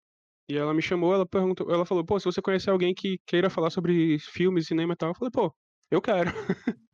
E 0.49 0.57
ela 0.57 0.75
me 0.75 0.83
chamou, 0.83 1.15
ela 1.15 1.27
perguntou, 1.27 1.71
ela 1.73 1.87
falou, 1.87 2.05
pô, 2.05 2.19
se 2.19 2.25
você 2.25 2.43
conhecer 2.43 2.71
alguém 2.71 2.95
que 2.95 3.21
queira 3.27 3.49
falar 3.49 3.71
sobre 3.71 4.19
filmes, 4.19 4.67
cinema 4.67 4.95
e 4.95 4.97
tal, 4.97 5.11
eu 5.11 5.15
falei, 5.15 5.31
pô, 5.31 5.55
eu 5.91 6.03
quero. 6.03 6.31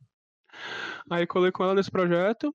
aí 1.09 1.25
colei 1.25 1.51
com 1.51 1.63
ela 1.63 1.73
nesse 1.73 1.89
projeto. 1.89 2.53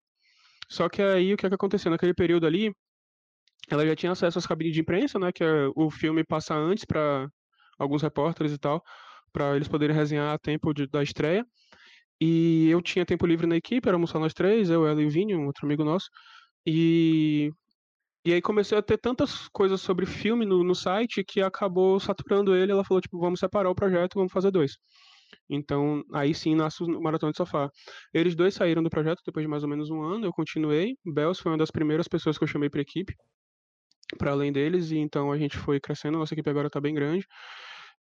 Só 0.69 0.89
que 0.89 1.03
aí 1.03 1.35
o 1.35 1.37
que, 1.37 1.47
é 1.47 1.49
que 1.49 1.55
aconteceu? 1.55 1.91
Naquele 1.91 2.15
período 2.15 2.47
ali, 2.47 2.73
ela 3.69 3.87
já 3.87 3.97
tinha 3.97 4.13
acesso 4.13 4.39
às 4.39 4.47
cabines 4.47 4.75
de 4.75 4.81
imprensa, 4.81 5.19
né? 5.19 5.33
Que 5.33 5.45
é, 5.45 5.69
o 5.75 5.91
filme 5.91 6.25
passa 6.25 6.55
antes 6.55 6.85
para 6.85 7.29
alguns 7.79 8.03
repórteres 8.03 8.53
e 8.53 8.59
tal, 8.59 8.83
para 9.33 9.57
eles 9.57 9.69
poderem 9.69 9.97
resenhar 9.97 10.35
a 10.35 10.39
tempo 10.39 10.73
de, 10.73 10.87
da 10.87 11.03
estreia. 11.03 11.45
E 12.25 12.71
eu 12.71 12.81
tinha 12.81 13.05
tempo 13.05 13.27
livre 13.27 13.49
na 13.49 13.57
equipe, 13.57 13.89
éramos 13.89 14.11
só 14.11 14.19
nós 14.21 14.33
três, 14.33 14.71
eu, 14.71 14.87
ela 14.87 15.03
e 15.03 15.07
o 15.07 15.11
Vini, 15.11 15.35
um 15.35 15.47
outro 15.47 15.67
amigo 15.67 15.83
nosso. 15.83 16.09
E, 16.65 17.51
e 18.25 18.33
aí 18.33 18.41
comecei 18.41 18.79
a 18.79 18.83
ter 18.83 18.97
tantas 18.99 19.49
coisas 19.49 19.81
sobre 19.81 20.07
filme 20.07 20.47
no, 20.47 20.63
no 20.63 20.73
site 20.75 21.25
que 21.25 21.41
acabou 21.43 21.99
saturando 21.99 22.55
ele. 22.55 22.71
Ela 22.71 22.85
falou, 22.85 23.01
tipo, 23.01 23.19
vamos 23.19 23.41
separar 23.41 23.69
o 23.71 23.75
projeto, 23.75 24.15
vamos 24.15 24.33
fazer 24.33 24.53
dois. 24.53 24.79
Então, 25.51 26.05
aí 26.15 26.33
sim 26.33 26.55
nasce 26.55 26.85
o 26.85 27.01
Maratona 27.01 27.33
de 27.33 27.39
Sofá. 27.39 27.69
Eles 28.15 28.37
dois 28.37 28.55
saíram 28.55 28.85
do 28.85 28.91
projeto 28.91 29.21
depois 29.27 29.43
de 29.45 29.51
mais 29.51 29.65
ou 29.65 29.69
menos 29.69 29.91
um 29.91 30.01
ano, 30.01 30.25
eu 30.25 30.33
continuei. 30.33 30.97
Bells 31.05 31.43
foi 31.43 31.51
uma 31.51 31.59
das 31.59 31.73
primeiras 31.73 32.07
pessoas 32.07 32.39
que 32.39 32.45
eu 32.45 32.49
chamei 32.49 32.71
para 32.71 32.83
equipe, 32.83 33.17
para 34.17 34.31
além 34.31 34.53
deles, 34.53 34.93
e 34.93 34.99
então 34.99 35.33
a 35.33 35.39
gente 35.39 35.59
foi 35.59 35.81
crescendo, 35.81 36.19
nossa 36.19 36.35
equipe 36.35 36.49
agora 36.49 36.69
está 36.69 36.81
bem 36.81 36.95
grande. 36.95 37.27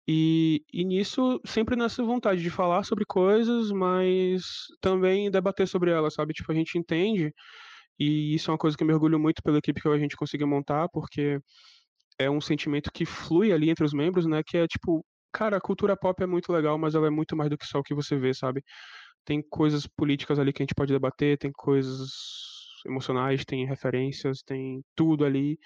E, 0.08 0.64
e 0.74 0.86
nisso, 0.86 1.40
sempre 1.46 1.76
nessa 1.76 2.02
vontade 2.04 2.42
de 2.42 2.50
falar 2.50 2.84
sobre 2.84 3.06
coisas, 3.06 3.72
mas 3.72 4.44
também 4.82 5.30
debater 5.30 5.68
sobre 5.68 5.92
elas, 5.92 6.14
sabe? 6.14 6.34
Tipo, 6.34 6.52
a 6.52 6.56
gente 6.56 6.78
entende, 6.78 7.34
e 8.00 8.34
isso 8.36 8.50
é 8.50 8.54
uma 8.54 8.58
coisa 8.58 8.78
que 8.78 8.84
eu 8.84 8.88
me 8.88 8.94
orgulho 8.94 9.20
muito 9.20 9.42
pela 9.44 9.58
equipe 9.60 9.82
que 9.82 9.88
a 9.90 9.98
gente 9.98 10.16
conseguiu 10.18 10.48
montar, 10.48 10.90
porque 10.90 11.40
é 12.20 12.30
um 12.30 12.42
sentimento 12.42 12.92
que 12.92 13.06
flui 13.06 13.52
ali 13.54 13.70
entre 13.70 13.86
os 13.86 13.94
membros, 13.94 14.26
né? 14.26 14.42
Que 14.46 14.58
é 14.58 14.68
tipo, 14.68 15.06
cara, 15.32 15.58
a 15.58 15.62
cultura 15.62 15.98
pop 15.98 16.22
é 16.24 16.28
muito 16.28 16.52
legal, 16.54 16.78
mas 16.78 16.96
ela 16.96 17.08
é 17.08 17.10
muito 17.12 17.36
mais 17.36 17.50
do 17.50 17.58
que 17.58 17.66
só 17.68 17.80
o 17.80 17.84
que 17.84 17.94
você 17.96 18.18
vê, 18.18 18.34
sabe? 18.34 18.64
Tem 19.26 19.42
coisas 19.50 19.88
políticas 19.88 20.40
ali 20.40 20.54
que 20.54 20.62
a 20.64 20.66
gente 20.66 20.76
pode 20.76 20.94
debater, 20.94 21.38
tem 21.38 21.52
coisas 21.54 22.10
emocionais, 22.86 23.46
tem 23.46 23.66
referências, 23.66 24.42
tem 24.44 24.84
tudo 24.96 25.26
ali 25.26 25.58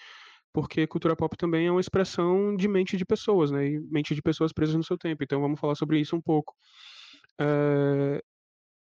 porque 0.54 0.88
cultura 0.88 1.16
pop 1.16 1.36
também 1.38 1.68
é 1.68 1.72
uma 1.72 1.82
expressão 1.82 2.56
de 2.56 2.68
mente 2.68 2.97
de 2.97 3.06
pessoas, 3.06 3.52
né? 3.52 3.68
E 3.68 3.80
mente 3.89 4.14
de 4.14 4.22
pessoas 4.22 4.52
presas 4.52 4.76
no 4.76 4.84
seu 4.84 4.97
tempo. 4.97 5.24
Então 5.24 5.41
vamos 5.41 5.60
falar 5.60 5.76
sobre 5.76 5.99
isso 5.99 6.16
um 6.16 6.22
pouco. 6.22 6.54
É... 7.39 8.22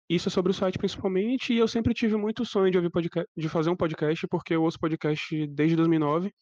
Isso 0.09 0.28
é 0.28 0.32
sobre 0.32 0.51
o 0.51 0.55
site 0.55 0.80
principalmente, 0.80 1.53
e 1.53 1.59
eu 1.59 1.67
sempre 1.67 1.93
tive 1.93 2.15
muito 2.17 2.43
sonho 2.43 2.72
de, 2.72 2.78
ouvir 2.78 2.89
podcast, 2.89 3.30
de 3.38 3.47
fazer 3.47 3.70
um 3.70 3.76
podcast, 3.76 4.28
porque 4.28 4.55
eu 4.55 4.63
ouço 4.63 4.80
podcast 4.80 5.47
desde 5.47 5.76
2009. 5.76 6.34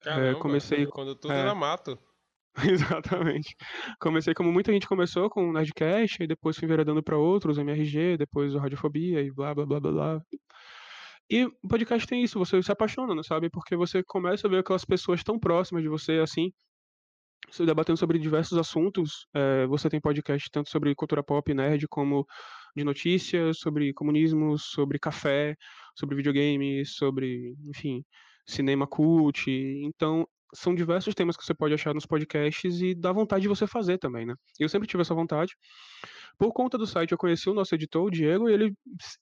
Caramba, 0.00 0.38
é, 0.38 0.40
comecei 0.40 0.86
quando 0.86 1.14
tudo 1.14 1.34
é, 1.34 1.40
era 1.40 1.54
mato. 1.54 1.98
Exatamente. 2.64 3.54
Comecei 4.00 4.32
como 4.32 4.50
muita 4.50 4.72
gente 4.72 4.88
começou 4.88 5.28
com 5.28 5.50
o 5.50 5.52
Nerdcast, 5.52 6.22
e 6.22 6.26
depois 6.26 6.56
fui 6.56 6.66
veredando 6.66 7.02
para 7.02 7.18
outros, 7.18 7.58
MRG, 7.58 8.16
depois 8.16 8.54
o 8.54 8.58
Radiofobia 8.58 9.20
e 9.20 9.30
blá 9.30 9.54
blá 9.54 9.66
blá 9.66 9.80
blá 9.80 9.92
blá. 9.92 10.22
E 11.30 11.44
o 11.44 11.68
podcast 11.68 12.06
tem 12.06 12.22
isso, 12.22 12.38
você 12.38 12.62
se 12.62 12.72
apaixona, 12.72 13.22
sabe? 13.22 13.50
Porque 13.50 13.76
você 13.76 14.02
começa 14.02 14.46
a 14.46 14.50
ver 14.50 14.58
aquelas 14.58 14.84
pessoas 14.84 15.22
tão 15.22 15.38
próximas 15.38 15.82
de 15.82 15.88
você, 15.88 16.20
assim, 16.20 16.50
você 17.50 17.64
debatendo 17.66 17.98
sobre 17.98 18.18
diversos 18.18 18.56
assuntos. 18.58 19.26
É, 19.34 19.66
você 19.66 19.88
tem 19.90 20.00
podcast 20.00 20.48
tanto 20.50 20.70
sobre 20.70 20.94
cultura 20.94 21.22
pop, 21.22 21.52
nerd, 21.52 21.86
como 21.88 22.26
de 22.76 22.84
notícias, 22.84 23.58
sobre 23.58 23.92
comunismo, 23.92 24.58
sobre 24.58 24.98
café, 24.98 25.56
sobre 25.94 26.16
videogame, 26.16 26.84
sobre, 26.86 27.54
enfim, 27.68 28.04
cinema 28.46 28.86
cult. 28.86 29.50
Então, 29.50 30.26
são 30.54 30.74
diversos 30.74 31.14
temas 31.14 31.36
que 31.36 31.44
você 31.44 31.54
pode 31.54 31.74
achar 31.74 31.94
nos 31.94 32.06
podcasts 32.06 32.80
e 32.80 32.94
dá 32.94 33.12
vontade 33.12 33.42
de 33.42 33.48
você 33.48 33.66
fazer 33.66 33.98
também, 33.98 34.26
né? 34.26 34.34
Eu 34.58 34.68
sempre 34.68 34.88
tive 34.88 35.02
essa 35.02 35.14
vontade. 35.14 35.54
Por 36.38 36.52
conta 36.52 36.78
do 36.78 36.86
site, 36.86 37.12
eu 37.12 37.18
conheci 37.18 37.50
o 37.50 37.54
nosso 37.54 37.74
editor, 37.74 38.06
o 38.06 38.10
Diego, 38.10 38.48
e 38.48 38.52
ele, 38.52 38.74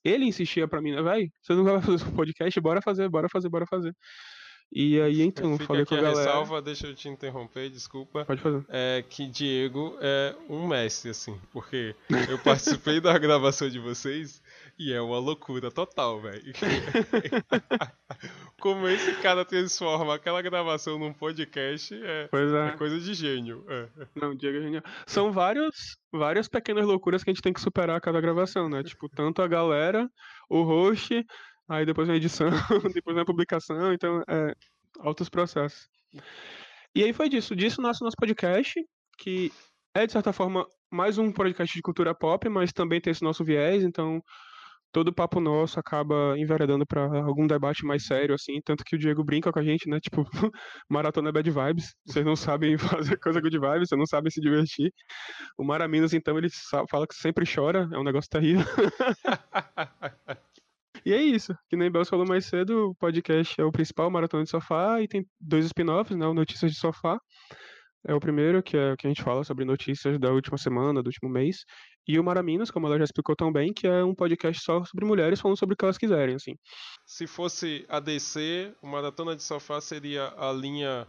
ele 0.05 0.27
insistia 0.27 0.69
para 0.69 0.83
mim, 0.83 0.93
né, 0.93 1.03
vai, 1.03 1.29
você 1.41 1.55
não 1.55 1.65
vai 1.65 1.81
fazer 1.81 2.05
um 2.05 2.13
podcast? 2.15 2.61
Bora 2.61 2.83
fazer, 2.83 3.09
bora 3.09 3.29
fazer, 3.29 3.49
bora 3.49 3.67
fazer. 3.67 3.95
E 4.73 5.01
aí, 5.01 5.23
então, 5.23 5.53
Fica 5.53 5.67
falei 5.67 5.85
com 5.85 5.95
a, 5.95 5.99
a 5.99 6.03
galera... 6.03 6.19
ressalva, 6.19 6.61
deixa 6.61 6.89
eu 6.89 6.95
te 6.95 7.09
interromper, 7.09 7.71
desculpa. 7.71 8.25
Pode 8.25 8.41
fazer. 8.41 8.65
É 8.69 9.05
que 9.09 9.27
Diego 9.27 9.97
é 10.01 10.35
um 10.49 10.67
mestre, 10.67 11.11
assim, 11.11 11.41
porque 11.53 11.95
eu 12.29 12.39
participei 12.39 13.01
da 13.01 13.17
gravação 13.17 13.69
de 13.71 13.79
vocês 13.79 14.43
e 14.79 14.93
é 14.93 15.01
uma 15.01 15.19
loucura 15.19 15.71
total, 15.71 16.21
velho. 16.21 16.53
Como 18.61 18.89
esse 18.89 19.15
cara 19.21 19.45
transforma 19.45 20.15
aquela 20.15 20.41
gravação 20.41 20.99
num 20.99 21.13
podcast 21.13 21.95
é, 21.95 22.29
é. 22.33 22.69
é 22.69 22.77
coisa 22.77 22.99
de 22.99 23.13
gênio. 23.13 23.65
É. 23.69 23.89
Não, 24.15 24.35
Diego 24.35 24.59
é 24.59 24.63
genial. 24.63 24.83
São 25.07 25.31
vários, 25.31 25.99
várias 26.11 26.49
pequenas 26.49 26.87
loucuras 26.87 27.23
que 27.23 27.31
a 27.31 27.35
gente 27.35 27.43
tem 27.43 27.53
que 27.53 27.61
superar 27.61 27.97
a 27.97 28.01
cada 28.01 28.21
gravação, 28.21 28.69
né? 28.69 28.83
Tipo, 28.83 29.09
tanto 29.11 29.43
a 29.43 29.49
galera, 29.49 30.11
o 30.49 30.63
host, 30.63 31.25
aí 31.69 31.85
depois 31.85 32.09
a 32.09 32.17
edição, 32.17 32.49
depois 32.95 33.17
a 33.19 33.25
publicação, 33.25 33.93
então 33.93 34.23
é 34.27 34.55
altos 35.01 35.29
processos. 35.29 35.89
E 36.95 37.05
aí 37.05 37.13
foi 37.13 37.29
disso. 37.29 37.55
Disso 37.55 37.83
nasce 37.83 38.03
o 38.03 38.05
nosso 38.05 38.17
podcast, 38.17 38.83
que 39.19 39.53
é, 39.95 40.07
de 40.07 40.13
certa 40.13 40.33
forma, 40.33 40.67
mais 40.91 41.19
um 41.19 41.31
podcast 41.31 41.75
de 41.75 41.83
cultura 41.83 42.15
pop, 42.15 42.49
mas 42.49 42.73
também 42.73 43.01
tem 43.01 43.11
esse 43.11 43.23
nosso 43.23 43.45
viés, 43.45 43.83
então 43.83 44.23
todo 44.97 45.13
papo 45.13 45.41
nosso 45.41 45.79
acaba 45.79 46.39
enveredando 46.39 46.87
para 46.87 47.03
algum 47.03 47.47
debate 47.47 47.85
mais 47.85 48.07
sério, 48.07 48.35
assim, 48.35 48.63
tanto 48.65 48.83
que 48.83 48.97
o 48.97 48.99
Diego 48.99 49.23
brinca 49.23 49.53
com 49.53 49.59
a 49.59 49.63
gente, 49.63 49.91
né? 49.91 50.01
Tipo, 50.01 50.25
maratona 50.89 51.29
é 51.29 51.33
bad 51.33 51.51
vibes, 51.51 51.95
vocês 52.07 52.25
não 52.25 52.35
sabem 52.35 52.79
fazer 53.13 53.19
coisa 53.19 53.39
good 53.39 53.59
vibes, 53.59 53.91
vocês 53.91 53.99
não 53.99 54.07
sabem 54.07 54.31
se 54.31 54.41
divertir. 54.41 54.91
O 55.59 55.65
Maraminas, 55.65 56.15
então, 56.15 56.39
ele 56.39 56.49
fala 56.89 57.07
que 57.07 57.15
sempre 57.15 57.45
chora, 57.47 57.87
é 57.93 57.99
um 57.99 58.05
negócio 58.05 58.31
terrível. 58.31 58.65
E 61.05 61.13
é 61.13 61.23
isso, 61.23 61.55
que 61.69 61.77
nem 61.77 61.89
Bells 61.89 62.11
falou 62.11 62.27
mais 62.27 62.47
cedo, 62.47 62.89
o 62.89 62.95
podcast 62.97 63.61
é 63.61 63.65
o 63.65 63.71
principal, 63.71 64.11
Maratona 64.11 64.43
de 64.43 64.51
Sofá, 64.51 65.01
e 65.01 65.07
tem 65.07 65.25
dois 65.39 65.65
spin-offs, 65.67 66.17
né, 66.17 66.27
o 66.27 66.35
Notícias 66.35 66.73
de 66.73 66.77
Sofá, 66.77 67.21
é 68.09 68.15
o 68.15 68.21
primeiro, 68.21 68.63
que 68.63 68.77
é 68.77 68.93
o 68.93 68.97
que 68.97 69.07
a 69.07 69.11
gente 69.11 69.23
fala 69.23 69.43
sobre 69.45 69.65
notícias 69.65 70.19
da 70.19 70.33
última 70.33 70.57
semana, 70.57 71.03
do 71.03 71.07
último 71.07 71.29
mês, 71.29 71.65
e 72.07 72.19
o 72.19 72.25
Maraminas, 72.25 72.71
como 72.71 72.87
ela 72.87 72.99
já 72.99 73.05
explicou 73.05 73.35
tão 73.35 73.53
bem, 73.53 73.73
que 73.73 73.87
é 73.87 74.05
um 74.05 74.15
podcast 74.15 74.63
só 74.63 74.85
sobre 74.85 75.05
mulheres 75.05 75.41
falando 75.41 75.59
sobre 75.59 75.75
o 75.75 75.77
que 75.77 75.85
elas 75.85 75.99
quiserem, 75.99 76.37
assim. 76.37 76.57
Se 77.05 77.27
fosse 77.27 77.85
a 77.89 78.01
DC, 78.01 78.73
o 78.83 78.87
Maratona 78.87 79.35
de 79.35 79.43
Sofá 79.43 79.81
seria 79.81 80.33
a 80.37 80.53
linha 80.53 81.07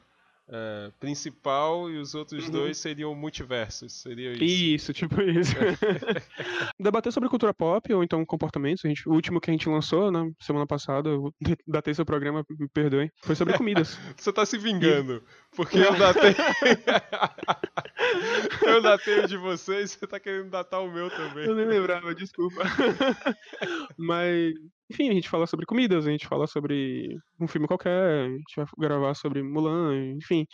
é, 0.50 0.92
principal 1.00 1.90
e 1.90 1.98
os 1.98 2.16
outros 2.16 2.46
uhum. 2.46 2.52
dois 2.52 2.78
seriam 2.78 3.14
multiversos, 3.14 3.92
seria 4.02 4.32
isso? 4.32 4.44
Isso, 4.44 4.94
tipo 4.94 5.22
isso. 5.22 5.54
Debater 6.80 7.12
sobre 7.12 7.30
cultura 7.30 7.54
pop 7.54 7.94
ou 7.94 8.04
então 8.04 8.26
comportamentos, 8.26 8.84
a 8.86 8.88
gente, 8.88 9.08
o 9.10 9.14
último 9.14 9.42
que 9.42 9.50
a 9.50 9.54
gente 9.54 9.68
lançou, 9.68 10.10
né, 10.10 10.32
semana 10.40 10.66
passada, 10.66 11.10
datei 11.68 11.94
seu 11.94 12.06
programa, 12.06 12.46
me 12.50 12.68
perdoem, 12.70 13.12
foi 13.22 13.36
sobre 13.36 13.58
comidas. 13.58 13.98
Você 14.16 14.32
tá 14.32 14.46
se 14.46 14.58
vingando, 14.58 15.22
e... 15.47 15.47
porque 15.58 15.80
eu 15.80 15.98
datei... 15.98 16.36
eu 18.62 18.82
datei 18.82 19.20
o 19.22 19.28
de 19.28 19.38
vocês, 19.38 19.92
você 19.92 20.06
tá 20.06 20.20
querendo 20.20 20.52
datar 20.52 20.84
o 20.84 20.92
meu 20.92 21.10
também. 21.10 21.46
Eu 21.46 21.56
nem 21.56 21.66
lembrava, 21.66 22.14
desculpa. 22.14 22.62
Mas 23.98 24.54
enfim, 24.90 25.10
a 25.10 25.14
gente 25.14 25.28
fala 25.28 25.48
sobre 25.48 25.66
comidas, 25.66 26.06
a 26.06 26.12
gente 26.12 26.28
fala 26.28 26.46
sobre 26.46 27.18
um 27.42 27.48
filme 27.48 27.68
qualquer, 27.68 28.26
a 28.26 28.30
gente 28.30 28.56
vai 28.56 28.66
gravar 28.78 29.16
sobre 29.16 29.42
Mulan, 29.42 30.12
enfim. 30.12 30.46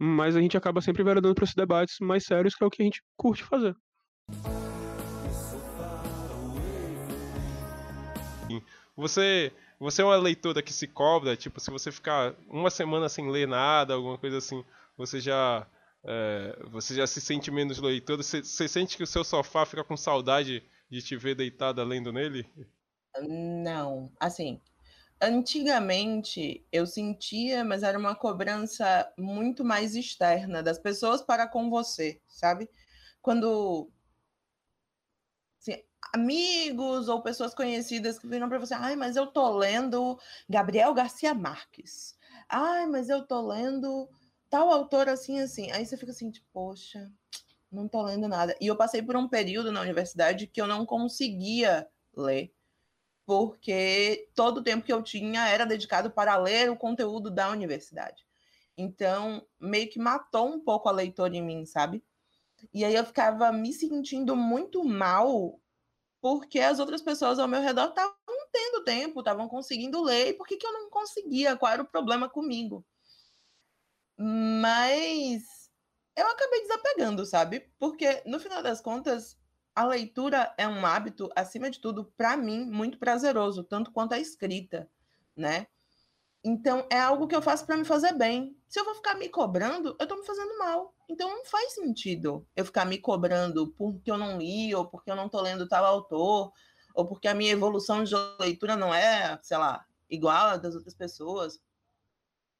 Mas 0.00 0.36
a 0.36 0.40
gente 0.40 0.56
acaba 0.56 0.80
sempre 0.80 1.02
veredando 1.02 1.34
para 1.34 1.42
esses 1.42 1.56
debates 1.56 1.96
mais 2.00 2.24
sérios, 2.24 2.54
que 2.54 2.62
é 2.62 2.66
o 2.66 2.70
que 2.70 2.80
a 2.80 2.84
gente 2.84 3.02
curte 3.16 3.42
fazer. 3.42 3.74
Você, 8.96 9.52
você 9.78 10.02
é 10.02 10.04
uma 10.04 10.16
leitora 10.16 10.62
que 10.62 10.72
se 10.72 10.86
cobra, 10.86 11.36
tipo, 11.36 11.60
se 11.60 11.70
você 11.70 11.92
ficar 11.92 12.34
uma 12.48 12.70
semana 12.70 13.08
sem 13.08 13.30
ler 13.30 13.46
nada, 13.46 13.94
alguma 13.94 14.18
coisa 14.18 14.38
assim, 14.38 14.64
você 14.96 15.20
já 15.20 15.66
é, 16.04 16.58
você 16.70 16.94
já 16.94 17.06
se 17.06 17.20
sente 17.20 17.50
menos 17.50 17.78
leitor? 17.78 18.16
Você, 18.16 18.42
você 18.42 18.68
sente 18.68 18.96
que 18.96 19.02
o 19.02 19.06
seu 19.06 19.24
sofá 19.24 19.66
fica 19.66 19.84
com 19.84 19.96
saudade 19.96 20.62
de 20.90 21.02
te 21.02 21.16
ver 21.16 21.34
deitada 21.34 21.84
lendo 21.84 22.12
nele? 22.12 22.46
Não, 23.20 24.10
assim, 24.18 24.60
antigamente 25.20 26.64
eu 26.72 26.86
sentia, 26.86 27.64
mas 27.64 27.82
era 27.82 27.98
uma 27.98 28.14
cobrança 28.14 29.12
muito 29.18 29.64
mais 29.64 29.94
externa 29.94 30.62
das 30.62 30.78
pessoas 30.78 31.22
para 31.22 31.46
com 31.46 31.68
você, 31.68 32.20
sabe? 32.28 32.68
Quando 33.20 33.90
amigos 36.12 37.08
ou 37.08 37.22
pessoas 37.22 37.54
conhecidas 37.54 38.18
que 38.18 38.26
viram 38.26 38.48
para 38.48 38.58
você, 38.58 38.74
ai, 38.74 38.96
mas 38.96 39.16
eu 39.16 39.26
tô 39.26 39.56
lendo 39.56 40.18
Gabriel 40.48 40.94
Garcia 40.94 41.34
Marques. 41.34 42.16
Ai, 42.48 42.86
mas 42.86 43.08
eu 43.08 43.26
tô 43.26 43.40
lendo 43.40 44.08
tal 44.48 44.70
autor 44.70 45.08
assim 45.08 45.40
assim. 45.40 45.70
Aí 45.72 45.84
você 45.84 45.96
fica 45.96 46.12
assim, 46.12 46.30
tipo, 46.30 46.46
poxa, 46.52 47.10
não 47.70 47.88
tô 47.88 48.02
lendo 48.02 48.26
nada. 48.28 48.56
E 48.60 48.66
eu 48.66 48.76
passei 48.76 49.02
por 49.02 49.16
um 49.16 49.28
período 49.28 49.70
na 49.70 49.80
universidade 49.80 50.46
que 50.46 50.60
eu 50.60 50.66
não 50.66 50.86
conseguia 50.86 51.88
ler 52.16 52.52
porque 53.28 54.26
todo 54.34 54.58
o 54.58 54.62
tempo 54.62 54.86
que 54.86 54.92
eu 54.92 55.02
tinha 55.02 55.46
era 55.46 55.66
dedicado 55.66 56.10
para 56.10 56.34
ler 56.38 56.70
o 56.70 56.76
conteúdo 56.76 57.30
da 57.30 57.50
universidade. 57.50 58.26
Então, 58.74 59.46
meio 59.60 59.90
que 59.90 59.98
matou 59.98 60.48
um 60.48 60.58
pouco 60.58 60.88
a 60.88 60.92
leitora 60.92 61.36
em 61.36 61.42
mim, 61.42 61.66
sabe? 61.66 62.02
E 62.72 62.86
aí 62.86 62.94
eu 62.94 63.04
ficava 63.04 63.52
me 63.52 63.70
sentindo 63.70 64.34
muito 64.34 64.82
mal 64.82 65.60
porque 66.20 66.60
as 66.60 66.78
outras 66.78 67.02
pessoas 67.02 67.38
ao 67.38 67.48
meu 67.48 67.60
redor 67.60 67.88
estavam 67.88 68.14
tendo 68.52 68.84
tempo, 68.84 69.20
estavam 69.20 69.48
conseguindo 69.48 70.02
ler, 70.02 70.28
e 70.28 70.32
por 70.32 70.46
que, 70.46 70.56
que 70.56 70.66
eu 70.66 70.72
não 70.72 70.90
conseguia? 70.90 71.56
Qual 71.56 71.72
era 71.72 71.82
o 71.82 71.88
problema 71.88 72.28
comigo? 72.28 72.84
Mas 74.16 75.70
eu 76.16 76.26
acabei 76.26 76.62
desapegando, 76.62 77.24
sabe? 77.24 77.70
Porque 77.78 78.22
no 78.26 78.40
final 78.40 78.62
das 78.62 78.80
contas, 78.80 79.38
a 79.74 79.84
leitura 79.84 80.52
é 80.58 80.66
um 80.66 80.84
hábito, 80.84 81.30
acima 81.36 81.70
de 81.70 81.80
tudo, 81.80 82.12
para 82.16 82.36
mim, 82.36 82.64
muito 82.64 82.98
prazeroso, 82.98 83.62
tanto 83.62 83.92
quanto 83.92 84.14
a 84.14 84.18
escrita, 84.18 84.90
né? 85.36 85.68
Então, 86.44 86.86
é 86.90 86.98
algo 86.98 87.26
que 87.26 87.34
eu 87.34 87.42
faço 87.42 87.66
para 87.66 87.76
me 87.76 87.84
fazer 87.84 88.12
bem. 88.12 88.56
Se 88.68 88.78
eu 88.78 88.84
vou 88.84 88.94
ficar 88.94 89.14
me 89.14 89.28
cobrando, 89.28 89.96
eu 89.98 90.04
estou 90.04 90.18
me 90.18 90.26
fazendo 90.26 90.56
mal. 90.58 90.94
Então, 91.08 91.28
não 91.28 91.44
faz 91.44 91.74
sentido 91.74 92.46
eu 92.54 92.64
ficar 92.64 92.84
me 92.84 92.98
cobrando 92.98 93.72
porque 93.76 94.10
eu 94.10 94.16
não 94.16 94.38
li, 94.38 94.74
ou 94.74 94.86
porque 94.86 95.10
eu 95.10 95.16
não 95.16 95.26
estou 95.26 95.42
lendo 95.42 95.68
tal 95.68 95.84
autor, 95.84 96.52
ou 96.94 97.06
porque 97.06 97.28
a 97.28 97.34
minha 97.34 97.52
evolução 97.52 98.04
de 98.04 98.14
leitura 98.38 98.76
não 98.76 98.94
é, 98.94 99.38
sei 99.42 99.56
lá, 99.56 99.84
igual 100.08 100.48
a 100.48 100.56
das 100.56 100.74
outras 100.74 100.94
pessoas. 100.94 101.60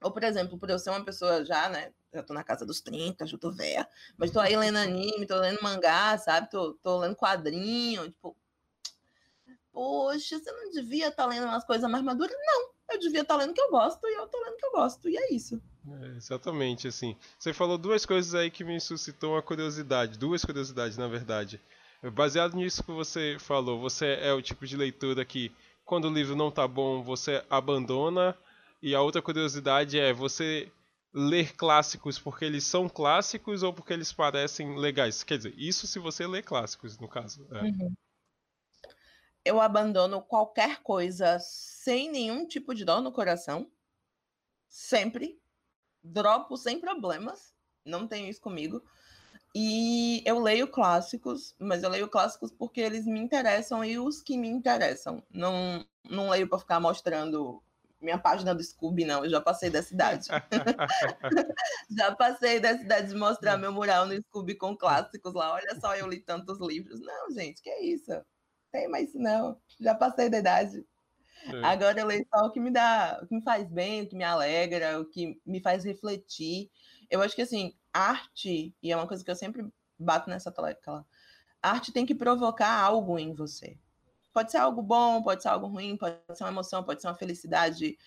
Ou, 0.02 0.12
por 0.12 0.22
exemplo, 0.24 0.58
por 0.58 0.70
eu 0.70 0.78
ser 0.78 0.90
uma 0.90 1.04
pessoa 1.04 1.44
já, 1.44 1.68
né? 1.68 1.92
Já 2.12 2.22
tô 2.22 2.32
na 2.32 2.44
casa 2.44 2.64
dos 2.64 2.80
30, 2.80 3.26
já 3.26 3.36
tô 3.36 3.50
velha, 3.52 3.86
mas 4.16 4.30
tô 4.30 4.40
aí 4.40 4.56
lendo 4.56 4.78
anime, 4.78 5.26
tô 5.26 5.36
lendo 5.36 5.62
mangá, 5.62 6.16
sabe? 6.18 6.48
Tô, 6.50 6.74
tô 6.74 6.98
lendo 6.98 7.16
quadrinho, 7.16 8.10
tipo. 8.10 8.36
Poxa, 9.72 10.38
você 10.38 10.50
não 10.52 10.70
devia 10.70 11.08
estar 11.08 11.24
tá 11.24 11.28
lendo 11.28 11.44
umas 11.46 11.64
coisas 11.64 11.88
mais 11.90 12.02
maduras? 12.02 12.36
Não, 12.46 12.70
eu 12.90 12.98
devia 12.98 13.22
estar 13.22 13.34
tá 13.34 13.40
lendo 13.40 13.50
o 13.50 13.54
que 13.54 13.60
eu 13.60 13.70
gosto 13.70 14.06
e 14.06 14.14
eu 14.14 14.26
tô 14.26 14.38
lendo 14.42 14.54
o 14.54 14.56
que 14.56 14.66
eu 14.66 14.72
gosto, 14.72 15.08
e 15.08 15.16
é 15.16 15.32
isso. 15.32 15.60
É, 16.02 16.16
exatamente, 16.16 16.88
assim. 16.88 17.16
Você 17.38 17.52
falou 17.52 17.78
duas 17.78 18.04
coisas 18.04 18.34
aí 18.34 18.50
que 18.50 18.64
me 18.64 18.80
suscitou 18.80 19.32
uma 19.32 19.42
curiosidade, 19.42 20.18
duas 20.18 20.44
curiosidades, 20.44 20.96
na 20.96 21.08
verdade. 21.08 21.60
Baseado 22.12 22.56
nisso 22.56 22.84
que 22.84 22.92
você 22.92 23.36
falou, 23.40 23.80
você 23.80 24.18
é 24.20 24.32
o 24.32 24.42
tipo 24.42 24.66
de 24.66 24.76
leitura 24.76 25.24
que, 25.24 25.50
quando 25.84 26.06
o 26.06 26.12
livro 26.12 26.36
não 26.36 26.50
tá 26.50 26.66
bom, 26.68 27.02
você 27.02 27.42
abandona 27.50 28.36
e 28.80 28.94
a 28.94 29.02
outra 29.02 29.20
curiosidade 29.20 29.98
é 29.98 30.12
você 30.12 30.70
ler 31.12 31.54
clássicos 31.56 32.18
porque 32.18 32.44
eles 32.44 32.64
são 32.64 32.88
clássicos 32.88 33.62
ou 33.62 33.72
porque 33.72 33.92
eles 33.92 34.12
parecem 34.12 34.78
legais? 34.78 35.24
Quer 35.24 35.38
dizer, 35.38 35.54
isso 35.56 35.86
se 35.86 35.98
você 35.98 36.26
lê 36.26 36.42
clássicos, 36.42 36.98
no 36.98 37.08
caso. 37.08 37.46
É. 37.50 37.62
Uhum. 37.62 37.92
Eu 39.48 39.62
abandono 39.62 40.20
qualquer 40.20 40.82
coisa 40.82 41.38
sem 41.40 42.10
nenhum 42.10 42.46
tipo 42.46 42.74
de 42.74 42.84
dor 42.84 43.00
no 43.00 43.10
coração. 43.10 43.66
Sempre. 44.68 45.40
Dropo 46.02 46.54
sem 46.54 46.78
problemas. 46.78 47.54
Não 47.82 48.06
tenho 48.06 48.28
isso 48.28 48.42
comigo. 48.42 48.82
E 49.54 50.22
eu 50.26 50.38
leio 50.38 50.68
clássicos, 50.68 51.54
mas 51.58 51.82
eu 51.82 51.88
leio 51.88 52.10
clássicos 52.10 52.52
porque 52.52 52.78
eles 52.78 53.06
me 53.06 53.18
interessam 53.18 53.82
e 53.82 53.98
os 53.98 54.20
que 54.20 54.36
me 54.36 54.48
interessam. 54.48 55.22
Não, 55.30 55.82
não 56.04 56.28
leio 56.28 56.46
para 56.46 56.58
ficar 56.58 56.78
mostrando 56.78 57.62
minha 58.02 58.18
página 58.18 58.54
do 58.54 58.62
Scooby, 58.62 59.06
não. 59.06 59.24
Eu 59.24 59.30
já 59.30 59.40
passei 59.40 59.70
dessa 59.70 59.94
idade. 59.94 60.28
já 61.96 62.14
passei 62.14 62.60
dessa 62.60 62.82
idade 62.82 63.08
de 63.08 63.16
mostrar 63.16 63.56
meu 63.56 63.72
mural 63.72 64.04
no 64.04 64.14
Scooby 64.24 64.56
com 64.56 64.76
clássicos 64.76 65.32
lá. 65.32 65.54
Olha 65.54 65.74
só, 65.80 65.96
eu 65.96 66.06
li 66.06 66.20
tantos 66.20 66.60
livros. 66.60 67.00
Não, 67.00 67.30
gente, 67.30 67.62
que 67.62 67.70
é 67.70 67.82
isso? 67.82 68.12
Tem 68.70 68.88
mais 68.88 69.08
isso, 69.08 69.18
não. 69.18 69.60
Já 69.80 69.94
passei 69.94 70.28
da 70.28 70.38
idade. 70.38 70.84
É. 71.46 71.64
Agora 71.64 72.00
eu 72.00 72.06
leio 72.06 72.26
só 72.34 72.46
o 72.46 72.50
que 72.50 72.60
me 72.60 72.70
dá, 72.70 73.20
o 73.22 73.26
que 73.26 73.34
me 73.34 73.42
faz 73.42 73.70
bem, 73.70 74.02
o 74.02 74.08
que 74.08 74.16
me 74.16 74.24
alegra, 74.24 75.00
o 75.00 75.04
que 75.04 75.40
me 75.46 75.60
faz 75.60 75.84
refletir. 75.84 76.70
Eu 77.10 77.22
acho 77.22 77.34
que 77.34 77.42
assim, 77.42 77.74
arte, 77.92 78.74
e 78.82 78.92
é 78.92 78.96
uma 78.96 79.06
coisa 79.06 79.24
que 79.24 79.30
eu 79.30 79.36
sempre 79.36 79.66
bato 79.98 80.28
nessa 80.28 80.50
tecla, 80.50 81.06
arte 81.62 81.92
tem 81.92 82.04
que 82.04 82.14
provocar 82.14 82.80
algo 82.80 83.18
em 83.18 83.34
você. 83.34 83.78
Pode 84.32 84.50
ser 84.50 84.58
algo 84.58 84.82
bom, 84.82 85.22
pode 85.22 85.42
ser 85.42 85.48
algo 85.48 85.66
ruim, 85.66 85.96
pode 85.96 86.18
ser 86.34 86.44
uma 86.44 86.50
emoção, 86.50 86.84
pode 86.84 87.00
ser 87.00 87.08
uma 87.08 87.14
felicidade, 87.14 87.98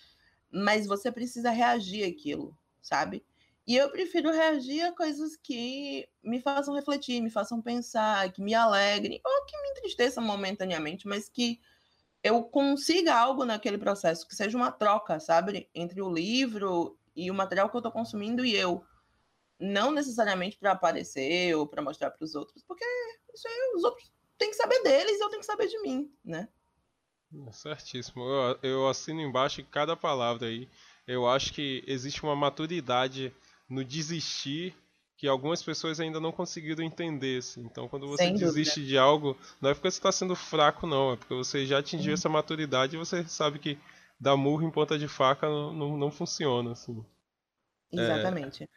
mas 0.52 0.86
você 0.86 1.12
precisa 1.12 1.50
reagir 1.50 2.06
àquilo, 2.06 2.58
sabe? 2.82 3.26
E 3.68 3.76
eu 3.76 3.90
prefiro 3.92 4.32
reagir 4.32 4.82
a 4.82 4.92
coisas 4.92 5.38
que 5.38 6.08
me 6.24 6.42
façam 6.42 6.74
refletir, 6.74 7.22
me 7.22 7.30
façam 7.30 7.62
pensar, 7.62 8.32
que 8.32 8.42
me 8.42 8.54
alegrem, 8.54 9.22
ou 9.24 9.46
que 9.46 9.62
me 9.62 9.70
entristeçam 9.70 10.24
momentaneamente, 10.24 11.08
mas 11.08 11.30
que 11.30 11.60
eu 12.24 12.44
consiga 12.44 13.16
algo 13.16 13.46
naquele 13.46 13.78
processo, 13.78 14.28
que 14.28 14.36
seja 14.36 14.58
uma 14.58 14.72
troca, 14.72 15.20
sabe? 15.20 15.70
Entre 15.74 16.02
o 16.02 16.12
livro 16.12 16.98
e 17.16 17.30
o 17.30 17.34
material 17.34 17.70
que 17.70 17.76
eu 17.76 17.80
estou 17.80 17.92
consumindo 17.92 18.44
e 18.46 18.56
eu. 18.56 18.84
Não 19.60 19.92
necessariamente 19.92 20.58
para 20.58 20.72
aparecer 20.72 21.56
ou 21.56 21.68
para 21.68 21.82
mostrar 21.82 22.10
para 22.12 22.26
os 22.26 22.34
outros, 22.34 22.64
porque 22.64 22.86
isso 23.34 23.48
aí 23.48 23.74
os 23.76 23.84
outros 23.84 24.12
tem 24.38 24.50
que 24.50 24.56
saber 24.56 24.82
deles 24.82 25.20
e 25.20 25.24
eu 25.24 25.30
tenho 25.30 25.40
que 25.40 25.46
saber 25.46 25.68
de 25.68 25.80
mim, 25.82 26.12
né? 26.26 26.50
Certíssimo. 27.52 28.24
Eu, 28.24 28.60
eu 28.62 28.88
assino 28.88 29.22
embaixo 29.22 29.64
cada 29.66 29.96
palavra 29.96 30.48
aí. 30.48 30.68
Eu 31.08 31.28
acho 31.28 31.54
que 31.54 31.84
existe 31.88 32.24
uma 32.24 32.36
maturidade 32.36 33.34
no 33.72 33.86
desistir 33.86 34.76
que 35.16 35.28
algumas 35.28 35.64
pessoas 35.64 36.00
ainda 36.00 36.20
não 36.20 36.32
conseguiram 36.32 36.84
entender. 36.84 37.38
Assim. 37.38 37.62
Então, 37.62 37.88
quando 37.88 38.08
você 38.08 38.24
Sem 38.24 38.34
desiste 38.34 38.80
dúvida. 38.80 38.88
de 38.88 38.98
algo, 38.98 39.38
não 39.62 39.70
é 39.70 39.74
porque 39.74 39.90
você 39.90 39.98
está 39.98 40.12
sendo 40.12 40.36
fraco, 40.36 40.86
não. 40.86 41.14
É 41.14 41.16
porque 41.16 41.34
você 41.34 41.66
já 41.66 41.80
atingiu 41.80 42.14
essa 42.14 42.28
maturidade 42.28 42.96
e 42.96 43.00
você 43.00 43.24
sabe 43.24 43.60
que 43.60 43.80
dar 44.20 44.36
murro 44.36 44.64
em 44.64 44.72
ponta 44.72 45.00
de 45.00 45.08
faca 45.08 45.48
não, 45.48 45.72
não, 45.74 45.98
não 45.98 46.12
funciona. 46.12 46.74
Assim. 46.74 47.06
Exatamente. 47.92 48.64
É... 48.64 48.68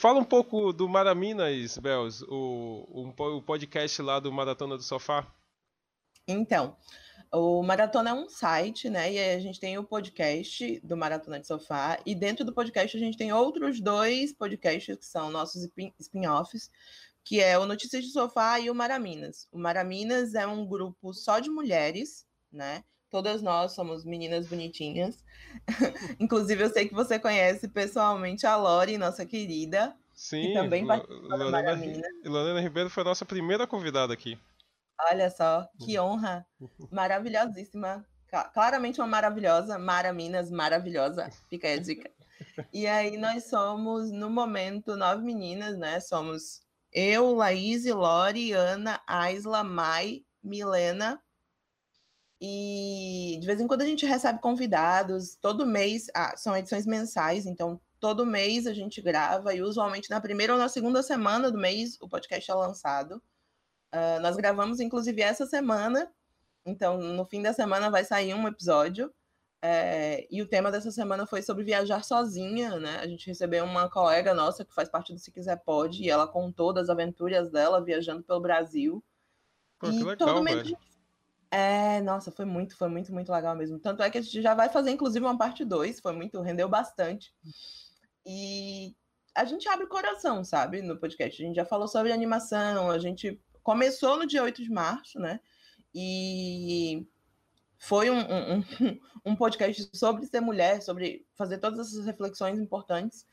Fala 0.00 0.18
um 0.18 0.24
pouco 0.24 0.72
do 0.72 0.88
Maraminas, 0.88 1.76
Bels, 1.76 2.22
o, 2.22 3.12
o, 3.16 3.36
o 3.36 3.42
podcast 3.42 4.00
lá 4.00 4.18
do 4.18 4.32
Maratona 4.32 4.76
do 4.76 4.82
Sofá. 4.82 5.26
Então, 6.26 6.74
o 7.32 7.62
Maratona 7.62 8.10
é 8.10 8.12
um 8.12 8.28
site, 8.28 8.88
né? 8.88 9.12
E 9.12 9.18
a 9.18 9.38
gente 9.38 9.60
tem 9.60 9.78
o 9.78 9.84
podcast 9.84 10.80
do 10.80 10.96
Maratona 10.96 11.40
de 11.40 11.46
Sofá. 11.46 11.98
E 12.04 12.14
dentro 12.14 12.44
do 12.44 12.52
podcast 12.52 12.96
a 12.96 13.00
gente 13.00 13.16
tem 13.16 13.32
outros 13.32 13.80
dois 13.80 14.32
podcasts 14.32 14.96
que 14.96 15.04
são 15.04 15.30
nossos 15.30 15.68
spin-offs, 15.98 16.70
que 17.24 17.40
é 17.40 17.58
o 17.58 17.66
Notícias 17.66 18.04
de 18.04 18.10
Sofá 18.10 18.60
e 18.60 18.70
o 18.70 18.74
Maraminas. 18.74 19.48
O 19.50 19.58
Maraminas 19.58 20.34
é 20.34 20.46
um 20.46 20.66
grupo 20.66 21.12
só 21.12 21.38
de 21.38 21.50
mulheres, 21.50 22.26
né? 22.52 22.84
Todas 23.10 23.42
nós 23.42 23.72
somos 23.72 24.04
meninas 24.04 24.46
bonitinhas. 24.46 25.24
Inclusive, 26.20 26.64
eu 26.64 26.70
sei 26.70 26.88
que 26.88 26.94
você 26.94 27.18
conhece 27.18 27.68
pessoalmente 27.68 28.46
a 28.46 28.56
Lori, 28.56 28.98
nossa 28.98 29.24
querida. 29.24 29.96
Sim, 30.14 30.42
que 30.42 30.52
também 30.54 30.84
Lorena, 30.84 31.78
Lorena 32.24 32.60
Ribeiro 32.60 32.88
foi 32.88 33.02
a 33.02 33.04
nossa 33.04 33.24
primeira 33.24 33.66
convidada 33.66 34.12
aqui. 34.14 34.38
Olha 35.10 35.30
só, 35.30 35.68
que 35.84 35.98
uhum. 35.98 36.06
honra. 36.06 36.46
Maravilhosíssima. 36.90 38.04
Claramente 38.52 39.00
uma 39.00 39.06
maravilhosa. 39.06 39.78
Mara 39.78 40.12
Minas, 40.12 40.50
maravilhosa. 40.50 41.30
Fica 41.48 41.68
aí 41.68 41.74
a 41.74 41.80
dica. 41.80 42.10
E 42.72 42.86
aí 42.86 43.16
nós 43.16 43.44
somos, 43.44 44.10
no 44.10 44.30
momento, 44.30 44.96
nove 44.96 45.22
meninas, 45.22 45.76
né? 45.76 46.00
Somos 46.00 46.62
eu, 46.92 47.34
Laís, 47.34 47.84
Lori, 47.86 48.52
Ana, 48.52 49.00
Aisla, 49.06 49.62
Mai, 49.62 50.24
Milena 50.42 51.20
e 52.40 53.38
de 53.40 53.46
vez 53.46 53.60
em 53.60 53.66
quando 53.66 53.82
a 53.82 53.86
gente 53.86 54.04
recebe 54.04 54.40
convidados, 54.40 55.36
todo 55.36 55.66
mês, 55.66 56.06
ah, 56.14 56.36
são 56.36 56.56
edições 56.56 56.86
mensais, 56.86 57.46
então 57.46 57.80
todo 57.98 58.26
mês 58.26 58.66
a 58.66 58.74
gente 58.74 59.00
grava, 59.00 59.54
e 59.54 59.62
usualmente 59.62 60.10
na 60.10 60.20
primeira 60.20 60.52
ou 60.52 60.58
na 60.58 60.68
segunda 60.68 61.02
semana 61.02 61.50
do 61.50 61.58
mês 61.58 61.98
o 62.00 62.08
podcast 62.08 62.50
é 62.50 62.54
lançado. 62.54 63.22
Uh, 63.94 64.20
nós 64.20 64.36
gravamos, 64.36 64.80
inclusive, 64.80 65.22
essa 65.22 65.46
semana, 65.46 66.10
então 66.64 66.98
no 66.98 67.24
fim 67.24 67.42
da 67.42 67.52
semana 67.52 67.90
vai 67.90 68.04
sair 68.04 68.34
um 68.34 68.46
episódio. 68.46 69.12
É, 69.62 70.26
e 70.30 70.42
o 70.42 70.46
tema 70.46 70.70
dessa 70.70 70.90
semana 70.92 71.26
foi 71.26 71.42
sobre 71.42 71.64
viajar 71.64 72.04
sozinha, 72.04 72.78
né? 72.78 72.98
A 72.98 73.06
gente 73.06 73.26
recebeu 73.26 73.64
uma 73.64 73.88
colega 73.88 74.34
nossa 74.34 74.64
que 74.64 74.74
faz 74.74 74.88
parte 74.88 75.12
do 75.12 75.18
Se 75.18 75.32
Quiser 75.32 75.56
Pode, 75.64 76.02
e 76.02 76.10
ela 76.10 76.28
contou 76.28 76.72
das 76.72 76.88
aventuras 76.88 77.50
dela 77.50 77.82
viajando 77.82 78.22
pelo 78.22 78.40
Brasil. 78.40 79.02
Pô, 79.78 79.88
e 79.88 80.02
legal, 80.02 80.16
todo 80.16 80.42
mês 80.42 80.68
gente 80.68 80.78
é, 81.50 82.00
nossa, 82.02 82.30
foi 82.30 82.44
muito, 82.44 82.76
foi 82.76 82.88
muito, 82.88 83.12
muito 83.12 83.30
legal 83.32 83.54
mesmo. 83.56 83.78
Tanto 83.78 84.02
é 84.02 84.10
que 84.10 84.18
a 84.18 84.20
gente 84.20 84.42
já 84.42 84.54
vai 84.54 84.68
fazer, 84.68 84.90
inclusive, 84.90 85.24
uma 85.24 85.38
parte 85.38 85.64
2, 85.64 86.00
foi 86.00 86.12
muito, 86.12 86.40
rendeu 86.40 86.68
bastante. 86.68 87.32
E 88.26 88.94
a 89.34 89.44
gente 89.44 89.68
abre 89.68 89.84
o 89.84 89.88
coração, 89.88 90.42
sabe, 90.44 90.82
no 90.82 90.98
podcast. 90.98 91.42
A 91.42 91.46
gente 91.46 91.56
já 91.56 91.64
falou 91.64 91.86
sobre 91.86 92.12
animação, 92.12 92.90
a 92.90 92.98
gente 92.98 93.40
começou 93.66 94.16
no 94.16 94.26
dia 94.28 94.44
8 94.44 94.62
de 94.62 94.70
março, 94.70 95.18
né? 95.18 95.40
E 95.92 97.04
foi 97.76 98.08
um, 98.10 98.20
um, 98.20 98.64
um 99.26 99.34
podcast 99.34 99.90
sobre 99.92 100.24
ser 100.24 100.40
mulher, 100.40 100.80
sobre 100.80 101.26
fazer 101.34 101.58
todas 101.58 101.88
essas 101.88 102.06
reflexões 102.06 102.60
importantes 102.60 103.26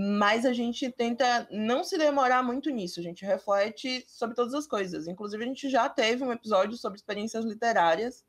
mas 0.00 0.44
a 0.44 0.52
gente 0.52 0.92
tenta 0.92 1.48
não 1.50 1.82
se 1.82 1.96
demorar 1.96 2.42
muito 2.42 2.70
nisso, 2.70 3.00
a 3.00 3.02
gente 3.02 3.24
reflete 3.24 4.04
sobre 4.06 4.36
todas 4.36 4.54
as 4.54 4.66
coisas. 4.66 5.08
Inclusive, 5.08 5.42
a 5.42 5.46
gente 5.46 5.68
já 5.68 5.88
teve 5.88 6.22
um 6.22 6.30
episódio 6.30 6.76
sobre 6.76 6.98
experiências 6.98 7.44
literárias, 7.44 8.24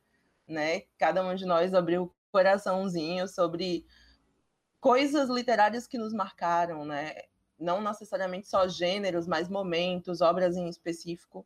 né? 0.47 0.83
Cada 0.97 1.23
um 1.23 1.35
de 1.35 1.45
nós 1.45 1.73
abriu 1.73 2.11
coraçãozinho 2.31 3.27
sobre 3.27 3.85
coisas 4.79 5.29
literárias 5.29 5.85
que 5.85 5.97
nos 5.97 6.13
marcaram, 6.13 6.85
né? 6.85 7.13
Não 7.59 7.81
necessariamente 7.81 8.47
só 8.47 8.67
gêneros, 8.67 9.27
mas 9.27 9.49
momentos, 9.49 10.21
obras 10.21 10.55
em 10.55 10.69
específico. 10.69 11.45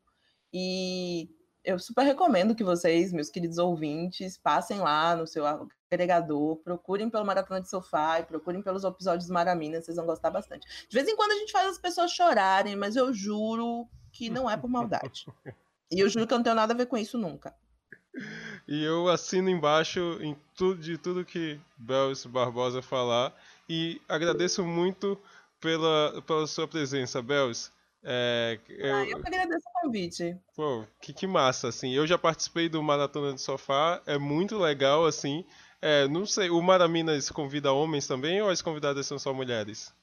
E 0.54 1.30
eu 1.64 1.80
super 1.80 2.04
recomendo 2.04 2.54
que 2.54 2.64
vocês, 2.64 3.12
meus 3.12 3.30
queridos 3.30 3.58
ouvintes, 3.58 4.38
passem 4.38 4.80
lá 4.80 5.16
no 5.16 5.26
seu 5.26 5.46
agregador, 5.92 6.58
procurem 6.58 7.10
pelo 7.10 7.26
Maratona 7.26 7.62
de 7.62 7.70
Sofá 7.70 8.20
e 8.20 8.24
procurem 8.24 8.62
pelos 8.62 8.84
episódios 8.84 9.30
Maraminas, 9.30 9.86
vocês 9.86 9.98
vão 9.98 10.06
gostar 10.06 10.30
bastante. 10.30 10.68
De 10.88 10.94
vez 10.94 11.08
em 11.08 11.16
quando 11.16 11.32
a 11.32 11.36
gente 11.36 11.52
faz 11.52 11.70
as 11.70 11.80
pessoas 11.80 12.12
chorarem, 12.12 12.76
mas 12.76 12.96
eu 12.96 13.14
juro 13.14 13.88
que 14.12 14.30
não 14.30 14.50
é 14.50 14.58
por 14.58 14.70
maldade. 14.70 15.26
E 15.92 16.00
eu 16.00 16.10
juro 16.10 16.28
que 16.28 16.34
eu 16.34 16.38
não 16.38 16.44
tenho 16.44 16.56
nada 16.56 16.74
a 16.74 16.78
ver 16.78 16.88
com 16.88 16.98
isso 16.98 17.18
nunca. 17.18 17.56
E 18.68 18.84
eu 18.84 19.08
assino 19.10 19.50
embaixo 19.50 20.18
em 20.22 20.36
tudo, 20.56 20.82
de 20.82 20.98
tudo 20.98 21.26
que 21.26 21.60
Belos 21.78 22.26
Barbosa 22.26 22.82
falar. 22.82 23.34
E 23.68 24.02
agradeço 24.08 24.64
muito 24.64 25.20
pela, 25.64 26.22
pela 26.28 26.46
sua 26.46 26.68
presença, 26.68 27.22
Belos. 27.22 27.72
É, 28.04 28.60
eu... 28.68 28.96
Ah, 28.96 29.06
eu 29.06 29.22
que 29.22 29.28
agradeço 29.28 29.66
o 29.66 29.82
convite. 29.82 30.38
Pô, 30.54 30.84
que, 31.02 31.14
que 31.14 31.26
massa, 31.26 31.70
assim. 31.70 31.94
Eu 31.94 32.06
já 32.06 32.18
participei 32.18 32.68
do 32.68 32.84
Maratona 32.84 33.34
de 33.34 33.42
Sofá, 33.42 34.02
é 34.06 34.18
muito 34.18 34.58
legal, 34.58 35.06
assim. 35.06 35.46
É, 35.82 36.06
não 36.10 36.26
sei, 36.26 36.50
o 36.50 36.62
Maraminas 36.62 37.32
convida 37.32 37.72
homens 37.72 38.06
também 38.06 38.42
ou 38.42 38.50
as 38.50 38.62
convidadas 38.62 39.08
são 39.08 39.18
só 39.18 39.34
mulheres? 39.34 39.94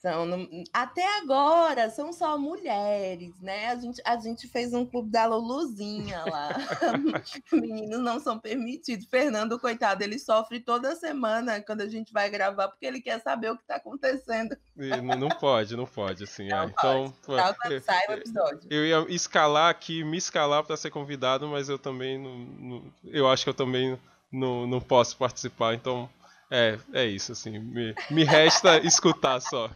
São, 0.00 0.28
até 0.72 1.18
agora 1.18 1.90
são 1.90 2.12
só 2.12 2.38
mulheres, 2.38 3.40
né? 3.40 3.66
A 3.66 3.74
gente, 3.74 4.00
a 4.04 4.16
gente 4.16 4.46
fez 4.46 4.72
um 4.72 4.86
clube 4.86 5.10
da 5.10 5.26
Luluzinha 5.26 6.22
lá. 6.24 6.50
Meninos 7.52 7.98
não 7.98 8.20
são 8.20 8.38
permitidos. 8.38 9.06
Fernando, 9.06 9.58
coitado, 9.58 10.04
ele 10.04 10.16
sofre 10.20 10.60
toda 10.60 10.94
semana 10.94 11.60
quando 11.60 11.80
a 11.80 11.88
gente 11.88 12.12
vai 12.12 12.30
gravar, 12.30 12.68
porque 12.68 12.86
ele 12.86 13.00
quer 13.00 13.20
saber 13.20 13.50
o 13.50 13.56
que 13.56 13.62
está 13.62 13.74
acontecendo. 13.74 14.56
Não, 14.76 15.16
não, 15.16 15.28
pode, 15.30 15.76
não 15.76 15.86
pode, 15.86 16.22
assim. 16.22 16.46
Não 16.46 16.62
é. 16.62 16.66
Então, 16.66 17.12
pode. 17.26 17.80
sai 17.80 18.06
o 18.08 18.12
episódio. 18.12 18.60
Eu 18.70 18.86
ia 18.86 19.04
escalar 19.08 19.68
aqui, 19.68 20.04
me 20.04 20.16
escalar 20.16 20.62
para 20.62 20.76
ser 20.76 20.90
convidado, 20.90 21.48
mas 21.48 21.68
eu 21.68 21.78
também 21.78 22.16
não, 22.16 22.38
não, 22.38 22.92
eu 23.04 23.28
acho 23.28 23.42
que 23.42 23.50
eu 23.50 23.54
também 23.54 23.98
não, 24.30 24.64
não 24.64 24.80
posso 24.80 25.16
participar, 25.16 25.74
então 25.74 26.08
é, 26.50 26.78
é 26.94 27.04
isso, 27.04 27.32
assim. 27.32 27.58
Me, 27.58 27.94
me 28.10 28.24
resta 28.24 28.78
escutar 28.86 29.40
só. 29.40 29.70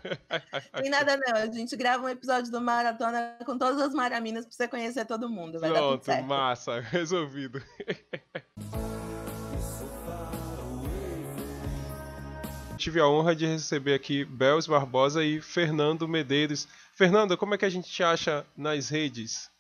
Tem 0.75 0.89
nada 0.89 1.19
não. 1.19 1.37
A 1.37 1.47
gente 1.47 1.77
grava 1.77 2.05
um 2.05 2.09
episódio 2.09 2.51
do 2.51 2.61
Maratona 2.61 3.37
com 3.45 3.59
todas 3.59 3.81
as 3.81 3.93
maraminas 3.93 4.47
pra 4.47 4.55
você 4.55 4.69
conhecer 4.69 5.05
todo 5.05 5.29
mundo. 5.29 5.61
Vai 5.61 5.71
Pronto, 5.71 5.83
dar 5.83 5.91
tudo 5.91 6.05
certo. 6.05 6.27
massa. 6.27 6.81
Resolvido. 6.91 7.63
Tive 12.79 13.01
a 13.01 13.07
honra 13.07 13.37
de 13.37 13.47
receber 13.47 13.95
aqui 13.95 14.25
Belos 14.25 14.67
Barbosa 14.67 15.23
e 15.23 15.41
Fernando 15.41 16.09
Medeiros. 16.09 16.67
Fernando, 16.95 17.37
como 17.37 17.55
é 17.55 17.59
que 17.59 17.65
a 17.65 17.71
gente 17.71 17.89
te 17.89 18.03
acha 18.03 18.47
nas 18.57 18.89
redes? 18.89 19.51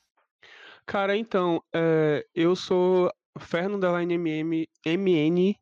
Cara, 0.86 1.16
então, 1.16 1.62
é, 1.72 2.26
eu 2.34 2.56
sou 2.56 3.12
Fernando 3.38 3.86
MN 3.86 5.56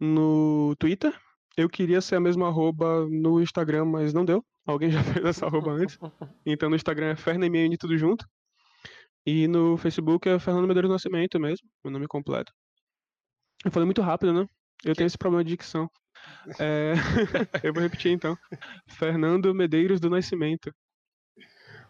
no 0.00 0.74
Twitter. 0.78 1.14
Eu 1.56 1.68
queria 1.68 2.00
ser 2.00 2.16
a 2.16 2.20
mesma 2.20 2.48
arroba 2.48 3.06
no 3.08 3.40
Instagram, 3.40 3.84
mas 3.84 4.12
não 4.12 4.24
deu. 4.24 4.44
Alguém 4.66 4.90
já 4.92 5.02
fez 5.02 5.24
essa 5.24 5.46
arroba 5.46 5.72
antes. 5.72 5.98
Então 6.44 6.68
no 6.68 6.76
Instagram 6.76 7.08
é 7.08 7.16
FernaMN 7.16 7.76
tudo 7.78 7.96
junto. 7.96 8.26
E 9.26 9.48
no 9.48 9.76
Facebook 9.78 10.28
é 10.28 10.38
Fernando 10.38 10.68
Medeiros 10.68 10.90
Nascimento 10.90 11.40
mesmo, 11.40 11.66
meu 11.82 11.90
nome 11.90 12.06
completo. 12.06 12.52
Eu 13.64 13.70
falei 13.70 13.86
muito 13.86 14.02
rápido, 14.02 14.34
né? 14.34 14.46
Eu 14.84 14.94
tenho 14.94 15.06
esse 15.06 15.16
problema 15.16 15.42
de 15.42 15.50
dicção. 15.50 15.90
É... 16.58 16.92
eu 17.62 17.72
vou 17.72 17.82
repetir 17.82 18.12
então. 18.12 18.36
Fernando 18.86 19.54
Medeiros 19.54 19.98
do 19.98 20.10
Nascimento. 20.10 20.74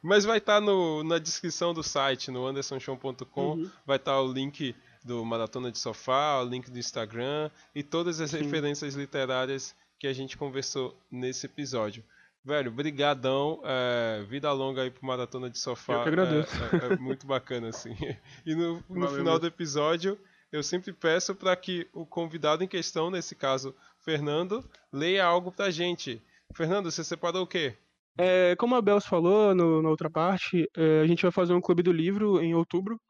Mas 0.00 0.24
vai 0.24 0.38
estar 0.38 0.61
tá 0.61 1.02
na 1.02 1.18
descrição 1.18 1.72
do 1.72 1.82
site, 1.82 2.30
no 2.30 2.46
andersonshow.com, 2.46 3.40
uhum. 3.40 3.70
vai 3.86 3.96
estar 3.96 4.12
tá 4.12 4.20
o 4.20 4.32
link 4.32 4.76
do 5.05 5.24
Maratona 5.24 5.70
de 5.70 5.78
Sofá, 5.78 6.40
o 6.40 6.48
link 6.48 6.70
do 6.70 6.78
Instagram 6.78 7.50
e 7.74 7.82
todas 7.82 8.20
as 8.20 8.30
Sim. 8.30 8.38
referências 8.38 8.94
literárias 8.94 9.74
que 9.98 10.07
a 10.07 10.12
gente 10.12 10.36
conversou 10.36 10.96
nesse 11.11 11.46
episódio. 11.46 12.02
Velho, 12.44 12.70
brigadão, 12.70 13.61
é, 13.64 14.22
vida 14.28 14.52
longa 14.52 14.82
aí 14.82 14.90
pro 14.90 15.07
Maratona 15.07 15.48
de 15.48 15.59
Sofá. 15.59 15.94
Eu 15.94 16.02
que 16.02 16.09
agradeço. 16.09 16.55
É, 16.57 16.90
é, 16.90 16.92
é 16.92 16.96
muito 16.96 17.26
bacana, 17.26 17.68
assim. 17.68 17.96
E 18.44 18.55
no, 18.55 18.82
no 18.88 19.09
final 19.09 19.38
do 19.38 19.46
episódio, 19.46 20.18
eu 20.52 20.62
sempre 20.62 20.92
peço 20.92 21.34
para 21.34 21.57
que 21.57 21.88
o 21.92 22.05
convidado 22.05 22.62
em 22.62 22.68
questão, 22.68 23.11
nesse 23.11 23.34
caso, 23.34 23.74
Fernando, 23.98 24.62
leia 24.92 25.24
algo 25.24 25.50
pra 25.50 25.70
gente. 25.70 26.22
Fernando, 26.55 26.90
você 26.90 27.02
separou 27.02 27.42
o 27.42 27.46
quê? 27.46 27.74
É, 28.16 28.55
como 28.57 28.76
a 28.76 28.82
Bels 28.82 29.07
falou 29.07 29.55
no, 29.55 29.82
na 29.82 29.88
outra 29.88 30.09
parte, 30.09 30.70
é, 30.76 31.00
a 31.00 31.07
gente 31.07 31.22
vai 31.22 31.32
fazer 31.32 31.55
um 31.55 31.61
clube 31.61 31.82
do 31.82 31.90
livro 31.90 32.40
em 32.40 32.55
outubro, 32.55 33.00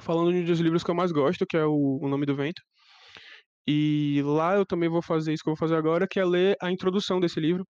falando 0.00 0.32
de 0.32 0.38
um 0.40 0.44
dos 0.44 0.60
livros 0.60 0.82
que 0.84 0.90
eu 0.90 0.94
mais 0.94 1.12
gosto, 1.12 1.46
que 1.46 1.56
é 1.56 1.64
o, 1.64 1.98
o 2.02 2.08
Nome 2.08 2.26
do 2.26 2.36
Vento. 2.36 2.62
E 3.66 4.22
lá 4.24 4.54
eu 4.56 4.66
também 4.66 4.88
vou 4.88 5.02
fazer 5.02 5.32
isso 5.32 5.42
que 5.42 5.48
eu 5.48 5.54
vou 5.54 5.58
fazer 5.58 5.76
agora, 5.76 6.06
que 6.08 6.20
é 6.20 6.24
ler 6.24 6.56
a 6.60 6.70
introdução 6.70 7.18
desse 7.20 7.40
livro, 7.40 7.66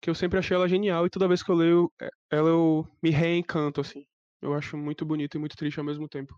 que 0.00 0.08
eu 0.08 0.14
sempre 0.14 0.38
achei 0.38 0.54
ela 0.56 0.68
genial 0.68 1.06
e 1.06 1.10
toda 1.10 1.28
vez 1.28 1.42
que 1.42 1.50
eu 1.50 1.54
leio 1.56 1.92
é, 2.00 2.08
ela 2.30 2.48
eu 2.48 2.86
me 3.02 3.10
reencanto 3.10 3.80
assim. 3.80 4.04
Eu 4.40 4.54
acho 4.54 4.76
muito 4.76 5.04
bonito 5.04 5.36
e 5.36 5.40
muito 5.40 5.56
triste 5.56 5.78
ao 5.78 5.84
mesmo 5.84 6.08
tempo. 6.08 6.34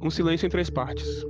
Um 0.00 0.10
silêncio 0.10 0.46
em 0.46 0.50
três 0.50 0.68
partes. 0.68 1.24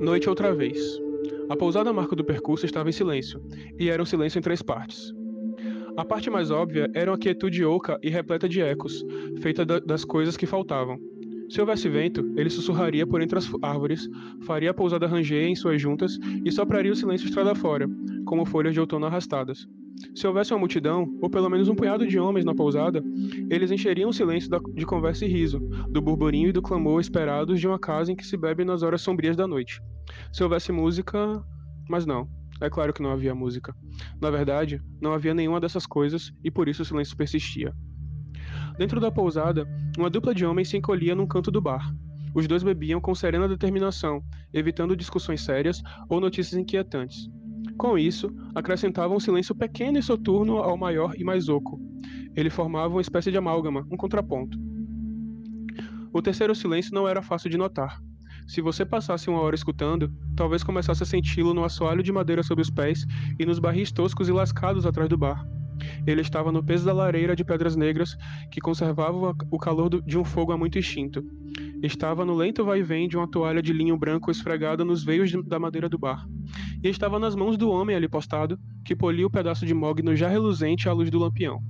Noite 0.00 0.28
outra 0.28 0.54
vez. 0.54 1.00
A 1.48 1.56
pousada 1.56 1.92
marca 1.92 2.14
do 2.14 2.24
percurso 2.24 2.66
estava 2.66 2.88
em 2.88 2.92
silêncio, 2.92 3.40
e 3.78 3.88
era 3.88 4.02
um 4.02 4.06
silêncio 4.06 4.38
em 4.38 4.42
três 4.42 4.60
partes. 4.60 5.14
A 5.96 6.04
parte 6.04 6.28
mais 6.28 6.50
óbvia 6.50 6.90
era 6.94 7.10
uma 7.10 7.16
quietude 7.16 7.64
oca 7.64 7.98
e 8.02 8.10
repleta 8.10 8.46
de 8.48 8.60
ecos, 8.60 9.04
feita 9.40 9.64
da, 9.64 9.78
das 9.78 10.04
coisas 10.04 10.36
que 10.36 10.44
faltavam. 10.44 10.98
Se 11.48 11.60
houvesse 11.60 11.88
vento, 11.88 12.20
ele 12.36 12.50
sussurraria 12.50 13.06
por 13.06 13.22
entre 13.22 13.38
as 13.38 13.50
árvores, 13.62 14.08
faria 14.42 14.70
a 14.70 14.74
pousada 14.74 15.06
ranger 15.06 15.46
em 15.46 15.54
suas 15.54 15.80
juntas 15.80 16.18
e 16.44 16.52
sopraria 16.52 16.92
o 16.92 16.96
silêncio 16.96 17.26
estrada 17.26 17.54
fora, 17.54 17.88
como 18.26 18.44
folhas 18.44 18.74
de 18.74 18.80
outono 18.80 19.06
arrastadas. 19.06 19.66
Se 20.14 20.26
houvesse 20.26 20.52
uma 20.52 20.60
multidão, 20.60 21.06
ou 21.20 21.30
pelo 21.30 21.48
menos 21.48 21.68
um 21.68 21.74
punhado 21.74 22.06
de 22.06 22.18
homens 22.18 22.44
na 22.44 22.54
pousada, 22.54 23.02
eles 23.50 23.70
encheriam 23.70 24.10
o 24.10 24.12
silêncio 24.12 24.50
de 24.74 24.86
conversa 24.86 25.24
e 25.24 25.28
riso, 25.28 25.58
do 25.88 26.00
burburinho 26.00 26.48
e 26.48 26.52
do 26.52 26.62
clamor 26.62 27.00
esperados 27.00 27.60
de 27.60 27.66
uma 27.66 27.78
casa 27.78 28.12
em 28.12 28.16
que 28.16 28.26
se 28.26 28.36
bebe 28.36 28.64
nas 28.64 28.82
horas 28.82 29.02
sombrias 29.02 29.36
da 29.36 29.46
noite. 29.46 29.80
Se 30.32 30.42
houvesse 30.42 30.72
música. 30.72 31.42
Mas 31.88 32.04
não. 32.04 32.28
É 32.60 32.68
claro 32.68 32.92
que 32.92 33.02
não 33.02 33.10
havia 33.10 33.34
música. 33.34 33.74
Na 34.20 34.30
verdade, 34.30 34.80
não 35.00 35.12
havia 35.12 35.34
nenhuma 35.34 35.60
dessas 35.60 35.86
coisas 35.86 36.32
e 36.42 36.50
por 36.50 36.68
isso 36.68 36.82
o 36.82 36.84
silêncio 36.84 37.16
persistia. 37.16 37.72
Dentro 38.78 38.98
da 38.98 39.10
pousada, 39.10 39.66
uma 39.98 40.10
dupla 40.10 40.34
de 40.34 40.44
homens 40.44 40.68
se 40.68 40.76
encolhia 40.76 41.14
num 41.14 41.26
canto 41.26 41.50
do 41.50 41.60
bar. 41.60 41.94
Os 42.34 42.46
dois 42.46 42.62
bebiam 42.62 43.00
com 43.00 43.14
serena 43.14 43.48
determinação, 43.48 44.22
evitando 44.52 44.96
discussões 44.96 45.42
sérias 45.42 45.82
ou 46.08 46.20
notícias 46.20 46.58
inquietantes. 46.58 47.28
Com 47.76 47.98
isso, 47.98 48.34
acrescentavam 48.54 49.16
um 49.16 49.20
silêncio 49.20 49.54
pequeno 49.54 49.98
e 49.98 50.02
soturno 50.02 50.58
ao 50.58 50.76
maior 50.76 51.14
e 51.16 51.22
mais 51.22 51.48
oco. 51.48 51.80
Ele 52.34 52.48
formava 52.48 52.94
uma 52.94 53.00
espécie 53.00 53.30
de 53.30 53.36
amálgama, 53.36 53.86
um 53.90 53.96
contraponto. 53.96 54.58
O 56.12 56.22
terceiro 56.22 56.54
silêncio 56.54 56.94
não 56.94 57.06
era 57.06 57.20
fácil 57.20 57.50
de 57.50 57.58
notar. 57.58 58.00
Se 58.46 58.60
você 58.60 58.86
passasse 58.86 59.28
uma 59.28 59.40
hora 59.40 59.54
escutando, 59.54 60.10
talvez 60.36 60.62
começasse 60.62 61.02
a 61.02 61.06
senti-lo 61.06 61.52
no 61.52 61.64
assoalho 61.64 62.02
de 62.02 62.12
madeira 62.12 62.42
sob 62.42 62.62
os 62.62 62.70
pés 62.70 63.04
e 63.38 63.44
nos 63.44 63.58
barris 63.58 63.92
toscos 63.92 64.28
e 64.28 64.32
lascados 64.32 64.86
atrás 64.86 65.08
do 65.08 65.18
bar. 65.18 65.44
Ele 66.06 66.20
estava 66.20 66.52
no 66.52 66.64
peso 66.64 66.86
da 66.86 66.92
lareira 66.92 67.36
de 67.36 67.44
pedras 67.44 67.76
negras 67.76 68.16
que 68.50 68.60
conservava 68.60 69.34
o 69.50 69.58
calor 69.58 70.00
de 70.00 70.16
um 70.16 70.24
fogo 70.24 70.52
há 70.52 70.56
muito 70.56 70.78
extinto. 70.78 71.22
Estava 71.86 72.24
no 72.24 72.34
lento 72.34 72.64
vai-vém 72.64 73.08
de 73.08 73.16
uma 73.16 73.30
toalha 73.30 73.62
de 73.62 73.72
linho 73.72 73.96
branco 73.96 74.28
esfregada 74.28 74.84
nos 74.84 75.04
veios 75.04 75.30
da 75.44 75.56
madeira 75.56 75.88
do 75.88 75.96
bar. 75.96 76.26
E 76.82 76.88
estava 76.88 77.16
nas 77.16 77.36
mãos 77.36 77.56
do 77.56 77.70
homem 77.70 77.94
ali 77.94 78.08
postado, 78.08 78.58
que 78.84 78.96
polia 78.96 79.24
o 79.24 79.30
pedaço 79.30 79.64
de 79.64 79.72
mogno 79.72 80.16
já 80.16 80.26
reluzente 80.26 80.88
à 80.88 80.92
luz 80.92 81.08
do 81.10 81.20
lampião. 81.20 81.62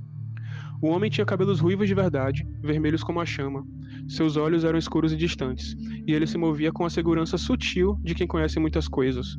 O 0.81 0.89
homem 0.89 1.11
tinha 1.11 1.27
cabelos 1.27 1.61
ruivos 1.61 1.87
de 1.87 1.95
verdade, 1.95 2.49
vermelhos 2.63 3.05
como 3.05 3.21
a 3.21 3.27
chama. 3.27 3.63
Seus 4.09 4.39
olhos 4.39 4.65
eram 4.65 4.79
escuros 4.79 5.13
e 5.13 5.17
distantes, 5.17 5.77
e 6.07 6.15
ele 6.15 6.27
se 6.27 6.39
movia 6.39 6.73
com 6.73 6.87
a 6.87 6.91
segurança 6.91 7.37
sutil 7.37 7.99
de 8.03 8.15
quem 8.15 8.27
conhece 8.27 8.59
muitas 8.59 8.89
coisas. 8.89 9.37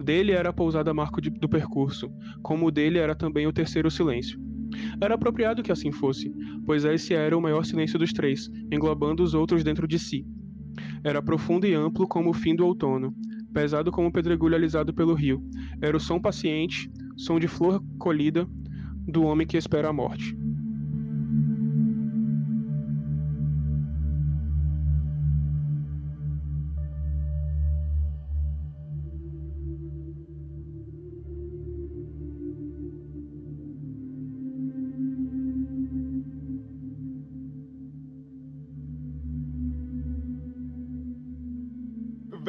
Dele 0.00 0.30
era 0.30 0.50
a 0.50 0.52
pousada 0.52 0.94
marco 0.94 1.20
de, 1.20 1.30
do 1.30 1.48
percurso, 1.48 2.08
como 2.42 2.66
o 2.66 2.70
dele 2.70 2.98
era 2.98 3.16
também 3.16 3.48
o 3.48 3.52
terceiro 3.52 3.90
silêncio. 3.90 4.40
Era 5.00 5.14
apropriado 5.14 5.62
que 5.62 5.72
assim 5.72 5.92
fosse, 5.92 6.32
pois 6.64 6.84
esse 6.84 7.14
era 7.14 7.36
o 7.36 7.40
maior 7.40 7.64
silêncio 7.64 7.98
dos 7.98 8.12
três, 8.12 8.48
englobando 8.70 9.22
os 9.22 9.34
outros 9.34 9.64
dentro 9.64 9.86
de 9.86 9.98
si. 9.98 10.26
Era 11.04 11.22
profundo 11.22 11.66
e 11.66 11.74
amplo 11.74 12.06
como 12.06 12.30
o 12.30 12.34
fim 12.34 12.54
do 12.54 12.64
outono, 12.64 13.14
pesado 13.52 13.90
como 13.90 14.08
o 14.08 14.12
pedregulho 14.12 14.54
alisado 14.54 14.94
pelo 14.94 15.14
rio. 15.14 15.42
Era 15.80 15.96
o 15.96 16.00
som 16.00 16.20
paciente, 16.20 16.90
som 17.16 17.38
de 17.38 17.48
flor 17.48 17.82
colhida 17.98 18.46
do 19.06 19.22
homem 19.22 19.46
que 19.46 19.56
espera 19.56 19.88
a 19.88 19.92
morte. 19.92 20.36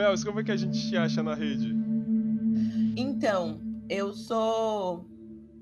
Belos, 0.01 0.23
como 0.23 0.39
é 0.39 0.43
que 0.43 0.51
a 0.51 0.57
gente 0.57 0.89
te 0.89 0.97
acha 0.97 1.21
na 1.21 1.35
rede? 1.35 1.75
Então, 2.97 3.61
eu 3.87 4.11
sou 4.13 5.05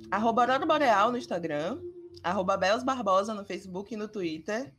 arroba 0.09 0.43
Aurora 0.43 0.65
Boreal 0.65 1.11
no 1.11 1.17
Instagram, 1.17 1.81
arroba 2.23 2.55
Belos 2.55 2.81
Barbosa 2.81 3.33
no 3.33 3.43
Facebook 3.43 3.93
e 3.93 3.97
no 3.97 4.07
Twitter. 4.07 4.73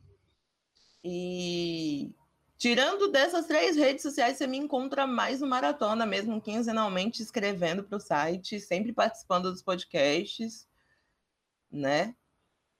E 1.03 2.11
tirando 2.57 3.11
dessas 3.11 3.45
três 3.45 3.75
redes 3.75 4.01
sociais, 4.01 4.37
você 4.37 4.47
me 4.47 4.57
encontra 4.57 5.05
mais 5.05 5.41
no 5.41 5.47
Maratona, 5.47 6.07
mesmo 6.07 6.41
quinzenalmente 6.41 7.21
escrevendo 7.21 7.83
para 7.83 7.97
o 7.97 8.01
site, 8.01 8.59
sempre 8.59 8.91
participando 8.91 9.51
dos 9.51 9.61
podcasts, 9.61 10.67
né? 11.71 12.15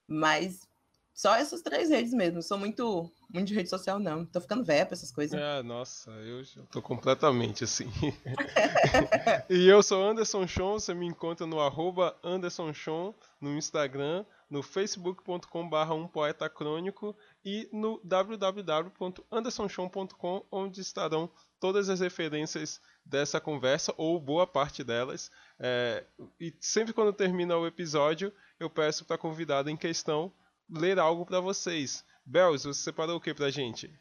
Mas 0.08 0.66
só 1.14 1.36
essas 1.36 1.62
três 1.62 1.90
redes 1.90 2.12
mesmo. 2.12 2.42
Sou 2.42 2.58
muito, 2.58 3.08
muito 3.32 3.48
de 3.48 3.54
rede 3.54 3.68
social, 3.68 3.98
não. 3.98 4.24
Tô 4.26 4.40
ficando 4.40 4.64
velha 4.64 4.86
pra 4.86 4.94
essas 4.94 5.10
coisas. 5.10 5.40
Ah, 5.40 5.60
nossa, 5.62 6.10
eu 6.10 6.44
tô 6.70 6.82
completamente 6.82 7.64
assim. 7.64 7.90
e 9.48 9.66
eu 9.66 9.82
sou 9.82 10.04
Anderson 10.04 10.46
Chon, 10.46 10.74
você 10.74 10.94
me 10.94 11.06
encontra 11.06 11.46
no 11.46 11.60
arroba 11.60 12.16
Anderson 12.22 12.72
Chon, 12.72 13.12
no 13.40 13.56
Instagram, 13.56 14.24
no 14.50 14.62
facebook.com.br 14.62 15.92
um 15.94 16.06
poeta 16.06 16.48
crônico 16.48 17.16
e 17.44 17.68
no 17.72 18.00
www.andersonchon.com, 18.04 20.46
onde 20.50 20.80
estarão 20.80 21.28
todas 21.58 21.88
as 21.88 22.00
referências 22.00 22.80
dessa 23.04 23.40
conversa, 23.40 23.92
ou 23.96 24.20
boa 24.20 24.46
parte 24.46 24.84
delas. 24.84 25.30
É, 25.58 26.04
e 26.38 26.54
sempre 26.60 26.92
quando 26.92 27.12
termina 27.12 27.56
o 27.56 27.66
episódio, 27.66 28.32
eu 28.60 28.68
peço 28.68 29.04
para 29.04 29.16
a 29.16 29.18
convidada 29.18 29.70
em 29.70 29.76
questão 29.76 30.32
ler 30.68 30.98
algo 30.98 31.24
para 31.24 31.40
vocês. 31.40 32.04
Bells, 32.24 32.64
você 32.64 32.82
separou 32.82 33.16
o 33.16 33.20
que 33.20 33.34
pra 33.34 33.50
gente? 33.50 33.92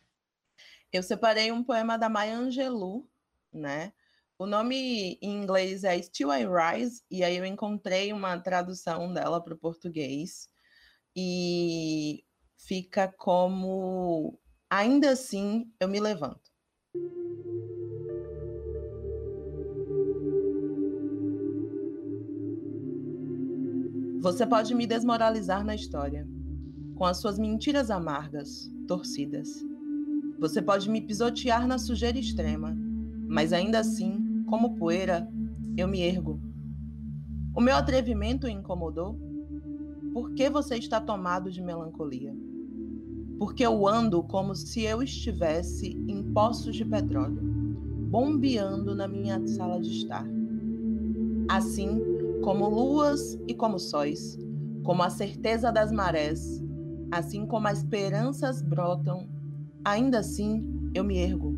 Eu 0.91 1.01
separei 1.01 1.51
um 1.51 1.63
poema 1.63 1.97
da 1.97 2.09
Maya 2.09 2.37
Angelou, 2.37 3.09
né? 3.51 3.93
O 4.37 4.45
nome 4.45 5.17
em 5.21 5.41
inglês 5.41 5.83
é 5.83 6.01
Still 6.01 6.33
I 6.33 6.45
Rise, 6.45 7.03
e 7.09 7.23
aí 7.23 7.37
eu 7.37 7.45
encontrei 7.45 8.11
uma 8.11 8.39
tradução 8.39 9.13
dela 9.13 9.43
para 9.43 9.53
o 9.53 9.57
português, 9.57 10.49
e 11.15 12.23
fica 12.57 13.07
como 13.17 14.39
Ainda 14.71 15.11
assim 15.11 15.69
eu 15.81 15.87
me 15.89 15.99
levanto. 15.99 16.49
Você 24.21 24.47
pode 24.47 24.73
me 24.73 24.87
desmoralizar 24.87 25.65
na 25.65 25.75
história 25.75 26.25
com 27.01 27.05
as 27.07 27.17
suas 27.17 27.39
mentiras 27.39 27.89
amargas, 27.89 28.71
torcidas. 28.87 29.65
Você 30.39 30.61
pode 30.61 30.87
me 30.87 31.01
pisotear 31.01 31.65
na 31.65 31.79
sujeira 31.79 32.19
extrema, 32.19 32.77
mas 33.27 33.51
ainda 33.51 33.79
assim, 33.79 34.43
como 34.45 34.75
poeira, 34.75 35.27
eu 35.75 35.87
me 35.87 36.01
ergo. 36.01 36.39
O 37.55 37.59
meu 37.59 37.75
atrevimento 37.75 38.45
o 38.45 38.49
incomodou? 38.51 39.17
Por 40.13 40.35
que 40.35 40.47
você 40.47 40.75
está 40.75 41.01
tomado 41.01 41.49
de 41.49 41.59
melancolia? 41.59 42.35
Porque 43.39 43.65
eu 43.65 43.87
ando 43.87 44.21
como 44.21 44.53
se 44.53 44.83
eu 44.83 45.01
estivesse 45.01 45.97
em 46.07 46.21
poços 46.31 46.75
de 46.75 46.85
petróleo, 46.85 47.41
bombeando 48.11 48.93
na 48.93 49.07
minha 49.07 49.43
sala 49.47 49.81
de 49.81 49.89
estar. 49.89 50.27
Assim 51.49 51.99
como 52.43 52.69
luas 52.69 53.39
e 53.47 53.55
como 53.55 53.79
sóis, 53.79 54.37
como 54.83 55.01
a 55.01 55.09
certeza 55.09 55.71
das 55.71 55.91
marés, 55.91 56.61
assim 57.11 57.45
como 57.45 57.67
as 57.67 57.79
esperanças 57.79 58.61
brotam, 58.61 59.27
ainda 59.83 60.19
assim 60.19 60.91
eu 60.93 61.03
me 61.03 61.17
ergo. 61.17 61.57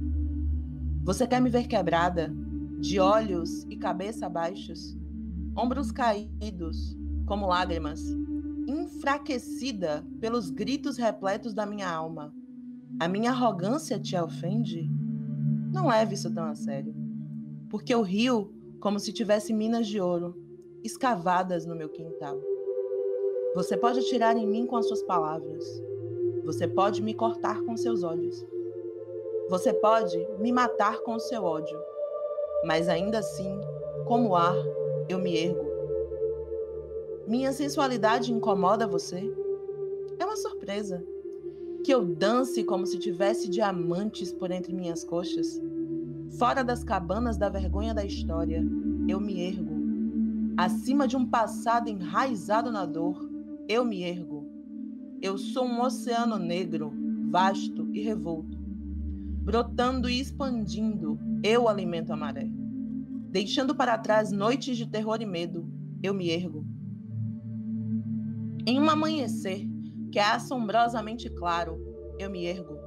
Você 1.03 1.27
quer 1.27 1.41
me 1.41 1.49
ver 1.49 1.67
quebrada, 1.67 2.33
de 2.79 2.99
olhos 2.99 3.63
e 3.69 3.77
cabeça 3.77 4.27
baixos, 4.27 4.97
ombros 5.55 5.91
caídos, 5.91 6.97
como 7.25 7.47
lágrimas, 7.47 8.01
enfraquecida 8.67 10.05
pelos 10.19 10.49
gritos 10.49 10.97
repletos 10.97 11.53
da 11.53 11.65
minha 11.65 11.89
alma. 11.89 12.33
A 12.99 13.07
minha 13.07 13.31
arrogância 13.31 13.99
te 13.99 14.15
ofende? 14.17 14.89
Não 15.71 15.87
leve 15.87 16.15
isso 16.15 16.33
tão 16.33 16.45
a 16.45 16.55
sério, 16.55 16.93
porque 17.69 17.93
eu 17.93 18.01
rio 18.01 18.53
como 18.79 18.99
se 18.99 19.13
tivesse 19.13 19.53
minas 19.53 19.87
de 19.87 19.99
ouro 19.99 20.35
escavadas 20.83 21.65
no 21.65 21.75
meu 21.75 21.89
quintal. 21.89 22.37
Você 23.55 23.77
pode 23.77 23.99
atirar 23.99 24.35
em 24.35 24.47
mim 24.47 24.65
com 24.65 24.75
as 24.77 24.87
suas 24.87 25.03
palavras. 25.03 25.63
Você 26.43 26.67
pode 26.67 27.03
me 27.03 27.13
cortar 27.13 27.61
com 27.61 27.77
seus 27.77 28.01
olhos. 28.01 28.43
Você 29.47 29.71
pode 29.71 30.17
me 30.39 30.51
matar 30.51 30.99
com 31.01 31.13
o 31.13 31.19
seu 31.19 31.43
ódio. 31.43 31.77
Mas 32.65 32.89
ainda 32.89 33.19
assim, 33.19 33.59
como 34.05 34.35
ar, 34.35 34.55
eu 35.07 35.19
me 35.19 35.37
ergo. 35.37 35.65
Minha 37.27 37.53
sensualidade 37.53 38.33
incomoda 38.33 38.87
você? 38.87 39.31
É 40.17 40.25
uma 40.25 40.35
surpresa. 40.35 41.03
Que 41.83 41.93
eu 41.93 42.03
dance 42.03 42.63
como 42.63 42.87
se 42.87 42.97
tivesse 42.97 43.49
diamantes 43.49 44.33
por 44.33 44.49
entre 44.49 44.73
minhas 44.73 45.03
coxas? 45.03 45.61
Fora 46.39 46.63
das 46.63 46.83
cabanas 46.83 47.37
da 47.37 47.49
vergonha 47.49 47.93
da 47.93 48.03
história, 48.03 48.65
eu 49.07 49.19
me 49.19 49.47
ergo. 49.47 49.75
Acima 50.57 51.07
de 51.07 51.15
um 51.15 51.25
passado 51.25 51.89
enraizado 51.89 52.71
na 52.71 52.85
dor, 52.85 53.32
eu 53.67 53.85
me 53.85 54.03
ergo. 54.03 54.49
Eu 55.21 55.37
sou 55.37 55.65
um 55.65 55.81
oceano 55.81 56.37
negro, 56.37 56.93
vasto 57.29 57.89
e 57.93 58.01
revolto. 58.01 58.57
Brotando 59.41 60.09
e 60.09 60.19
expandindo, 60.19 61.17
eu 61.43 61.67
alimento 61.67 62.11
a 62.11 62.15
maré. 62.15 62.49
Deixando 63.29 63.73
para 63.73 63.97
trás 63.97 64.31
noites 64.31 64.77
de 64.77 64.85
terror 64.85 65.21
e 65.21 65.25
medo, 65.25 65.67
eu 66.01 66.13
me 66.13 66.29
ergo. 66.29 66.65
Em 68.65 68.79
um 68.79 68.89
amanhecer 68.89 69.67
que 70.11 70.19
é 70.19 70.23
assombrosamente 70.23 71.29
claro, 71.29 71.81
eu 72.19 72.29
me 72.29 72.45
ergo, 72.45 72.77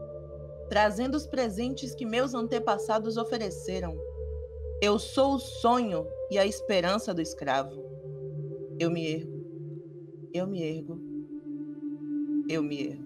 trazendo 0.69 1.17
os 1.17 1.27
presentes 1.27 1.95
que 1.95 2.07
meus 2.07 2.35
antepassados 2.35 3.17
ofereceram. 3.17 3.97
Eu 4.81 4.99
sou 4.99 5.35
o 5.35 5.39
sonho 5.39 6.07
e 6.31 6.39
a 6.39 6.47
esperança 6.47 7.13
do 7.13 7.21
escravo. 7.21 7.85
Eu 8.79 8.91
me 8.91 9.07
ergo 9.07 9.36
eu 10.37 10.47
me 10.47 10.63
ergo, 10.63 11.03
eu 12.49 12.63
me 12.63 12.83
ergo. 12.83 13.06